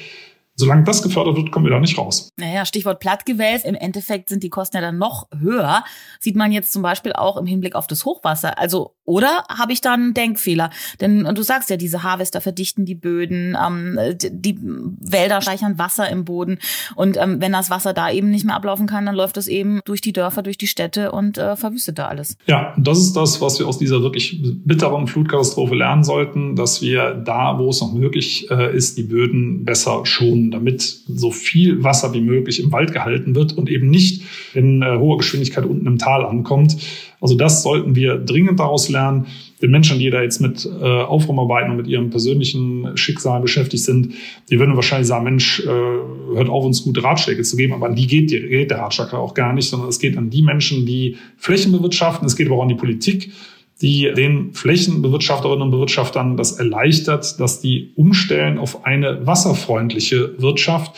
Solange 0.56 0.84
das 0.84 1.02
gefördert 1.02 1.36
wird, 1.36 1.52
kommen 1.52 1.66
wir 1.66 1.72
da 1.72 1.80
nicht 1.80 1.98
raus. 1.98 2.30
Naja, 2.38 2.66
Stichwort 2.66 3.00
Plattgewälz. 3.00 3.64
Im 3.64 3.74
Endeffekt 3.74 4.30
sind 4.30 4.44
die 4.44 4.50
Kosten 4.50 4.78
ja 4.78 4.82
dann 4.82 5.00
noch 5.00 5.28
höher. 5.36 5.84
Sieht 6.20 6.36
man 6.36 6.52
jetzt 6.52 6.72
zum 6.72 6.84
Beispiel 6.84 7.14
auch 7.14 7.38
im 7.38 7.48
Hinblick 7.48 7.74
auf 7.74 7.88
das 7.88 8.06
Hochwasser. 8.06 8.60
Also, 8.60 8.96
oder 9.04 9.44
habe 9.50 9.74
ich 9.74 9.82
da 9.82 9.94
einen 9.94 10.14
Denkfehler? 10.14 10.70
Denn 11.02 11.24
du 11.24 11.42
sagst 11.42 11.72
ja, 11.72 11.78
diese 11.78 12.04
Harvester 12.04 12.40
verdichten 12.40 12.86
die 12.86 12.94
Böden, 12.94 13.58
ähm, 13.60 14.00
die 14.22 14.60
Wälder 14.62 15.42
speichern 15.42 15.80
Wasser 15.80 16.08
im 16.10 16.24
Boden. 16.24 16.60
Und 16.96 17.18
ähm, 17.18 17.42
wenn 17.42 17.52
das 17.52 17.72
Wasser 17.72 17.94
da 17.94 18.12
eben 18.12 18.30
nicht 18.30 18.46
mehr 18.46 18.56
ablaufen 18.56 18.86
kann, 18.86 19.08
dann 19.08 19.16
läuft 19.16 19.38
es 19.38 19.48
eben 19.48 19.80
durch 19.86 20.02
die 20.02 20.14
Dörfer, 20.14 20.44
durch 20.44 20.60
die 20.60 20.68
Städte 20.68 21.12
und 21.12 21.40
äh, 21.40 21.56
verwüstet 21.56 21.98
da 21.98 22.08
alles. 22.08 22.38
Ja, 22.46 22.76
das 22.78 23.00
ist 23.00 23.14
das, 23.14 23.42
was 23.42 23.58
wir 23.58 23.68
aus 23.68 23.80
dieser 23.80 24.04
wirklich 24.04 24.40
bitteren 24.64 25.08
Flutkatastrophe 25.08 25.74
lernen 25.74 26.04
sollten, 26.04 26.56
dass 26.56 26.82
wir 26.82 27.16
da, 27.16 27.58
wo 27.58 27.70
es 27.70 27.82
noch 27.82 27.94
möglich 27.94 28.50
äh, 28.52 28.76
ist, 28.76 28.98
die 28.98 29.04
Böden 29.04 29.66
besser 29.66 30.06
schonen 30.06 30.43
damit 30.52 30.82
so 30.82 31.32
viel 31.32 31.84
Wasser 31.84 32.14
wie 32.14 32.22
möglich 32.22 32.62
im 32.62 32.72
Wald 32.72 32.94
gehalten 32.94 33.36
wird 33.36 33.54
und 33.58 33.70
eben 33.70 33.90
nicht 33.90 34.24
in 34.54 34.82
äh, 34.82 34.98
hoher 34.98 35.18
Geschwindigkeit 35.18 35.66
unten 35.66 35.88
im 35.88 35.98
Tal 35.98 36.26
ankommt. 36.26 36.78
Also 37.22 37.36
das 37.36 37.64
sollten 37.64 37.96
wir 37.96 38.18
dringend 38.18 38.60
daraus 38.60 38.90
lernen. 38.90 39.28
den 39.62 39.72
Menschen, 39.72 39.98
die 39.98 40.10
da 40.10 40.22
jetzt 40.22 40.42
mit 40.42 40.66
äh, 40.66 40.84
Aufräumarbeiten 40.84 41.72
und 41.72 41.78
mit 41.78 41.88
ihrem 41.88 42.10
persönlichen 42.10 42.98
Schicksal 42.98 43.42
beschäftigt 43.42 43.84
sind, 43.84 44.14
die 44.50 44.60
würden 44.60 44.76
wahrscheinlich 44.76 45.08
sagen, 45.08 45.24
Mensch, 45.24 45.62
äh, 45.62 45.66
hört 45.68 46.50
auf, 46.50 46.66
uns 46.66 46.84
gute 46.84 47.04
Ratschläge 47.04 47.44
zu 47.44 47.56
geben. 47.56 47.74
Aber 47.74 47.86
an 47.86 47.96
die 47.96 48.08
geht, 48.08 48.30
geht 48.30 48.72
der 48.72 48.80
Ratschlag 48.80 49.14
auch 49.14 49.34
gar 49.34 49.54
nicht, 49.54 49.70
sondern 49.70 49.90
es 49.90 50.00
geht 50.00 50.18
an 50.18 50.30
die 50.30 50.42
Menschen, 50.42 50.86
die 50.86 51.18
Flächen 51.38 51.72
bewirtschaften. 51.72 52.26
Es 52.26 52.36
geht 52.36 52.48
aber 52.48 52.58
auch 52.58 52.64
an 52.64 52.70
die 52.70 52.76
Politik 52.76 53.32
die 53.82 54.12
den 54.16 54.54
Flächenbewirtschafterinnen 54.54 55.62
und 55.62 55.72
Bewirtschaftern 55.72 56.38
das 56.38 56.54
erleichtert, 56.54 57.40
dass 57.40 57.60
die 57.60 57.92
umstellen 57.96 58.58
auf 58.58 58.86
eine 58.86 59.26
wasserfreundliche 59.26 60.40
Wirtschaft. 60.40 60.96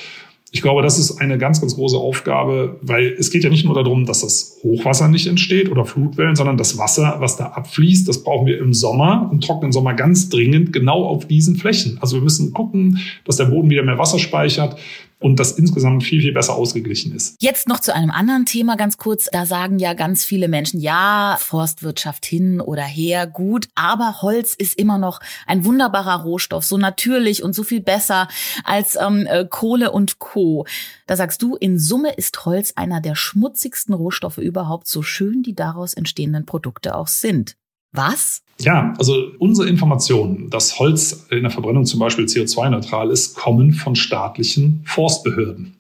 Ich 0.52 0.62
glaube, 0.62 0.82
das 0.82 0.98
ist 0.98 1.20
eine 1.20 1.38
ganz, 1.38 1.60
ganz 1.60 1.76
große 1.76 1.98
Aufgabe, 1.98 2.78
weil 2.82 3.14
es 3.20 3.30
geht 3.30 3.44
ja 3.44 3.50
nicht 3.50 3.66
nur 3.66 3.76
darum, 3.76 4.06
dass 4.06 4.22
das 4.22 4.60
Hochwasser 4.64 5.10
nicht 5.10 5.28
entsteht 5.28 5.70
oder 5.70 5.84
Flutwellen, 5.84 6.38
sondern 6.38 6.56
das 6.56 6.78
Wasser, 6.78 7.18
was 7.20 7.36
da 7.36 7.48
abfließt, 7.48 8.08
das 8.08 8.24
brauchen 8.24 8.48
wir 8.48 8.60
im 8.60 8.74
Sommer, 8.74 9.30
im 9.34 9.42
trockenen 9.42 9.74
Sommer 9.74 9.96
ganz 9.96 10.30
dringend 10.30 10.72
genau 10.72 11.04
auf 11.04 11.28
diesen 11.28 11.58
Flächen. 11.58 11.98
Also 12.00 12.16
wir 12.16 12.24
müssen 12.24 12.54
gucken, 12.54 13.00
dass 13.26 13.36
der 13.36 13.46
Boden 13.46 13.70
wieder 13.70 13.84
mehr 13.84 13.98
Wasser 13.98 14.18
speichert 14.18 14.78
und 15.20 15.40
das 15.40 15.54
insgesamt 15.54 16.04
viel, 16.04 16.22
viel 16.22 16.34
besser 16.34 16.56
ausgeglichen 16.56 17.14
ist. 17.14 17.36
Jetzt 17.40 17.68
noch 17.68 17.80
zu 17.80 17.96
einem 17.96 18.12
anderen 18.12 18.46
Thema 18.46 18.76
ganz 18.76 18.98
kurz. 18.98 19.30
Da 19.32 19.46
sagen 19.46 19.80
ja 19.80 19.94
ganz 19.94 20.24
viele 20.24 20.48
Menschen, 20.48 20.80
ja, 20.80 21.38
Forstwirtschaft 21.40 22.26
hin 22.26 22.62
oder 22.62 22.84
her, 22.84 23.26
gut, 23.28 23.68
aber 23.76 24.22
Holz 24.22 24.54
ist 24.54 24.78
immer 24.78 24.98
noch 24.98 25.20
ein 25.48 25.66
wunderbarer 25.66 26.24
Rohstoff, 26.24 26.66
so 26.66 26.78
natürlich 26.78 27.44
und 27.44 27.54
so 27.54 27.64
viel 27.64 27.82
besser 27.82 28.28
als 28.64 28.98
ähm, 28.98 29.26
äh, 29.28 29.46
Kohle 29.50 29.92
und 29.92 30.20
Co. 30.20 30.66
Da 31.08 31.16
sagst 31.16 31.42
du, 31.42 31.56
in 31.56 31.80
Summe 31.80 32.14
ist 32.14 32.46
Holz 32.46 32.74
einer 32.76 33.02
der 33.02 33.16
schmutzigsten 33.16 33.94
Rohstoffe 33.94 34.38
überhaupt, 34.38 34.88
so 34.88 35.02
schön 35.02 35.44
die 35.44 35.56
daraus 35.56 35.94
entstehenden 35.94 36.46
Produkte 36.46 36.96
auch 36.96 37.08
sind. 37.08 37.56
Was? 37.96 38.42
Ja, 38.60 38.94
also 38.98 39.32
unsere 39.40 39.68
Informationen, 39.68 40.50
dass 40.50 40.80
Holz 40.80 41.26
in 41.30 41.42
der 41.42 41.52
Verbrennung 41.52 41.86
zum 41.86 42.00
Beispiel 42.00 42.26
CO2-neutral 42.26 43.12
ist, 43.12 43.36
kommen 43.36 43.74
von 43.74 43.96
staatlichen 43.96 44.82
Forstbehörden, 44.86 45.76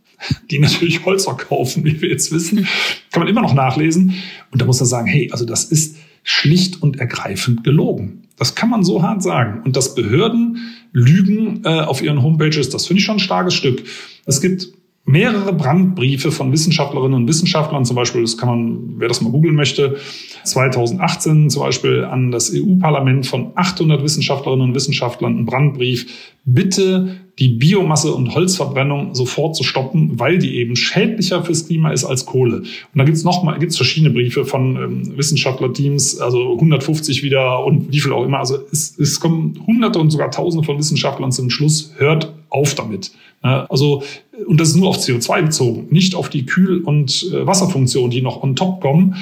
die 0.52 0.60
natürlich 0.60 1.06
Holz 1.06 1.24
verkaufen, 1.24 1.86
wie 1.86 2.02
wir 2.02 2.10
jetzt 2.10 2.34
wissen. 2.34 2.68
Kann 3.12 3.22
man 3.22 3.30
immer 3.30 3.42
noch 3.42 3.54
nachlesen. 3.54 4.16
Und 4.52 4.62
da 4.62 4.66
muss 4.66 4.80
man 4.80 4.88
sagen, 4.88 5.08
hey, 5.08 5.30
also 5.32 5.46
das 5.46 5.66
ist 5.66 5.98
schlicht 6.24 6.82
und 6.82 7.00
ergreifend 7.00 7.64
gelogen. 7.64 8.24
Das 8.38 8.56
kann 8.56 8.70
man 8.70 8.84
so 8.84 9.02
hart 9.02 9.24
sagen. 9.24 9.62
Und 9.64 9.78
dass 9.78 9.96
Behörden 9.96 10.76
lügen 10.92 11.62
äh, 11.64 11.82
auf 11.82 12.02
ihren 12.02 12.22
Homepages, 12.22 12.70
das 12.70 12.88
finde 12.88 13.00
ich 13.00 13.06
schon 13.06 13.18
ein 13.18 13.20
starkes 13.20 13.54
Stück. 13.54 13.84
Es 14.26 14.42
gibt 14.42 14.68
mehrere 15.06 15.54
Brandbriefe 15.54 16.32
von 16.32 16.52
Wissenschaftlerinnen 16.52 17.14
und 17.14 17.28
Wissenschaftlern, 17.28 17.86
zum 17.86 17.96
Beispiel, 17.96 18.22
das 18.22 18.38
kann 18.38 18.50
man, 18.50 18.80
wer 18.98 19.08
das 19.08 19.22
mal 19.22 19.32
googeln 19.32 19.56
möchte, 19.56 19.98
2018 20.44 21.52
zum 21.52 21.62
Beispiel 21.62 22.04
an 22.04 22.32
das 22.32 22.52
EU-Parlament 22.54 23.28
von 23.28 23.52
800 23.54 24.04
Wissenschaftlerinnen 24.04 24.70
und 24.70 24.76
Wissenschaftlern 24.76 25.38
ein 25.38 25.46
Brandbrief, 25.46 26.08
bitte 26.44 27.18
die 27.38 27.50
Biomasse 27.50 28.14
und 28.14 28.34
Holzverbrennung 28.34 29.14
sofort 29.14 29.56
zu 29.56 29.64
stoppen, 29.64 30.20
weil 30.20 30.40
die 30.40 30.56
eben 30.56 30.76
schädlicher 30.76 31.44
fürs 31.44 31.68
Klima 31.68 31.92
ist 31.92 32.06
als 32.06 32.26
Kohle. 32.26 32.58
Und 32.60 32.68
da 32.96 33.04
gibt's 33.04 33.24
noch 33.24 33.44
mal 33.44 33.60
gibt's 33.60 33.78
verschiedene 33.78 34.12
Briefe 34.12 34.46
von 34.46 34.76
ähm, 34.76 35.18
Wissenschaftlerteams, 35.18 36.20
also 36.20 36.54
150 36.54 37.22
wieder 37.24 37.64
und 37.64 37.92
wie 37.92 38.00
viel 38.00 38.14
auch 38.14 38.24
immer. 38.24 38.40
Also 38.40 38.58
es, 38.72 38.98
es 38.98 39.20
kommen 39.20 39.60
Hunderte 39.68 40.00
und 40.00 40.10
sogar 40.12 40.32
Tausende 40.32 40.66
von 40.66 40.78
Wissenschaftlern 40.78 41.32
zum 41.32 41.50
Schluss. 41.50 41.94
Hört 41.98 42.34
auf 42.50 42.74
damit. 42.74 43.12
Also, 43.46 44.02
und 44.48 44.60
das 44.60 44.70
ist 44.70 44.76
nur 44.76 44.90
auf 44.90 44.98
CO2 44.98 45.44
bezogen, 45.44 45.88
nicht 45.90 46.16
auf 46.16 46.30
die 46.30 46.46
Kühl- 46.46 46.82
und 46.82 47.30
äh, 47.32 47.46
Wasserfunktion, 47.46 48.10
die 48.10 48.22
noch 48.22 48.44
on 48.44 48.56
top 48.56 48.82
kommen. 48.82 49.16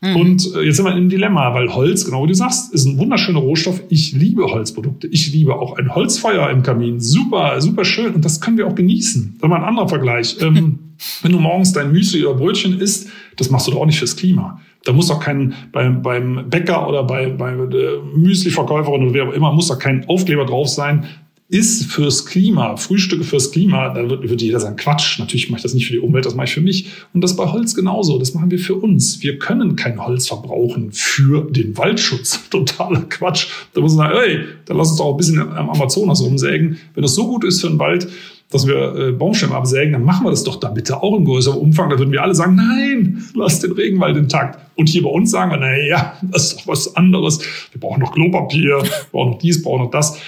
Mhm. 0.00 0.16
Und 0.16 0.54
äh, 0.54 0.62
jetzt 0.62 0.76
sind 0.76 0.84
wir 0.84 0.96
im 0.96 1.08
Dilemma, 1.08 1.54
weil 1.54 1.74
Holz, 1.74 2.04
genau 2.04 2.24
wie 2.24 2.28
du 2.28 2.34
sagst, 2.34 2.72
ist 2.72 2.86
ein 2.86 2.98
wunderschöner 2.98 3.38
Rohstoff. 3.38 3.82
Ich 3.88 4.12
liebe 4.12 4.44
Holzprodukte. 4.44 5.06
Ich 5.08 5.32
liebe 5.32 5.56
auch 5.56 5.78
ein 5.78 5.94
Holzfeuer 5.94 6.50
im 6.50 6.62
Kamin. 6.62 7.00
Super, 7.00 7.60
super 7.60 7.84
schön. 7.84 8.14
Und 8.14 8.24
das 8.24 8.40
können 8.40 8.58
wir 8.58 8.66
auch 8.66 8.74
genießen. 8.74 9.38
Dann 9.40 9.50
mal 9.50 9.56
ein 9.56 9.64
anderer 9.64 9.88
Vergleich. 9.88 10.36
Ähm, 10.40 10.78
wenn 11.22 11.32
du 11.32 11.38
morgens 11.38 11.72
dein 11.72 11.92
Müsli 11.92 12.24
oder 12.24 12.38
Brötchen 12.38 12.78
isst, 12.80 13.08
das 13.36 13.50
machst 13.50 13.66
du 13.66 13.72
doch 13.72 13.80
auch 13.80 13.86
nicht 13.86 13.98
fürs 13.98 14.16
Klima. 14.16 14.60
Da 14.84 14.92
muss 14.92 15.08
doch 15.08 15.18
kein, 15.18 15.54
beim, 15.72 16.02
beim 16.02 16.48
Bäcker 16.48 16.88
oder 16.88 17.02
bei, 17.02 17.28
bei 17.28 17.54
der 17.66 18.02
Müsli-Verkäuferin 18.14 19.02
oder 19.02 19.14
wer 19.14 19.28
auch 19.28 19.32
immer, 19.32 19.52
muss 19.52 19.68
doch 19.68 19.78
kein 19.78 20.06
Aufkleber 20.08 20.46
drauf 20.46 20.68
sein, 20.68 21.06
ist 21.48 21.84
fürs 21.84 22.26
Klima, 22.26 22.76
Frühstücke 22.76 23.22
fürs 23.22 23.52
Klima, 23.52 23.90
da 23.90 24.08
wird, 24.08 24.28
wird 24.28 24.42
jeder 24.42 24.58
sagen, 24.58 24.76
Quatsch, 24.76 25.20
natürlich 25.20 25.48
mache 25.48 25.58
ich 25.58 25.62
das 25.62 25.74
nicht 25.74 25.86
für 25.86 25.92
die 25.92 26.00
Umwelt, 26.00 26.26
das 26.26 26.34
mache 26.34 26.46
ich 26.46 26.54
für 26.54 26.60
mich. 26.60 26.88
Und 27.14 27.22
das 27.22 27.36
bei 27.36 27.46
Holz 27.46 27.74
genauso, 27.74 28.18
das 28.18 28.34
machen 28.34 28.50
wir 28.50 28.58
für 28.58 28.74
uns. 28.74 29.22
Wir 29.22 29.38
können 29.38 29.76
kein 29.76 30.04
Holz 30.04 30.26
verbrauchen 30.26 30.90
für 30.90 31.48
den 31.48 31.76
Waldschutz. 31.78 32.40
Totaler 32.50 33.02
Quatsch. 33.02 33.46
Da 33.74 33.80
muss 33.80 33.94
man 33.94 34.08
sagen, 34.08 34.18
hey, 34.20 34.44
dann 34.64 34.76
lass 34.76 34.90
uns 34.90 34.98
doch 34.98 35.12
ein 35.12 35.16
bisschen 35.16 35.40
am 35.40 35.70
Amazonas 35.70 36.20
rumsägen. 36.20 36.78
Wenn 36.94 37.02
das 37.02 37.14
so 37.14 37.28
gut 37.28 37.44
ist 37.44 37.60
für 37.60 37.68
den 37.68 37.78
Wald, 37.78 38.08
dass 38.50 38.66
wir 38.66 38.94
äh, 38.94 39.12
Baumstämme 39.12 39.54
absägen, 39.54 39.92
dann 39.92 40.04
machen 40.04 40.24
wir 40.24 40.30
das 40.30 40.44
doch 40.44 40.56
da 40.56 40.70
bitte 40.70 41.02
auch 41.02 41.16
in 41.16 41.24
größerem 41.24 41.58
Umfang. 41.58 41.90
Da 41.90 41.98
würden 41.98 42.12
wir 42.12 42.22
alle 42.22 42.34
sagen, 42.34 42.54
nein, 42.56 43.24
lass 43.34 43.60
den 43.60 43.72
Regenwald 43.72 44.16
intakt. 44.16 44.58
Und 44.76 44.88
hier 44.88 45.02
bei 45.02 45.10
uns 45.10 45.30
sagen 45.30 45.50
wir, 45.50 45.58
naja, 45.58 46.16
das 46.22 46.48
ist 46.48 46.60
doch 46.60 46.68
was 46.68 46.96
anderes. 46.96 47.40
Wir 47.72 47.80
brauchen 47.80 48.00
noch 48.00 48.12
Klopapier, 48.12 48.82
wir 48.82 48.90
brauchen 49.10 49.32
noch 49.32 49.38
dies, 49.38 49.62
brauchen 49.62 49.84
noch 49.84 49.90
das. 49.90 50.18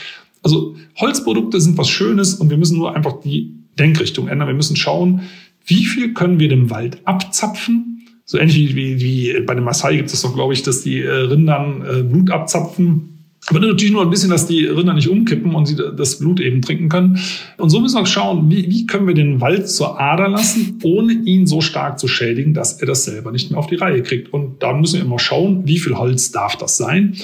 Also 0.43 0.77
Holzprodukte 0.97 1.61
sind 1.61 1.79
was 1.79 1.89
Schönes 1.89 2.35
und 2.35 2.51
wir 2.51 2.57
müssen 2.57 2.79
nur 2.79 2.95
einfach 2.95 3.21
die 3.21 3.55
Denkrichtung 3.79 4.29
ändern. 4.29 4.49
Wir 4.49 4.55
müssen 4.55 4.77
schauen, 4.77 5.23
wie 5.67 5.85
viel 5.85 6.15
können 6.15 6.39
wir 6.39 6.49
dem 6.49 6.71
Wald 6.71 6.99
abzapfen. 7.05 8.07
So 8.25 8.39
ähnlich 8.39 8.75
wie, 8.75 9.01
wie 9.01 9.41
bei 9.41 9.55
den 9.55 9.65
Maasai 9.65 9.97
gibt 9.97 10.13
es 10.13 10.23
doch, 10.23 10.35
glaube 10.35 10.53
ich, 10.53 10.63
dass 10.63 10.83
die 10.83 11.01
äh, 11.01 11.11
Rindern 11.11 11.83
äh, 11.83 12.03
Blut 12.03 12.31
abzapfen. 12.31 13.19
Aber 13.47 13.61
natürlich 13.61 13.93
nur 13.93 14.03
ein 14.03 14.11
bisschen, 14.11 14.31
dass 14.31 14.47
die 14.47 14.67
Rinder 14.67 14.93
nicht 14.93 15.09
umkippen 15.09 15.55
und 15.55 15.67
sie 15.67 15.77
das 15.77 16.19
Blut 16.19 16.41
eben 16.41 16.61
trinken 16.61 16.89
können. 16.89 17.19
Und 17.57 17.71
so 17.71 17.81
müssen 17.81 17.97
wir 17.97 18.05
schauen, 18.05 18.51
wie, 18.51 18.69
wie 18.69 18.87
können 18.87 19.07
wir 19.07 19.15
den 19.15 19.41
Wald 19.41 19.71
zur 19.71 19.99
Ader 19.99 20.29
lassen, 20.29 20.79
ohne 20.83 21.13
ihn 21.13 21.47
so 21.47 21.61
stark 21.61 21.99
zu 21.99 22.09
schädigen, 22.09 22.53
dass 22.53 22.81
er 22.81 22.87
das 22.87 23.05
selber 23.05 23.33
nicht 23.33 23.51
mehr 23.51 23.59
auf 23.59 23.69
die 23.69 23.77
Reihe 23.77 24.03
kriegt. 24.03 24.33
Und 24.33 24.63
da 24.63 24.75
müssen 24.75 24.97
wir 24.97 25.05
immer 25.05 25.19
schauen, 25.19 25.67
wie 25.67 25.79
viel 25.79 25.97
Holz 25.97 26.31
darf 26.31 26.57
das 26.57 26.77
sein. 26.77 27.17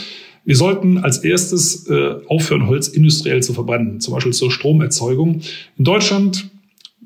Wir 0.44 0.56
sollten 0.56 0.98
als 0.98 1.18
erstes 1.18 1.88
äh, 1.88 2.16
aufhören, 2.28 2.66
Holz 2.66 2.88
industriell 2.88 3.42
zu 3.42 3.54
verbrennen, 3.54 4.00
zum 4.00 4.14
Beispiel 4.14 4.32
zur 4.32 4.50
Stromerzeugung. 4.50 5.40
In 5.78 5.84
Deutschland 5.84 6.50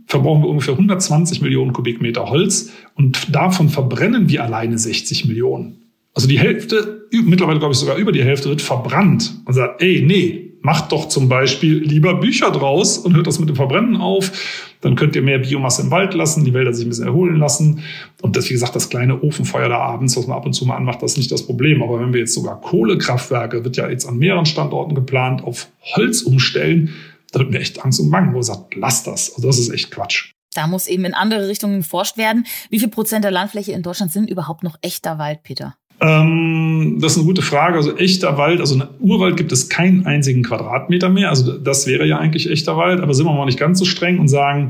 verbrauchen 0.07 0.43
wir 0.43 0.49
ungefähr 0.49 0.75
120 0.75 1.43
Millionen 1.43 1.73
Kubikmeter 1.73 2.29
Holz 2.31 2.71
und 2.95 3.35
davon 3.35 3.69
verbrennen 3.69 4.29
wir 4.29 4.43
alleine 4.43 4.79
60 4.79 5.27
Millionen. 5.27 5.83
Also 6.15 6.27
die 6.27 6.39
Hälfte, 6.39 7.07
mittlerweile 7.13 7.61
glaube 7.61 7.75
ich 7.75 7.79
sogar 7.79 7.97
über 7.97 8.11
die 8.11 8.25
Hälfte 8.25 8.49
wird 8.49 8.63
verbrannt 8.63 9.35
und 9.45 9.53
sagt, 9.53 9.83
ey, 9.83 10.03
nee, 10.05 10.48
macht 10.61 10.93
doch 10.93 11.09
zum 11.09 11.29
Beispiel 11.29 11.79
lieber 11.79 12.15
Bücher 12.15 12.51
draus 12.51 12.99
und 12.99 13.15
hört 13.15 13.27
das 13.27 13.39
mit 13.39 13.49
dem 13.49 13.57
Verbrennen 13.57 13.97
auf. 13.97 14.33
Dann 14.81 14.95
könnt 14.97 15.17
ihr 15.17 15.23
mehr 15.23 15.39
Biomasse 15.39 15.83
im 15.83 15.91
Wald 15.91 16.15
lassen, 16.15 16.45
die 16.45 16.55
Wälder 16.55 16.73
sich 16.73 16.87
ein 16.87 16.89
bisschen 16.89 17.07
erholen 17.07 17.37
lassen. 17.37 17.83
Und 18.23 18.37
das, 18.37 18.49
wie 18.49 18.55
gesagt, 18.55 18.77
das 18.77 18.89
kleine 18.89 19.23
Ofenfeuer 19.23 19.69
da 19.69 19.79
abends, 19.79 20.17
was 20.17 20.27
man 20.27 20.37
ab 20.37 20.47
und 20.47 20.53
zu 20.53 20.67
mal 20.67 20.77
anmacht, 20.77 21.03
das 21.03 21.13
ist 21.13 21.19
nicht 21.19 21.33
das 21.33 21.47
Problem. 21.47 21.83
Aber 21.83 22.01
wenn 22.01 22.13
wir 22.13 22.21
jetzt 22.21 22.35
sogar 22.35 22.61
Kohlekraftwerke, 22.61 23.65
wird 23.65 23.77
ja 23.77 23.89
jetzt 23.89 24.07
an 24.07 24.19
mehreren 24.19 24.47
Standorten 24.47 24.95
geplant, 24.95 25.43
auf 25.43 25.69
Holz 25.95 26.23
umstellen, 26.23 26.95
da 27.33 27.41
wird 27.41 27.51
mir 27.51 27.59
echt 27.59 27.85
Angst 27.85 28.01
und 28.01 28.11
Bangen, 28.11 28.33
wo 28.33 28.39
er 28.39 28.45
sagt, 28.45 28.75
lass 28.75 29.03
das. 29.03 29.35
Also 29.35 29.49
das 29.49 29.59
ist 29.59 29.71
echt 29.71 29.91
Quatsch. 29.91 30.33
Da 30.55 30.67
muss 30.67 30.87
eben 30.87 31.05
in 31.05 31.15
andere 31.15 31.47
Richtungen 31.47 31.79
geforscht 31.79 32.17
werden. 32.17 32.47
Wie 32.71 32.79
viel 32.79 32.89
Prozent 32.89 33.25
der 33.25 33.31
Landfläche 33.31 33.73
in 33.73 33.83
Deutschland 33.83 34.13
sind 34.13 34.31
überhaupt 34.31 34.63
noch 34.63 34.77
echter 34.81 35.19
Wald, 35.19 35.43
Peter? 35.43 35.77
Ähm, 36.01 36.99
das 37.01 37.13
ist 37.13 37.19
eine 37.19 37.27
gute 37.27 37.43
Frage. 37.43 37.77
Also 37.77 37.97
echter 37.97 38.39
Wald, 38.39 38.61
also 38.61 38.81
Urwald 39.01 39.37
gibt 39.37 39.53
es 39.53 39.69
keinen 39.69 40.07
einzigen 40.07 40.43
Quadratmeter 40.43 41.09
mehr. 41.09 41.31
Also 41.31 41.59
das 41.59 41.87
wäre 41.87 42.07
ja 42.07 42.19
eigentlich 42.19 42.51
echter 42.51 42.77
Wald, 42.77 43.01
aber 43.01 43.15
sind 43.15 43.27
wir 43.27 43.33
mal 43.33 43.47
nicht 43.47 43.59
ganz 43.59 43.79
so 43.79 43.85
streng 43.85 44.19
und 44.19 44.29
sagen, 44.29 44.69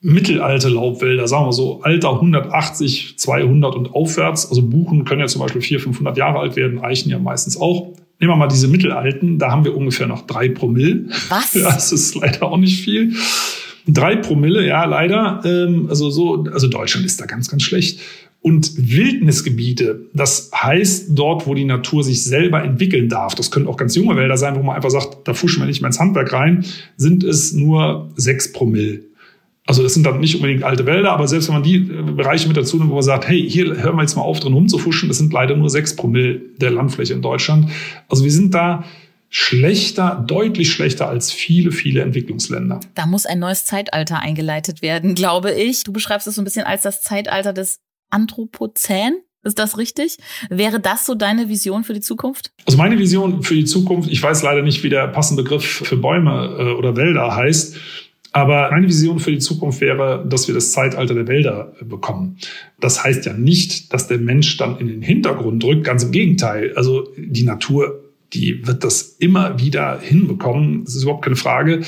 mittelalte 0.00 0.68
Laubwälder, 0.68 1.28
sagen 1.28 1.46
wir 1.46 1.52
so, 1.52 1.80
Alter 1.82 2.14
180, 2.14 3.14
200 3.16 3.76
und 3.76 3.94
aufwärts. 3.94 4.48
Also 4.48 4.62
Buchen 4.62 5.04
können 5.04 5.20
ja 5.20 5.28
zum 5.28 5.40
Beispiel 5.40 5.62
400, 5.62 5.84
500 5.84 6.16
Jahre 6.18 6.40
alt 6.40 6.56
werden, 6.56 6.80
Eichen 6.80 7.10
ja 7.10 7.18
meistens 7.18 7.56
auch. 7.56 7.94
Nehmen 8.18 8.32
wir 8.32 8.36
mal 8.36 8.48
diese 8.48 8.68
mittelalten, 8.68 9.38
da 9.38 9.50
haben 9.50 9.64
wir 9.64 9.76
ungefähr 9.76 10.06
noch 10.06 10.26
drei 10.26 10.48
Promille. 10.48 11.06
Was? 11.28 11.54
Ja, 11.54 11.72
das 11.72 11.92
ist 11.92 12.14
leider 12.16 12.44
auch 12.44 12.56
nicht 12.56 12.82
viel. 12.82 13.14
Drei 13.86 14.16
Promille, 14.16 14.66
ja, 14.66 14.84
leider. 14.84 15.40
Ähm, 15.44 15.86
also 15.88 16.10
so, 16.10 16.44
also 16.52 16.68
Deutschland 16.68 17.04
ist 17.04 17.20
da 17.20 17.26
ganz, 17.26 17.48
ganz 17.48 17.62
schlecht 17.62 18.00
und 18.42 18.72
Wildnisgebiete. 18.76 20.08
Das 20.12 20.50
heißt 20.54 21.06
dort, 21.10 21.46
wo 21.46 21.54
die 21.54 21.64
Natur 21.64 22.02
sich 22.02 22.24
selber 22.24 22.62
entwickeln 22.62 23.08
darf. 23.08 23.36
Das 23.36 23.52
können 23.52 23.68
auch 23.68 23.76
ganz 23.76 23.94
junge 23.94 24.16
Wälder 24.16 24.36
sein, 24.36 24.56
wo 24.56 24.62
man 24.62 24.74
einfach 24.74 24.90
sagt, 24.90 25.28
da 25.28 25.32
fuschen 25.32 25.62
wir 25.62 25.66
nicht 25.66 25.80
mehr 25.80 25.88
ins 25.88 26.00
Handwerk 26.00 26.32
rein, 26.32 26.64
sind 26.96 27.22
es 27.22 27.52
nur 27.52 28.10
sechs 28.16 28.52
Promille. 28.52 29.00
Also 29.64 29.84
das 29.84 29.94
sind 29.94 30.04
dann 30.04 30.18
nicht 30.18 30.34
unbedingt 30.34 30.64
alte 30.64 30.86
Wälder, 30.86 31.12
aber 31.12 31.28
selbst 31.28 31.46
wenn 31.46 31.54
man 31.54 31.62
die 31.62 31.76
äh, 31.76 32.02
Bereiche 32.02 32.48
mit 32.48 32.56
dazu 32.56 32.78
nimmt, 32.78 32.90
wo 32.90 32.94
man 32.94 33.04
sagt, 33.04 33.28
hey, 33.28 33.48
hier 33.48 33.80
hören 33.80 33.94
wir 33.94 34.02
jetzt 34.02 34.16
mal 34.16 34.22
auf, 34.22 34.40
drin 34.40 34.54
rumzufuschen, 34.54 35.08
das 35.08 35.18
sind 35.18 35.32
leider 35.32 35.56
nur 35.56 35.70
sechs 35.70 35.94
Promille 35.94 36.40
der 36.56 36.72
Landfläche 36.72 37.12
in 37.12 37.22
Deutschland. 37.22 37.70
Also 38.08 38.24
wir 38.24 38.32
sind 38.32 38.54
da 38.54 38.84
schlechter, 39.28 40.22
deutlich 40.26 40.72
schlechter 40.72 41.08
als 41.08 41.30
viele, 41.30 41.70
viele 41.70 42.02
Entwicklungsländer. 42.02 42.80
Da 42.96 43.06
muss 43.06 43.24
ein 43.24 43.38
neues 43.38 43.64
Zeitalter 43.64 44.18
eingeleitet 44.18 44.82
werden, 44.82 45.14
glaube 45.14 45.52
ich. 45.52 45.84
Du 45.84 45.92
beschreibst 45.92 46.26
es 46.26 46.34
so 46.34 46.42
ein 46.42 46.44
bisschen 46.44 46.66
als 46.66 46.82
das 46.82 47.00
Zeitalter 47.00 47.52
des 47.52 47.78
Anthropozän. 48.12 49.14
Ist 49.44 49.58
das 49.58 49.76
richtig? 49.76 50.18
Wäre 50.50 50.78
das 50.78 51.04
so 51.04 51.16
deine 51.16 51.48
Vision 51.48 51.82
für 51.82 51.94
die 51.94 52.00
Zukunft? 52.00 52.52
Also 52.64 52.78
meine 52.78 52.96
Vision 52.98 53.42
für 53.42 53.56
die 53.56 53.64
Zukunft, 53.64 54.08
ich 54.08 54.22
weiß 54.22 54.44
leider 54.44 54.62
nicht, 54.62 54.84
wie 54.84 54.88
der 54.88 55.08
passende 55.08 55.42
Begriff 55.42 55.64
für 55.64 55.96
Bäume 55.96 56.56
äh, 56.58 56.72
oder 56.74 56.96
Wälder 56.96 57.34
heißt, 57.34 57.76
aber 58.30 58.70
meine 58.70 58.86
Vision 58.86 59.18
für 59.18 59.32
die 59.32 59.40
Zukunft 59.40 59.80
wäre, 59.80 60.24
dass 60.28 60.46
wir 60.46 60.54
das 60.54 60.70
Zeitalter 60.70 61.14
der 61.14 61.26
Wälder 61.26 61.74
äh, 61.80 61.84
bekommen. 61.84 62.38
Das 62.80 63.02
heißt 63.02 63.26
ja 63.26 63.32
nicht, 63.32 63.92
dass 63.92 64.06
der 64.06 64.18
Mensch 64.18 64.56
dann 64.58 64.78
in 64.78 64.86
den 64.86 65.02
Hintergrund 65.02 65.64
rückt, 65.64 65.84
ganz 65.84 66.04
im 66.04 66.12
Gegenteil. 66.12 66.72
Also 66.76 67.08
die 67.16 67.42
Natur 67.42 67.98
die 68.32 68.66
wird 68.66 68.84
das 68.84 69.16
immer 69.18 69.58
wieder 69.58 70.00
hinbekommen. 70.00 70.84
Das 70.84 70.94
ist 70.94 71.02
überhaupt 71.02 71.24
keine 71.24 71.36
Frage. 71.36 71.82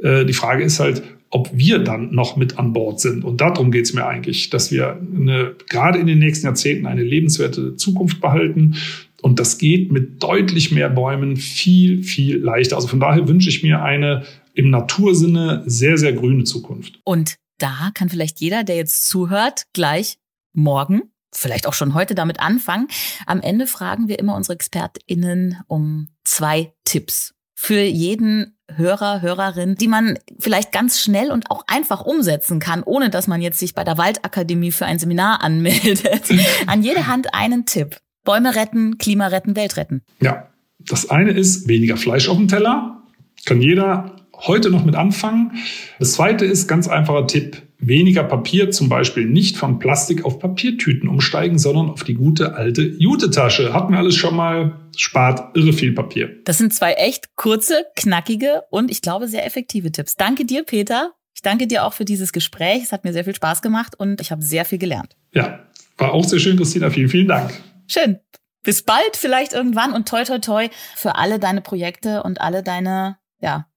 Äh, 0.00 0.24
die 0.24 0.32
Frage 0.32 0.64
ist 0.64 0.80
halt, 0.80 1.02
ob 1.30 1.50
wir 1.52 1.78
dann 1.78 2.14
noch 2.14 2.36
mit 2.36 2.58
an 2.58 2.72
Bord 2.72 3.00
sind. 3.00 3.24
Und 3.24 3.40
darum 3.40 3.70
geht 3.70 3.84
es 3.84 3.92
mir 3.92 4.06
eigentlich, 4.06 4.50
dass 4.50 4.72
wir 4.72 4.98
eine, 5.14 5.54
gerade 5.68 5.98
in 5.98 6.06
den 6.06 6.18
nächsten 6.18 6.46
Jahrzehnten 6.46 6.86
eine 6.86 7.02
lebenswerte 7.02 7.76
Zukunft 7.76 8.20
behalten. 8.20 8.76
Und 9.20 9.38
das 9.38 9.58
geht 9.58 9.92
mit 9.92 10.22
deutlich 10.22 10.70
mehr 10.70 10.88
Bäumen 10.88 11.36
viel, 11.36 12.02
viel 12.02 12.38
leichter. 12.38 12.76
Also 12.76 12.88
von 12.88 13.00
daher 13.00 13.28
wünsche 13.28 13.48
ich 13.48 13.62
mir 13.62 13.82
eine 13.82 14.24
im 14.54 14.70
Natursinne 14.70 15.62
sehr, 15.66 15.98
sehr 15.98 16.12
grüne 16.12 16.44
Zukunft. 16.44 16.98
Und 17.04 17.34
da 17.58 17.90
kann 17.94 18.08
vielleicht 18.08 18.40
jeder, 18.40 18.64
der 18.64 18.76
jetzt 18.76 19.08
zuhört, 19.08 19.64
gleich 19.72 20.16
morgen 20.52 21.02
vielleicht 21.34 21.66
auch 21.66 21.74
schon 21.74 21.94
heute 21.94 22.14
damit 22.14 22.40
anfangen. 22.40 22.88
Am 23.26 23.40
Ende 23.40 23.66
fragen 23.66 24.08
wir 24.08 24.18
immer 24.18 24.34
unsere 24.34 24.54
ExpertInnen 24.54 25.58
um 25.66 26.08
zwei 26.24 26.72
Tipps 26.84 27.34
für 27.54 27.80
jeden 27.80 28.57
Hörer, 28.74 29.22
Hörerin, 29.22 29.74
die 29.76 29.88
man 29.88 30.18
vielleicht 30.38 30.72
ganz 30.72 31.00
schnell 31.00 31.30
und 31.30 31.50
auch 31.50 31.64
einfach 31.66 32.04
umsetzen 32.04 32.60
kann, 32.60 32.82
ohne 32.82 33.10
dass 33.10 33.26
man 33.26 33.40
jetzt 33.40 33.58
sich 33.58 33.74
bei 33.74 33.84
der 33.84 33.98
Waldakademie 33.98 34.72
für 34.72 34.86
ein 34.86 34.98
Seminar 34.98 35.42
anmeldet. 35.44 36.30
An 36.66 36.82
jede 36.82 37.06
Hand 37.06 37.34
einen 37.34 37.66
Tipp. 37.66 37.96
Bäume 38.24 38.54
retten, 38.54 38.98
Klima 38.98 39.28
retten, 39.28 39.56
Welt 39.56 39.76
retten. 39.76 40.02
Ja, 40.20 40.48
das 40.78 41.08
eine 41.08 41.30
ist 41.30 41.66
weniger 41.66 41.96
Fleisch 41.96 42.28
auf 42.28 42.36
dem 42.36 42.48
Teller. 42.48 43.02
Kann 43.46 43.62
jeder 43.62 44.16
heute 44.46 44.70
noch 44.70 44.84
mit 44.84 44.94
anfangen. 44.94 45.52
Das 45.98 46.12
zweite 46.12 46.44
ist 46.44 46.68
ganz 46.68 46.88
einfacher 46.88 47.26
Tipp 47.26 47.62
weniger 47.78 48.24
Papier, 48.24 48.70
zum 48.70 48.88
Beispiel 48.88 49.26
nicht 49.26 49.56
von 49.56 49.78
Plastik 49.78 50.24
auf 50.24 50.38
Papiertüten 50.38 51.08
umsteigen, 51.08 51.58
sondern 51.58 51.90
auf 51.90 52.04
die 52.04 52.14
gute 52.14 52.54
alte 52.54 52.82
Jute-Tasche. 52.82 53.72
Hatten 53.72 53.92
wir 53.92 53.98
alles 53.98 54.16
schon 54.16 54.34
mal, 54.34 54.80
spart 54.96 55.56
irre 55.56 55.72
viel 55.72 55.92
Papier. 55.92 56.42
Das 56.44 56.58
sind 56.58 56.74
zwei 56.74 56.94
echt 56.94 57.36
kurze, 57.36 57.86
knackige 57.94 58.62
und 58.70 58.90
ich 58.90 59.00
glaube 59.00 59.28
sehr 59.28 59.46
effektive 59.46 59.92
Tipps. 59.92 60.16
Danke 60.16 60.44
dir, 60.44 60.64
Peter. 60.64 61.12
Ich 61.34 61.42
danke 61.42 61.68
dir 61.68 61.84
auch 61.84 61.92
für 61.92 62.04
dieses 62.04 62.32
Gespräch. 62.32 62.82
Es 62.82 62.90
hat 62.90 63.04
mir 63.04 63.12
sehr 63.12 63.24
viel 63.24 63.34
Spaß 63.34 63.62
gemacht 63.62 63.94
und 63.96 64.20
ich 64.20 64.32
habe 64.32 64.42
sehr 64.42 64.64
viel 64.64 64.78
gelernt. 64.78 65.16
Ja, 65.32 65.60
war 65.96 66.12
auch 66.12 66.24
sehr 66.24 66.40
schön, 66.40 66.56
Christina. 66.56 66.90
Vielen, 66.90 67.08
vielen 67.08 67.28
Dank. 67.28 67.52
Schön. 67.86 68.18
Bis 68.64 68.82
bald, 68.82 69.16
vielleicht 69.16 69.52
irgendwann 69.52 69.92
und 69.92 70.08
toi, 70.08 70.24
toi, 70.24 70.40
toi 70.40 70.68
für 70.96 71.14
alle 71.14 71.38
deine 71.38 71.60
Projekte 71.60 72.24
und 72.24 72.40
alle 72.40 72.64
deine, 72.64 73.18
ja, 73.40 73.67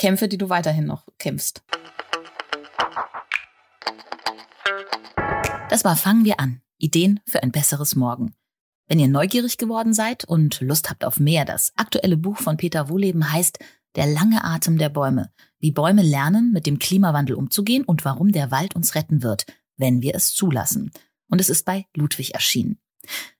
Kämpfe, 0.00 0.28
die 0.28 0.38
du 0.38 0.48
weiterhin 0.48 0.86
noch 0.86 1.06
kämpfst. 1.18 1.62
Das 5.68 5.84
war 5.84 5.94
Fangen 5.94 6.24
wir 6.24 6.40
an. 6.40 6.62
Ideen 6.78 7.20
für 7.26 7.42
ein 7.42 7.52
besseres 7.52 7.96
Morgen. 7.96 8.34
Wenn 8.88 8.98
ihr 8.98 9.08
neugierig 9.08 9.58
geworden 9.58 9.92
seid 9.92 10.24
und 10.24 10.62
Lust 10.62 10.88
habt 10.88 11.04
auf 11.04 11.20
mehr, 11.20 11.44
das 11.44 11.74
aktuelle 11.76 12.16
Buch 12.16 12.38
von 12.38 12.56
Peter 12.56 12.88
Wohleben 12.88 13.30
heißt 13.30 13.58
Der 13.94 14.06
lange 14.06 14.42
Atem 14.42 14.78
der 14.78 14.88
Bäume. 14.88 15.34
Wie 15.58 15.70
Bäume 15.70 16.00
lernen, 16.00 16.50
mit 16.50 16.64
dem 16.64 16.78
Klimawandel 16.78 17.36
umzugehen 17.36 17.84
und 17.84 18.06
warum 18.06 18.32
der 18.32 18.50
Wald 18.50 18.74
uns 18.74 18.94
retten 18.94 19.22
wird, 19.22 19.44
wenn 19.76 20.00
wir 20.00 20.14
es 20.14 20.32
zulassen. 20.32 20.92
Und 21.28 21.42
es 21.42 21.50
ist 21.50 21.66
bei 21.66 21.84
Ludwig 21.94 22.32
erschienen. 22.32 22.79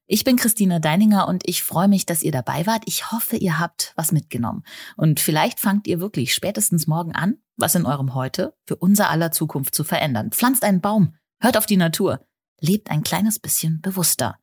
Ich 0.06 0.24
bin 0.24 0.36
Christina 0.36 0.80
Deininger 0.80 1.28
und 1.28 1.42
ich 1.46 1.62
freue 1.62 1.88
mich, 1.88 2.04
dass 2.04 2.22
ihr 2.22 2.32
dabei 2.32 2.66
wart. 2.66 2.82
Ich 2.86 3.12
hoffe, 3.12 3.36
ihr 3.36 3.60
habt 3.60 3.92
was 3.96 4.10
mitgenommen. 4.10 4.64
Und 4.96 5.20
vielleicht 5.20 5.60
fangt 5.60 5.86
ihr 5.86 6.00
wirklich 6.00 6.34
spätestens 6.34 6.86
morgen 6.86 7.14
an, 7.14 7.36
was 7.56 7.76
in 7.76 7.86
eurem 7.86 8.14
Heute 8.14 8.56
für 8.66 8.76
unser 8.76 9.10
aller 9.10 9.30
Zukunft 9.30 9.74
zu 9.74 9.84
verändern. 9.84 10.32
Pflanzt 10.32 10.64
einen 10.64 10.80
Baum, 10.80 11.14
Hört 11.42 11.56
auf 11.56 11.64
die 11.64 11.78
Natur. 11.78 12.20
Lebt 12.60 12.90
ein 12.90 13.02
kleines 13.02 13.38
bisschen 13.38 13.80
bewusster. 13.80 14.36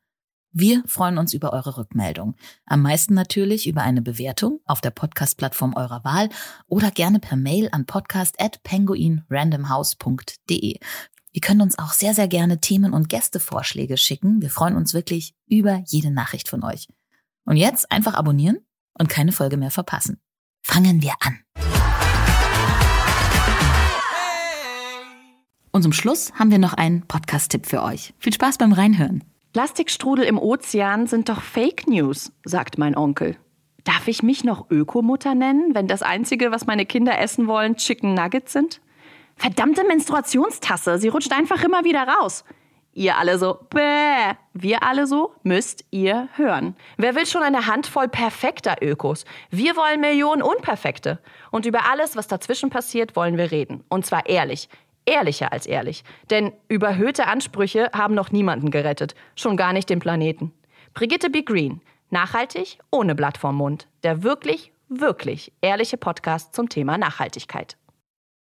Wir 0.52 0.82
freuen 0.88 1.20
uns 1.20 1.36
über 1.36 1.54
eure 1.54 1.78
Rückmeldung. 1.78 2.34
Am 2.66 2.82
meisten 2.82 3.14
natürlich 3.14 3.68
über 3.68 3.84
eine 3.84 4.02
Bewertung 4.02 4.62
auf 4.66 4.82
der 4.82 4.90
Podcast-Plattform 4.90 5.76
eurer 5.76 6.04
Wahl 6.04 6.30
oder 6.66 6.90
gerne 6.90 7.20
per 7.20 7.38
Mail 7.38 7.70
an 7.72 7.86
podcast@penguinrandomhouse.de. 7.86 10.80
Ihr 11.38 11.42
könnt 11.42 11.62
uns 11.62 11.78
auch 11.78 11.94
sehr, 11.94 12.16
sehr 12.16 12.28
gerne 12.28 12.62
Themen 12.62 12.94
und 12.94 13.10
Gästevorschläge 13.10 13.96
schicken. 13.98 14.42
Wir 14.42 14.50
freuen 14.50 14.76
uns 14.76 14.96
wirklich 14.96 15.36
über 15.48 15.84
jede 15.86 16.10
Nachricht 16.10 16.50
von 16.50 16.64
euch. 16.64 16.88
Und 17.46 17.58
jetzt 17.58 17.92
einfach 17.92 18.16
abonnieren 18.16 18.58
und 18.98 19.08
keine 19.08 19.32
Folge 19.32 19.56
mehr 19.56 19.70
verpassen. 19.70 20.20
Fangen 20.64 21.04
wir 21.04 21.14
an. 21.20 21.38
Und 25.72 25.84
zum 25.84 25.94
Schluss 25.94 26.34
haben 26.34 26.50
wir 26.50 26.58
noch 26.58 26.74
einen 26.74 27.06
Podcast-Tipp 27.06 27.68
für 27.68 27.84
euch. 27.84 28.16
Viel 28.18 28.34
Spaß 28.34 28.58
beim 28.58 28.74
Reinhören. 28.74 29.24
Plastikstrudel 29.54 30.26
im 30.26 30.40
Ozean 30.40 31.06
sind 31.06 31.30
doch 31.30 31.44
Fake 31.44 31.86
News, 31.88 32.32
sagt 32.46 32.80
mein 32.80 32.98
Onkel. 32.98 33.38
Darf 33.84 34.08
ich 34.08 34.24
mich 34.24 34.44
noch 34.44 34.72
Ökomutter 34.72 35.36
nennen, 35.36 35.76
wenn 35.76 35.88
das 35.88 36.02
Einzige, 36.02 36.50
was 36.50 36.66
meine 36.66 36.88
Kinder 36.88 37.20
essen 37.20 37.46
wollen, 37.46 37.76
Chicken 37.76 38.16
Nuggets 38.16 38.54
sind? 38.54 38.82
Verdammte 39.38 39.84
Menstruationstasse, 39.84 40.98
sie 40.98 41.08
rutscht 41.08 41.32
einfach 41.32 41.64
immer 41.64 41.84
wieder 41.84 42.08
raus. 42.08 42.44
Ihr 42.94 43.16
alle 43.18 43.38
so, 43.38 43.60
bäh. 43.70 44.34
Wir 44.54 44.82
alle 44.82 45.06
so, 45.06 45.36
müsst 45.44 45.86
ihr 45.92 46.30
hören. 46.36 46.76
Wer 46.98 47.14
will 47.14 47.28
schon 47.28 47.44
eine 47.44 47.68
Handvoll 47.68 48.08
perfekter 48.08 48.76
Ökos? 48.82 49.24
Wir 49.52 49.76
wollen 49.76 50.02
Millionen 50.02 50.42
Unperfekte. 50.42 51.20
Und 51.52 51.68
über 51.68 51.90
alles, 51.92 52.16
was 52.16 52.28
dazwischen 52.28 52.72
passiert, 52.72 53.16
wollen 53.16 53.38
wir 53.38 53.52
reden. 53.52 53.84
Und 53.88 54.08
zwar 54.08 54.28
ehrlich 54.28 54.68
ehrlicher 55.08 55.52
als 55.52 55.66
ehrlich. 55.66 56.04
Denn 56.30 56.54
überhöhte 56.68 57.28
Ansprüche 57.28 57.90
haben 57.94 58.14
noch 58.14 58.32
niemanden 58.32 58.70
gerettet, 58.70 59.16
schon 59.36 59.58
gar 59.58 59.74
nicht 59.74 59.90
den 59.90 60.00
Planeten. 60.00 60.54
Brigitte 60.94 61.30
B. 61.30 61.42
Green, 61.42 61.82
nachhaltig 62.12 62.78
ohne 62.92 63.16
Blatt 63.16 63.38
vorm 63.38 63.56
Mund. 63.56 63.88
Der 64.04 64.22
wirklich, 64.22 64.72
wirklich 64.90 65.52
ehrliche 65.62 65.98
Podcast 65.98 66.54
zum 66.54 66.70
Thema 66.70 66.98
Nachhaltigkeit. 66.98 67.78